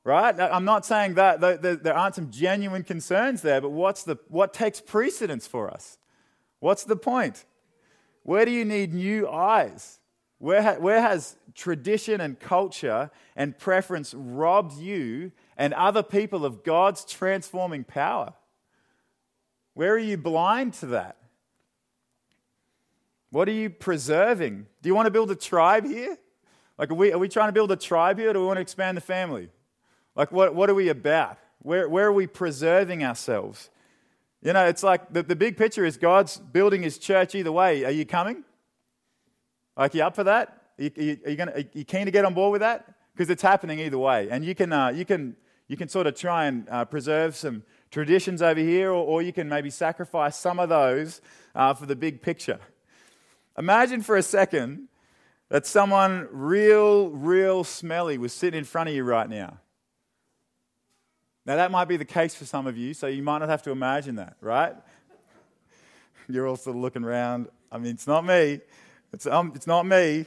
right? 0.07 0.39
I'm 0.39 0.65
not 0.65 0.87
saying 0.87 1.15
that 1.15 1.41
there 1.41 1.97
aren't 1.97 2.15
some 2.15 2.31
genuine 2.31 2.85
concerns 2.85 3.43
there, 3.43 3.61
but 3.61 3.71
what's 3.71 4.05
the, 4.05 4.17
what 4.29 4.55
takes 4.55 4.81
precedence 4.81 5.49
for 5.49 5.69
us? 5.69 5.99
What's 6.61 6.85
the 6.85 6.95
point? 6.95 7.45
Where 8.23 8.45
do 8.45 8.53
you 8.53 8.65
need 8.65 8.95
new 8.95 9.29
eyes? 9.29 9.99
Where, 10.39 10.75
where 10.79 11.03
has 11.03 11.37
tradition 11.57 12.21
and 12.21 12.39
culture 12.39 13.11
and 13.35 13.59
preference 13.59 14.15
robbed 14.15 14.79
you 14.79 15.33
and 15.57 15.75
other 15.75 16.05
people 16.05 16.45
of 16.45 16.63
God's 16.63 17.05
transforming 17.05 17.83
power? 17.83 18.35
Where 19.75 19.93
are 19.93 19.99
you 19.99 20.17
blind 20.17 20.75
to 20.75 20.87
that? 20.87 21.17
What 23.31 23.49
are 23.49 23.53
you 23.53 23.71
preserving? 23.71 24.67
Do 24.83 24.89
you 24.89 24.95
want 24.95 25.07
to 25.07 25.11
build 25.11 25.33
a 25.33 25.37
tribe 25.37 25.85
here? 25.85 26.17
Like, 26.79 26.93
are 26.93 26.95
we, 26.95 27.13
are 27.13 27.19
we 27.19 27.29
trying 27.29 27.49
to 27.49 27.53
build 27.53 27.73
a 27.73 27.77
tribe 27.77 28.21
here 28.21 28.31
or 28.31 28.35
do 28.35 28.41
we 28.41 28.47
want 28.47 28.59
to 28.59 28.63
expand 28.63 28.97
the 28.97 29.01
family? 29.01 29.51
Like, 30.17 30.33
what, 30.33 30.55
what 30.55 30.71
are 30.71 30.75
we 30.75 30.89
about? 30.89 31.39
Where, 31.61 31.89
where 31.89 32.07
are 32.07 32.13
we 32.13 32.27
preserving 32.27 33.05
ourselves? 33.05 33.71
You 34.43 34.53
know, 34.53 34.67
it's 34.67 34.83
like 34.83 35.13
the, 35.13 35.23
the 35.23 35.37
big 35.37 35.57
picture 35.57 35.85
is 35.85 35.97
God's 35.97 36.39
building 36.39 36.83
his 36.83 36.99
church 36.99 37.35
either 37.35 37.53
way. 37.53 37.85
Are 37.85 37.91
you 37.91 38.07
coming? 38.07 38.45
Like, 39.77 39.95
you 39.95 40.03
up 40.03 40.15
for 40.15 40.25
that? 40.25 40.63
Are 40.79 40.85
you, 40.85 41.19
are 41.25 41.31
you, 41.31 41.37
gonna, 41.37 41.53
are 41.53 41.65
you 41.73 41.85
keen 41.85 42.07
to 42.07 42.11
get 42.11 42.25
on 42.25 42.33
board 42.33 42.53
with 42.53 42.61
that? 42.63 42.87
Because 43.13 43.29
it's 43.31 43.43
happening 43.43 43.79
either 43.81 43.99
way. 43.99 44.29
And 44.31 44.45
you 44.45 44.55
can, 44.55 44.73
uh, 44.73 44.89
you 44.89 45.05
can, 45.05 45.37
you 45.69 45.77
can 45.77 45.89
sort 45.89 46.07
of 46.07 46.15
try 46.15 46.47
and 46.47 46.69
uh, 46.71 46.85
preserve 46.85 47.37
some 47.37 47.63
traditions 47.91 48.41
over 48.41 48.61
here, 48.61 48.91
or, 48.91 49.05
or, 49.05 49.23
you 49.23 49.33
can 49.33 49.49
maybe 49.49 49.71
sacrifice 49.71 50.37
some 50.37 50.59
of 50.59 50.69
those 50.69 51.21
uh, 51.55 51.73
for 51.73 51.87
the 51.87 51.97
big 51.97 52.21
picture. 52.21 52.59
Imagine 53.59 54.03
for 54.03 54.17
a 54.17 54.23
second 54.23 54.89
that 55.49 55.67
someone 55.67 56.29
real, 56.31 57.11
real 57.11 57.65
smelly 57.65 58.19
was 58.19 58.33
sitting 58.33 58.59
in 58.59 58.65
front 58.65 58.89
of 58.89 58.95
you 58.95 59.05
right 59.05 59.29
now. 59.29 59.59
Now, 61.47 61.55
that 61.57 61.71
might 61.71 61.87
be 61.87 61.97
the 61.97 62.05
case 62.05 62.35
for 62.35 62.45
some 62.45 62.67
of 62.67 62.77
you, 62.77 62.93
so 62.93 63.07
you 63.07 63.23
might 63.23 63.39
not 63.39 63.49
have 63.49 63.63
to 63.63 63.71
imagine 63.71 64.17
that, 64.17 64.37
right? 64.41 64.75
You're 66.29 66.49
all 66.49 66.57
sort 66.57 66.75
of 66.75 66.83
looking 66.83 67.05
around. 67.05 67.47
I 67.71 67.79
mean, 67.79 67.95
it's 67.95 68.07
not 68.07 68.25
me. 68.25 68.61
It's, 69.13 69.27
um, 69.27 69.53
it's 69.55 69.67
not 69.67 69.87
me. 69.87 70.27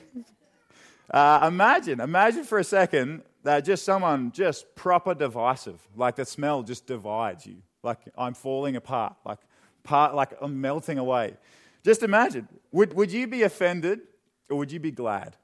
Uh, 1.11 1.45
imagine, 1.51 1.99
imagine 1.99 2.45
for 2.45 2.57
a 2.57 2.63
second 2.63 3.23
that 3.43 3.65
just 3.65 3.83
someone 3.83 4.31
just 4.31 4.73
proper 4.75 5.13
divisive, 5.13 5.79
like 5.95 6.15
the 6.15 6.25
smell 6.25 6.63
just 6.63 6.87
divides 6.87 7.45
you, 7.45 7.57
like 7.83 7.99
I'm 8.17 8.33
falling 8.33 8.77
apart, 8.77 9.15
like 9.25 9.39
part, 9.83 10.15
like 10.15 10.33
I'm 10.39 10.61
melting 10.61 10.97
away. 10.97 11.35
Just 11.83 12.03
imagine, 12.03 12.47
would, 12.71 12.93
would 12.93 13.11
you 13.11 13.27
be 13.27 13.43
offended 13.43 14.01
or 14.49 14.57
would 14.57 14.71
you 14.71 14.79
be 14.79 14.91
glad? 14.91 15.35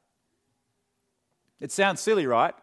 It 1.60 1.72
sounds 1.72 2.00
silly, 2.00 2.28
right? 2.28 2.54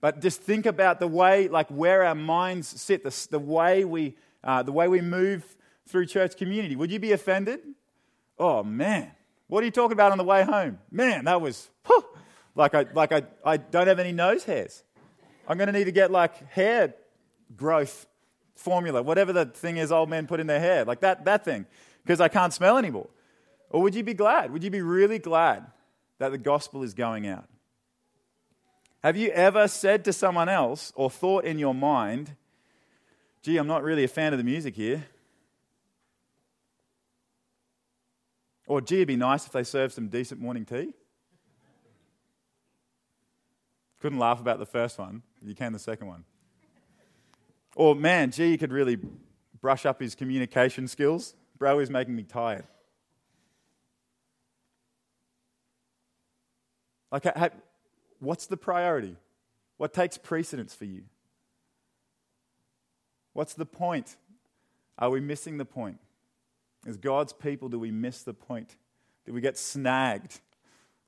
But 0.00 0.20
just 0.20 0.42
think 0.42 0.66
about 0.66 1.00
the 1.00 1.08
way, 1.08 1.48
like 1.48 1.68
where 1.68 2.04
our 2.04 2.14
minds 2.14 2.68
sit, 2.80 3.02
the, 3.02 3.28
the 3.30 3.38
way 3.38 3.84
we, 3.84 4.16
uh, 4.44 4.62
the 4.62 4.72
way 4.72 4.88
we 4.88 5.00
move 5.00 5.56
through 5.86 6.06
church 6.06 6.36
community. 6.36 6.76
Would 6.76 6.90
you 6.90 6.98
be 6.98 7.12
offended? 7.12 7.60
Oh 8.38 8.62
man, 8.62 9.10
what 9.46 9.62
are 9.62 9.64
you 9.64 9.70
talking 9.70 9.92
about 9.92 10.12
on 10.12 10.18
the 10.18 10.24
way 10.24 10.42
home? 10.42 10.78
Man, 10.90 11.24
that 11.24 11.40
was 11.40 11.70
whew, 11.86 12.04
like 12.54 12.74
I 12.74 12.86
like 12.92 13.12
I, 13.12 13.22
I 13.44 13.56
don't 13.56 13.86
have 13.86 13.98
any 13.98 14.12
nose 14.12 14.44
hairs. 14.44 14.82
I'm 15.48 15.56
going 15.56 15.68
to 15.68 15.72
need 15.72 15.84
to 15.84 15.92
get 15.92 16.10
like 16.10 16.50
hair 16.50 16.94
growth 17.56 18.06
formula, 18.56 19.02
whatever 19.02 19.32
the 19.32 19.46
thing 19.46 19.76
is 19.76 19.92
old 19.92 20.10
men 20.10 20.26
put 20.26 20.40
in 20.40 20.46
their 20.46 20.60
hair, 20.60 20.84
like 20.84 21.00
that 21.00 21.24
that 21.24 21.44
thing, 21.44 21.66
because 22.04 22.20
I 22.20 22.28
can't 22.28 22.52
smell 22.52 22.76
anymore. 22.76 23.08
Or 23.70 23.82
would 23.82 23.94
you 23.94 24.02
be 24.02 24.14
glad? 24.14 24.52
Would 24.52 24.64
you 24.64 24.70
be 24.70 24.82
really 24.82 25.18
glad 25.18 25.66
that 26.18 26.30
the 26.30 26.38
gospel 26.38 26.82
is 26.82 26.94
going 26.94 27.26
out? 27.26 27.48
Have 29.02 29.16
you 29.16 29.28
ever 29.30 29.68
said 29.68 30.04
to 30.04 30.12
someone 30.12 30.48
else 30.48 30.92
or 30.96 31.10
thought 31.10 31.44
in 31.44 31.58
your 31.58 31.74
mind, 31.74 32.34
gee, 33.42 33.56
I'm 33.56 33.66
not 33.66 33.82
really 33.82 34.04
a 34.04 34.08
fan 34.08 34.32
of 34.32 34.38
the 34.38 34.44
music 34.44 34.74
here? 34.74 35.06
Or, 38.66 38.80
gee, 38.80 38.96
it'd 38.96 39.08
be 39.08 39.16
nice 39.16 39.46
if 39.46 39.52
they 39.52 39.62
served 39.62 39.94
some 39.94 40.08
decent 40.08 40.40
morning 40.40 40.64
tea? 40.64 40.92
Couldn't 44.00 44.18
laugh 44.18 44.40
about 44.40 44.58
the 44.58 44.66
first 44.66 44.98
one, 44.98 45.22
you 45.40 45.54
can 45.54 45.72
the 45.72 45.78
second 45.78 46.08
one. 46.08 46.24
Or, 47.76 47.94
man, 47.94 48.32
gee, 48.32 48.50
he 48.50 48.58
could 48.58 48.72
really 48.72 48.98
brush 49.60 49.86
up 49.86 50.00
his 50.00 50.14
communication 50.14 50.88
skills. 50.88 51.34
Bro 51.58 51.78
is 51.78 51.90
making 51.90 52.16
me 52.16 52.24
tired. 52.24 52.64
Like, 57.12 57.24
what's 58.20 58.46
the 58.46 58.56
priority? 58.56 59.16
What 59.76 59.92
takes 59.92 60.18
precedence 60.18 60.74
for 60.74 60.84
you? 60.84 61.02
What's 63.32 63.54
the 63.54 63.66
point? 63.66 64.16
Are 64.98 65.10
we 65.10 65.20
missing 65.20 65.58
the 65.58 65.64
point? 65.64 65.98
As 66.86 66.96
God's 66.96 67.32
people, 67.32 67.68
do 67.68 67.78
we 67.78 67.90
miss 67.90 68.22
the 68.22 68.32
point? 68.32 68.76
Do 69.26 69.32
we 69.32 69.40
get 69.40 69.58
snagged? 69.58 70.40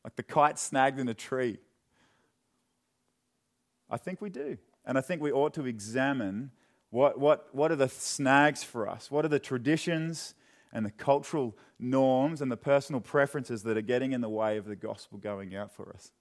Like 0.05 0.17
the 0.17 0.23
kite 0.23 0.59
snagged 0.59 0.99
in 0.99 1.09
a 1.09 1.15
tree? 1.15 1.59
I 3.91 3.97
think 3.97 4.21
we 4.21 4.29
do. 4.29 4.59
And 4.85 4.99
I 4.99 5.01
think 5.01 5.23
we 5.23 5.33
ought 5.33 5.55
to 5.55 5.67
examine 5.67 6.51
what, 6.91 7.19
what, 7.19 7.49
what 7.53 7.71
are 7.71 7.77
the 7.77 7.89
snags 7.89 8.65
for 8.65 8.89
us? 8.89 9.11
What 9.11 9.25
are 9.25 9.29
the 9.29 9.39
traditions 9.39 10.35
and 10.73 10.85
the 10.85 10.91
cultural 10.91 11.57
norms 11.79 12.41
and 12.41 12.51
the 12.51 12.57
personal 12.57 13.01
preferences 13.01 13.63
that 13.63 13.77
are 13.77 13.83
getting 13.83 14.13
in 14.13 14.21
the 14.21 14.29
way 14.29 14.57
of 14.57 14.67
the 14.67 14.77
gospel 14.77 15.19
going 15.19 15.55
out 15.55 15.75
for 15.75 15.93
us? 15.95 16.13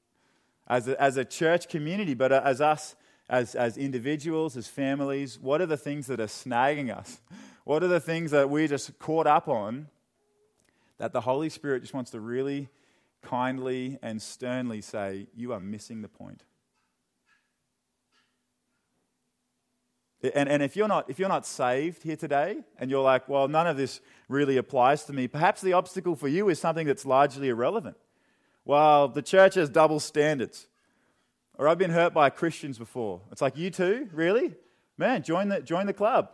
As 0.67 0.87
a, 0.87 1.01
as 1.01 1.17
a 1.17 1.25
church 1.25 1.69
community, 1.69 2.13
but 2.13 2.31
uh, 2.31 2.41
as 2.43 2.61
us 2.61 2.95
as, 3.29 3.55
as 3.55 3.77
individuals, 3.77 4.55
as 4.55 4.67
families, 4.67 5.39
what 5.39 5.61
are 5.61 5.65
the 5.65 5.77
things 5.77 6.07
that 6.07 6.19
are 6.19 6.27
snagging 6.27 6.95
us? 6.95 7.19
What 7.65 7.83
are 7.83 7.87
the 7.87 7.99
things 7.99 8.31
that 8.31 8.49
we're 8.49 8.67
just 8.67 8.97
caught 8.99 9.27
up 9.27 9.47
on 9.47 9.87
that 10.97 11.11
the 11.11 11.21
Holy 11.21 11.49
Spirit 11.49 11.81
just 11.81 11.93
wants 11.93 12.11
to 12.11 12.19
really 12.19 12.69
kindly 13.21 13.99
and 14.01 14.21
sternly 14.21 14.81
say, 14.81 15.27
You 15.35 15.51
are 15.51 15.59
missing 15.59 16.01
the 16.01 16.07
point? 16.07 16.43
And, 20.33 20.49
and 20.49 20.63
if, 20.63 20.75
you're 20.75 20.87
not, 20.87 21.09
if 21.09 21.19
you're 21.19 21.29
not 21.29 21.45
saved 21.45 22.01
here 22.01 22.15
today 22.15 22.57
and 22.79 22.89
you're 22.89 23.03
like, 23.03 23.29
well, 23.29 23.47
none 23.47 23.67
of 23.67 23.77
this 23.77 24.01
really 24.27 24.57
applies 24.57 25.03
to 25.05 25.13
me, 25.13 25.27
perhaps 25.27 25.61
the 25.61 25.73
obstacle 25.73 26.15
for 26.15 26.27
you 26.27 26.49
is 26.49 26.59
something 26.59 26.87
that's 26.87 27.05
largely 27.05 27.49
irrelevant. 27.49 27.97
Well, 28.67 29.07
the 29.07 29.21
church 29.21 29.55
has 29.55 29.69
double 29.69 30.01
standards. 30.01 30.67
Or 31.57 31.69
I've 31.69 31.77
been 31.77 31.91
hurt 31.91 32.13
by 32.13 32.29
Christians 32.29 32.77
before. 32.77 33.21
It's 33.31 33.41
like, 33.41 33.55
you 33.55 33.69
too? 33.69 34.09
Really? 34.11 34.55
Man, 34.97 35.23
join 35.23 35.47
the, 35.47 35.61
join 35.61 35.85
the 35.85 35.93
club. 35.93 36.31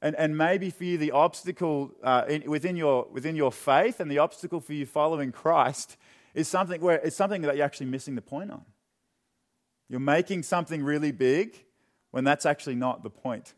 And, 0.00 0.14
and 0.14 0.38
maybe 0.38 0.70
for 0.70 0.84
you, 0.84 0.96
the 0.96 1.10
obstacle 1.10 1.90
uh, 2.04 2.22
in, 2.28 2.48
within, 2.48 2.76
your, 2.76 3.08
within 3.10 3.34
your 3.34 3.50
faith 3.50 3.98
and 3.98 4.08
the 4.08 4.18
obstacle 4.18 4.60
for 4.60 4.74
you 4.74 4.86
following 4.86 5.32
Christ 5.32 5.96
is 6.34 6.46
something 6.46 6.80
where 6.80 6.98
it's 6.98 7.16
something 7.16 7.42
that 7.42 7.56
you're 7.56 7.66
actually 7.66 7.86
missing 7.86 8.14
the 8.14 8.22
point 8.22 8.52
on. 8.52 8.62
You're 9.88 9.98
making 9.98 10.44
something 10.44 10.84
really 10.84 11.10
big 11.10 11.64
when 12.12 12.22
that's 12.22 12.46
actually 12.46 12.76
not 12.76 13.02
the 13.02 13.10
point. 13.10 13.54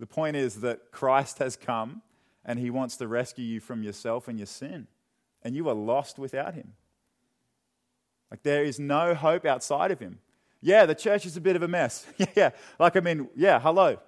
The 0.00 0.06
point 0.06 0.34
is 0.34 0.62
that 0.62 0.92
Christ 0.92 1.40
has 1.40 1.56
come 1.56 2.00
and 2.44 2.58
he 2.58 2.70
wants 2.70 2.96
to 2.96 3.08
rescue 3.08 3.44
you 3.44 3.60
from 3.60 3.82
yourself 3.82 4.28
and 4.28 4.38
your 4.38 4.46
sin. 4.46 4.86
And 5.42 5.56
you 5.56 5.68
are 5.68 5.74
lost 5.74 6.18
without 6.18 6.54
him. 6.54 6.74
Like 8.30 8.42
there 8.42 8.64
is 8.64 8.78
no 8.78 9.14
hope 9.14 9.44
outside 9.44 9.90
of 9.90 10.00
him. 10.00 10.18
Yeah, 10.60 10.86
the 10.86 10.94
church 10.94 11.26
is 11.26 11.36
a 11.36 11.40
bit 11.40 11.56
of 11.56 11.62
a 11.62 11.68
mess. 11.68 12.06
yeah, 12.36 12.50
like 12.78 12.96
I 12.96 13.00
mean, 13.00 13.28
yeah, 13.34 13.60
hello. 13.60 13.98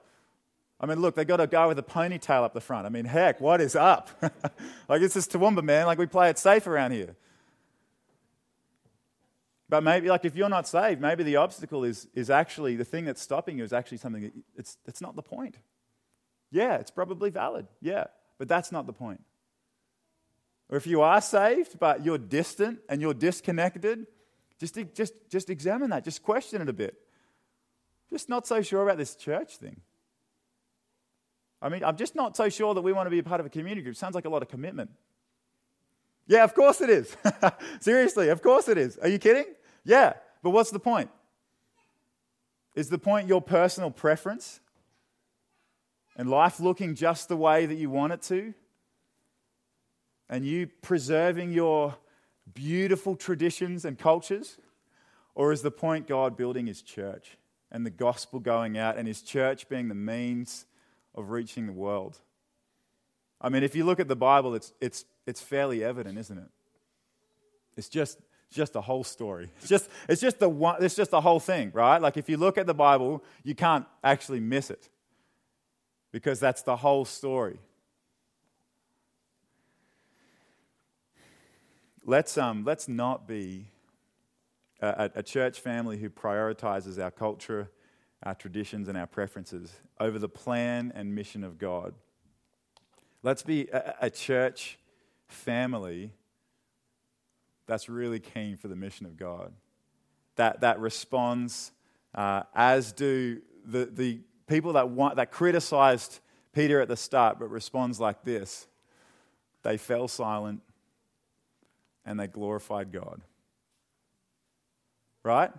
I 0.80 0.86
mean, 0.86 1.00
look, 1.00 1.14
they 1.14 1.24
got 1.24 1.40
a 1.40 1.46
guy 1.46 1.66
with 1.66 1.78
a 1.78 1.82
ponytail 1.82 2.42
up 2.44 2.52
the 2.52 2.60
front. 2.60 2.86
I 2.86 2.88
mean, 2.88 3.04
heck, 3.04 3.40
what 3.40 3.60
is 3.60 3.74
up? 3.74 4.10
like 4.88 5.02
it's 5.02 5.14
just 5.14 5.32
Toowoomba, 5.32 5.62
man. 5.62 5.86
Like 5.86 5.98
we 5.98 6.06
play 6.06 6.30
it 6.30 6.38
safe 6.38 6.66
around 6.66 6.92
here. 6.92 7.16
But 9.68 9.82
maybe, 9.82 10.08
like, 10.08 10.24
if 10.24 10.36
you're 10.36 10.48
not 10.48 10.68
saved, 10.68 11.00
maybe 11.00 11.24
the 11.24 11.36
obstacle 11.36 11.84
is, 11.84 12.06
is 12.14 12.30
actually 12.30 12.76
the 12.76 12.84
thing 12.84 13.06
that's 13.06 13.20
stopping 13.20 13.58
you 13.58 13.64
is 13.64 13.72
actually 13.72 13.98
something 13.98 14.22
that 14.22 14.32
it's, 14.56 14.76
it's 14.86 15.00
not 15.00 15.16
the 15.16 15.22
point. 15.22 15.56
Yeah, 16.50 16.76
it's 16.76 16.90
probably 16.90 17.30
valid. 17.30 17.66
Yeah, 17.80 18.04
but 18.38 18.48
that's 18.48 18.72
not 18.72 18.86
the 18.86 18.92
point. 18.92 19.22
Or 20.68 20.76
if 20.76 20.86
you 20.86 21.02
are 21.02 21.20
saved, 21.20 21.78
but 21.78 22.04
you're 22.04 22.18
distant 22.18 22.80
and 22.88 23.00
you're 23.00 23.14
disconnected, 23.14 24.06
just, 24.58 24.78
just, 24.94 25.14
just 25.30 25.50
examine 25.50 25.90
that. 25.90 26.04
Just 26.04 26.22
question 26.22 26.62
it 26.62 26.68
a 26.68 26.72
bit. 26.72 26.96
Just 28.10 28.28
not 28.28 28.46
so 28.46 28.62
sure 28.62 28.82
about 28.82 28.98
this 28.98 29.14
church 29.14 29.56
thing. 29.56 29.80
I 31.60 31.68
mean, 31.68 31.82
I'm 31.82 31.96
just 31.96 32.14
not 32.14 32.36
so 32.36 32.48
sure 32.48 32.74
that 32.74 32.82
we 32.82 32.92
want 32.92 33.06
to 33.06 33.10
be 33.10 33.18
a 33.18 33.22
part 33.22 33.40
of 33.40 33.46
a 33.46 33.50
community 33.50 33.82
group. 33.82 33.96
Sounds 33.96 34.14
like 34.14 34.26
a 34.26 34.28
lot 34.28 34.42
of 34.42 34.48
commitment. 34.48 34.90
Yeah, 36.26 36.44
of 36.44 36.54
course 36.54 36.80
it 36.80 36.90
is. 36.90 37.16
Seriously, 37.80 38.28
of 38.28 38.42
course 38.42 38.68
it 38.68 38.78
is. 38.78 38.96
Are 38.98 39.08
you 39.08 39.18
kidding? 39.18 39.46
Yeah, 39.84 40.14
but 40.42 40.50
what's 40.50 40.70
the 40.70 40.78
point? 40.78 41.10
Is 42.74 42.88
the 42.88 42.98
point 42.98 43.28
your 43.28 43.40
personal 43.40 43.90
preference? 43.90 44.60
And 46.16 46.30
life 46.30 46.60
looking 46.60 46.94
just 46.94 47.28
the 47.28 47.36
way 47.36 47.66
that 47.66 47.74
you 47.74 47.90
want 47.90 48.12
it 48.12 48.22
to? 48.22 48.54
And 50.28 50.44
you 50.44 50.68
preserving 50.80 51.52
your 51.52 51.96
beautiful 52.52 53.16
traditions 53.16 53.84
and 53.84 53.98
cultures? 53.98 54.58
Or 55.34 55.52
is 55.52 55.62
the 55.62 55.70
point 55.70 56.06
God 56.06 56.36
building 56.36 56.66
his 56.66 56.82
church 56.82 57.36
and 57.72 57.84
the 57.84 57.90
gospel 57.90 58.38
going 58.38 58.78
out 58.78 58.96
and 58.96 59.08
his 59.08 59.22
church 59.22 59.68
being 59.68 59.88
the 59.88 59.94
means 59.94 60.66
of 61.14 61.30
reaching 61.30 61.66
the 61.66 61.72
world? 61.72 62.18
I 63.40 63.48
mean, 63.48 63.64
if 63.64 63.74
you 63.74 63.84
look 63.84 63.98
at 63.98 64.08
the 64.08 64.16
Bible, 64.16 64.54
it's, 64.54 64.72
it's, 64.80 65.04
it's 65.26 65.40
fairly 65.40 65.82
evident, 65.82 66.16
isn't 66.18 66.38
it? 66.38 66.48
It's 67.76 67.88
just, 67.88 68.20
just 68.52 68.72
the 68.72 68.80
whole 68.80 69.02
story. 69.02 69.50
It's 69.58 69.68
just, 69.68 69.90
it's, 70.08 70.20
just 70.20 70.38
the 70.38 70.48
one, 70.48 70.82
it's 70.82 70.94
just 70.94 71.10
the 71.10 71.20
whole 71.20 71.40
thing, 71.40 71.72
right? 71.74 72.00
Like 72.00 72.16
if 72.16 72.28
you 72.28 72.36
look 72.36 72.56
at 72.56 72.66
the 72.66 72.74
Bible, 72.74 73.24
you 73.42 73.56
can't 73.56 73.84
actually 74.04 74.38
miss 74.38 74.70
it 74.70 74.88
because 76.14 76.38
that's 76.38 76.62
the 76.62 76.76
whole 76.76 77.04
story. 77.04 77.58
Let's, 82.04 82.38
um, 82.38 82.62
let's 82.64 82.86
not 82.86 83.26
be 83.26 83.66
a, 84.80 85.10
a 85.16 85.22
church 85.24 85.58
family 85.58 85.98
who 85.98 86.08
prioritizes 86.08 87.02
our 87.02 87.10
culture, 87.10 87.68
our 88.22 88.36
traditions, 88.36 88.86
and 88.86 88.96
our 88.96 89.08
preferences 89.08 89.80
over 89.98 90.20
the 90.20 90.28
plan 90.28 90.92
and 90.94 91.16
mission 91.16 91.42
of 91.42 91.58
God. 91.58 91.94
Let's 93.24 93.42
be 93.42 93.66
a, 93.72 93.96
a 94.02 94.10
church 94.10 94.78
family 95.26 96.12
that's 97.66 97.88
really 97.88 98.20
keen 98.20 98.56
for 98.56 98.68
the 98.68 98.76
mission 98.76 99.04
of 99.04 99.16
God. 99.16 99.52
That, 100.36 100.60
that 100.60 100.78
responds, 100.78 101.72
uh, 102.14 102.44
as 102.54 102.92
do 102.92 103.40
the, 103.66 103.86
the 103.86 104.20
people 104.46 104.74
that, 104.74 104.88
want, 104.90 105.16
that 105.16 105.30
criticized 105.30 106.20
Peter 106.52 106.80
at 106.80 106.88
the 106.88 106.96
start, 106.96 107.38
but 107.38 107.50
responds 107.50 108.00
like 108.00 108.24
this 108.24 108.66
they 109.62 109.78
fell 109.78 110.08
silent 110.08 110.60
and 112.04 112.20
they 112.20 112.26
glorified 112.26 112.92
God. 112.92 113.22
Right? 115.22 115.50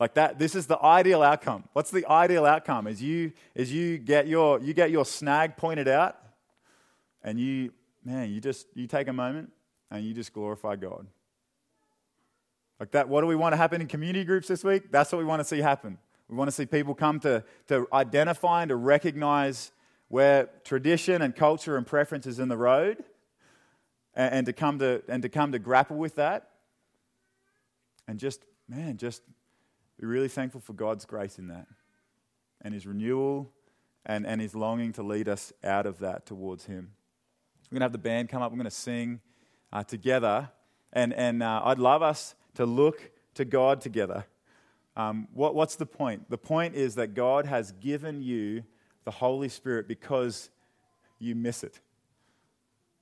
Like 0.00 0.14
that, 0.14 0.38
this 0.38 0.54
is 0.54 0.66
the 0.66 0.82
ideal 0.82 1.22
outcome. 1.22 1.64
What's 1.74 1.90
the 1.90 2.06
ideal 2.06 2.44
outcome? 2.44 2.86
Is 2.86 3.02
you, 3.02 3.32
is 3.54 3.72
you 3.72 3.98
get 3.98 4.26
your, 4.26 4.58
you 4.58 4.74
get 4.74 4.90
your 4.90 5.04
snag 5.04 5.56
pointed 5.56 5.86
out 5.86 6.18
and 7.22 7.38
you, 7.38 7.72
man, 8.04 8.30
you 8.30 8.40
just, 8.40 8.66
you 8.74 8.86
take 8.86 9.08
a 9.08 9.12
moment 9.12 9.52
and 9.90 10.04
you 10.04 10.14
just 10.14 10.32
glorify 10.32 10.74
God. 10.74 11.06
Like 12.80 12.92
that, 12.92 13.08
what 13.08 13.20
do 13.20 13.26
we 13.26 13.36
want 13.36 13.52
to 13.52 13.58
happen 13.58 13.82
in 13.82 13.86
community 13.86 14.24
groups 14.24 14.48
this 14.48 14.64
week? 14.64 14.90
That's 14.90 15.12
what 15.12 15.18
we 15.18 15.24
want 15.24 15.40
to 15.40 15.44
see 15.44 15.58
happen. 15.58 15.98
We 16.30 16.36
want 16.36 16.46
to 16.46 16.52
see 16.52 16.64
people 16.64 16.94
come 16.94 17.18
to, 17.20 17.42
to 17.66 17.88
identify 17.92 18.62
and 18.62 18.68
to 18.68 18.76
recognize 18.76 19.72
where 20.06 20.48
tradition 20.64 21.22
and 21.22 21.34
culture 21.34 21.76
and 21.76 21.84
preference 21.84 22.24
is 22.24 22.38
in 22.38 22.48
the 22.48 22.56
road 22.56 23.02
and, 24.14 24.34
and, 24.34 24.46
to 24.46 24.52
come 24.52 24.78
to, 24.78 25.02
and 25.08 25.22
to 25.22 25.28
come 25.28 25.50
to 25.50 25.58
grapple 25.58 25.96
with 25.96 26.14
that. 26.14 26.50
And 28.06 28.20
just, 28.20 28.44
man, 28.68 28.96
just 28.96 29.22
be 29.98 30.06
really 30.06 30.28
thankful 30.28 30.60
for 30.60 30.72
God's 30.72 31.04
grace 31.04 31.36
in 31.36 31.48
that 31.48 31.66
and 32.60 32.74
His 32.74 32.86
renewal 32.86 33.50
and, 34.06 34.24
and 34.24 34.40
His 34.40 34.54
longing 34.54 34.92
to 34.92 35.02
lead 35.02 35.28
us 35.28 35.52
out 35.64 35.84
of 35.84 35.98
that 35.98 36.26
towards 36.26 36.66
Him. 36.66 36.92
We're 37.70 37.76
going 37.76 37.80
to 37.80 37.84
have 37.86 37.92
the 37.92 37.98
band 37.98 38.28
come 38.28 38.40
up. 38.40 38.52
We're 38.52 38.58
going 38.58 38.64
to 38.66 38.70
sing 38.70 39.20
uh, 39.72 39.82
together. 39.82 40.48
And, 40.92 41.12
and 41.12 41.42
uh, 41.42 41.62
I'd 41.64 41.80
love 41.80 42.02
us 42.02 42.36
to 42.54 42.66
look 42.66 43.10
to 43.34 43.44
God 43.44 43.80
together. 43.80 44.26
Um, 45.00 45.28
what, 45.32 45.54
what's 45.54 45.76
the 45.76 45.86
point? 45.86 46.28
The 46.28 46.36
point 46.36 46.74
is 46.74 46.96
that 46.96 47.14
God 47.14 47.46
has 47.46 47.72
given 47.72 48.22
you 48.22 48.64
the 49.04 49.10
Holy 49.10 49.48
Spirit 49.48 49.88
because 49.88 50.50
you 51.18 51.34
miss 51.34 51.64
it. 51.64 51.80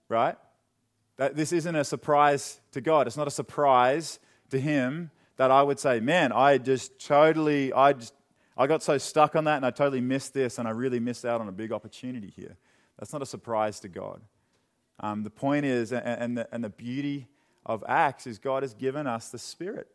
Right? 0.09 0.36
That 1.16 1.34
this 1.34 1.53
isn't 1.53 1.74
a 1.74 1.82
surprise 1.82 2.61
to 2.70 2.80
God. 2.80 3.09
It's 3.09 3.16
not 3.16 3.26
a 3.26 3.32
surprise 3.32 4.20
to 4.51 4.61
Him 4.61 5.11
that 5.38 5.51
I 5.51 5.61
would 5.61 5.80
say, 5.80 5.99
man, 5.99 6.30
I 6.30 6.59
just 6.59 7.05
totally, 7.05 7.72
I, 7.72 7.94
just, 7.94 8.14
I 8.57 8.68
got 8.68 8.84
so 8.84 8.96
stuck 8.96 9.34
on 9.34 9.44
that 9.44 9.57
and 9.57 9.66
I 9.66 9.72
totally 9.72 10.01
missed 10.01 10.34
this 10.34 10.59
and 10.59 10.68
I 10.68 10.70
really 10.70 11.01
missed 11.01 11.24
out 11.24 11.40
on 11.40 11.49
a 11.49 11.53
big 11.53 11.72
opportunity 11.72 12.32
here. 12.36 12.57
That's 12.99 13.12
not 13.12 13.22
a 13.22 13.26
surprise 13.26 13.80
to 13.80 13.88
God. 13.88 14.20
Um, 15.01 15.24
the 15.24 15.30
point 15.30 15.64
is, 15.64 15.90
and, 15.92 16.07
and, 16.07 16.38
the, 16.38 16.49
and 16.55 16.62
the 16.62 16.70
beauty 16.70 17.26
of 17.66 17.82
Acts 17.88 18.28
is 18.28 18.38
God 18.38 18.62
has 18.62 18.72
given 18.72 19.09
us 19.09 19.30
the 19.30 19.38
Spirit. 19.38 19.88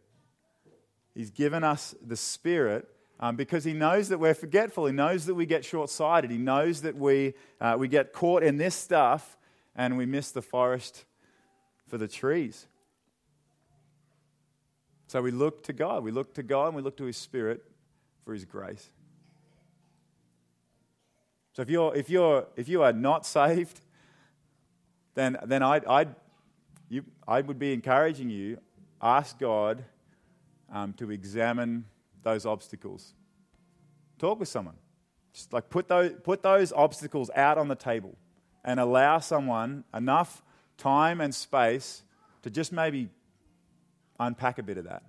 He's 1.16 1.32
given 1.32 1.64
us 1.64 1.94
the 2.06 2.18
Spirit 2.18 2.88
um, 3.20 3.36
because 3.36 3.64
He 3.64 3.74
knows 3.74 4.10
that 4.10 4.20
we're 4.20 4.34
forgetful. 4.34 4.86
He 4.86 4.94
knows 4.94 5.26
that 5.26 5.36
we 5.36 5.46
get 5.46 5.64
short 5.64 5.90
sighted. 5.90 6.32
He 6.32 6.38
knows 6.38 6.82
that 6.82 6.96
we, 6.96 7.34
uh, 7.62 7.76
we 7.78 7.88
get 7.88 8.14
caught 8.14 8.44
in 8.44 8.58
this 8.58 8.76
stuff 8.76 9.38
and 9.76 9.98
we 9.98 10.06
miss 10.06 10.32
the 10.32 10.42
forest 10.42 11.06
for 11.88 11.98
the 11.98 12.08
trees. 12.08 12.68
So 15.08 15.22
we 15.22 15.32
look 15.32 15.64
to 15.64 15.74
God. 15.74 16.04
We 16.04 16.12
look 16.12 16.34
to 16.36 16.44
God 16.44 16.68
and 16.68 16.76
we 16.76 16.82
look 16.82 16.98
to 16.98 17.06
His 17.06 17.18
Spirit 17.18 17.64
for 18.26 18.34
His 18.34 18.46
grace. 18.46 18.90
So 21.54 21.62
if 21.62 21.70
you're, 21.70 21.96
if 21.96 22.10
you're, 22.10 22.48
if 22.56 22.68
you 22.68 22.82
are 22.82 22.94
not 22.94 23.28
saved, 23.28 23.80
then, 25.14 25.38
then 25.46 25.62
I'd, 25.62 25.86
I'd, 25.86 26.16
you, 26.90 27.06
I 27.28 27.42
would 27.42 27.60
be 27.60 27.74
encouraging 27.74 28.32
you, 28.32 28.58
ask 29.00 29.38
God 29.38 29.84
um, 30.74 30.92
to 30.94 31.12
examine 31.12 31.86
those 32.24 32.46
obstacles. 32.46 33.14
Talk 34.18 34.40
with 34.40 34.50
someone. 34.50 34.76
Just 35.34 35.54
like 35.54 35.70
put 35.70 35.88
those, 35.88 36.14
put 36.24 36.44
those 36.44 36.74
obstacles 36.74 37.32
out 37.36 37.58
on 37.58 37.68
the 37.68 37.76
table 37.76 38.16
and 38.66 38.80
allow 38.80 39.20
someone 39.20 39.84
enough 39.94 40.42
time 40.78 41.22
and 41.22 41.34
space 41.34 42.04
to 42.42 42.50
just 42.50 42.74
maybe 42.74 43.10
unpack 44.20 44.58
a 44.58 44.64
bit 44.64 44.78
of 44.78 44.86
that. 44.86 45.04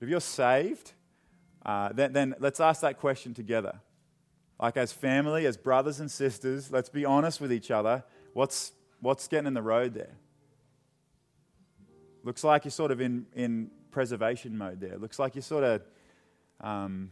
If 0.00 0.08
you're 0.08 0.20
saved, 0.20 0.92
uh, 1.64 1.90
then, 1.92 2.12
then 2.12 2.34
let's 2.38 2.60
ask 2.60 2.82
that 2.82 2.98
question 2.98 3.32
together. 3.32 3.80
Like, 4.60 4.76
as 4.76 4.92
family, 4.92 5.46
as 5.46 5.56
brothers 5.56 5.98
and 5.98 6.10
sisters, 6.10 6.70
let's 6.70 6.88
be 6.88 7.04
honest 7.04 7.40
with 7.40 7.52
each 7.52 7.70
other. 7.70 8.04
What's, 8.32 8.72
what's 9.00 9.26
getting 9.28 9.46
in 9.46 9.54
the 9.54 9.62
road 9.62 9.94
there? 9.94 10.16
Looks 12.24 12.42
like 12.42 12.64
you're 12.64 12.72
sort 12.72 12.90
of 12.90 13.00
in, 13.00 13.26
in 13.34 13.70
preservation 13.90 14.56
mode 14.56 14.80
there. 14.80 14.96
Looks 14.96 15.18
like 15.18 15.34
you're 15.34 15.42
sort 15.42 15.62
of, 15.62 15.82
um, 16.60 17.10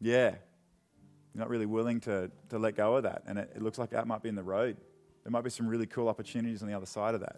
yeah, 0.00 0.30
you're 0.30 1.40
not 1.40 1.50
really 1.50 1.66
willing 1.66 2.00
to, 2.00 2.30
to 2.48 2.58
let 2.58 2.76
go 2.76 2.96
of 2.96 3.02
that. 3.02 3.22
And 3.26 3.38
it, 3.38 3.52
it 3.54 3.62
looks 3.62 3.78
like 3.78 3.90
that 3.90 4.06
might 4.06 4.22
be 4.22 4.30
in 4.30 4.34
the 4.34 4.42
road. 4.42 4.78
There 5.22 5.30
might 5.30 5.44
be 5.44 5.50
some 5.50 5.68
really 5.68 5.86
cool 5.86 6.08
opportunities 6.08 6.62
on 6.62 6.68
the 6.68 6.74
other 6.74 6.86
side 6.86 7.14
of 7.14 7.20
that. 7.20 7.36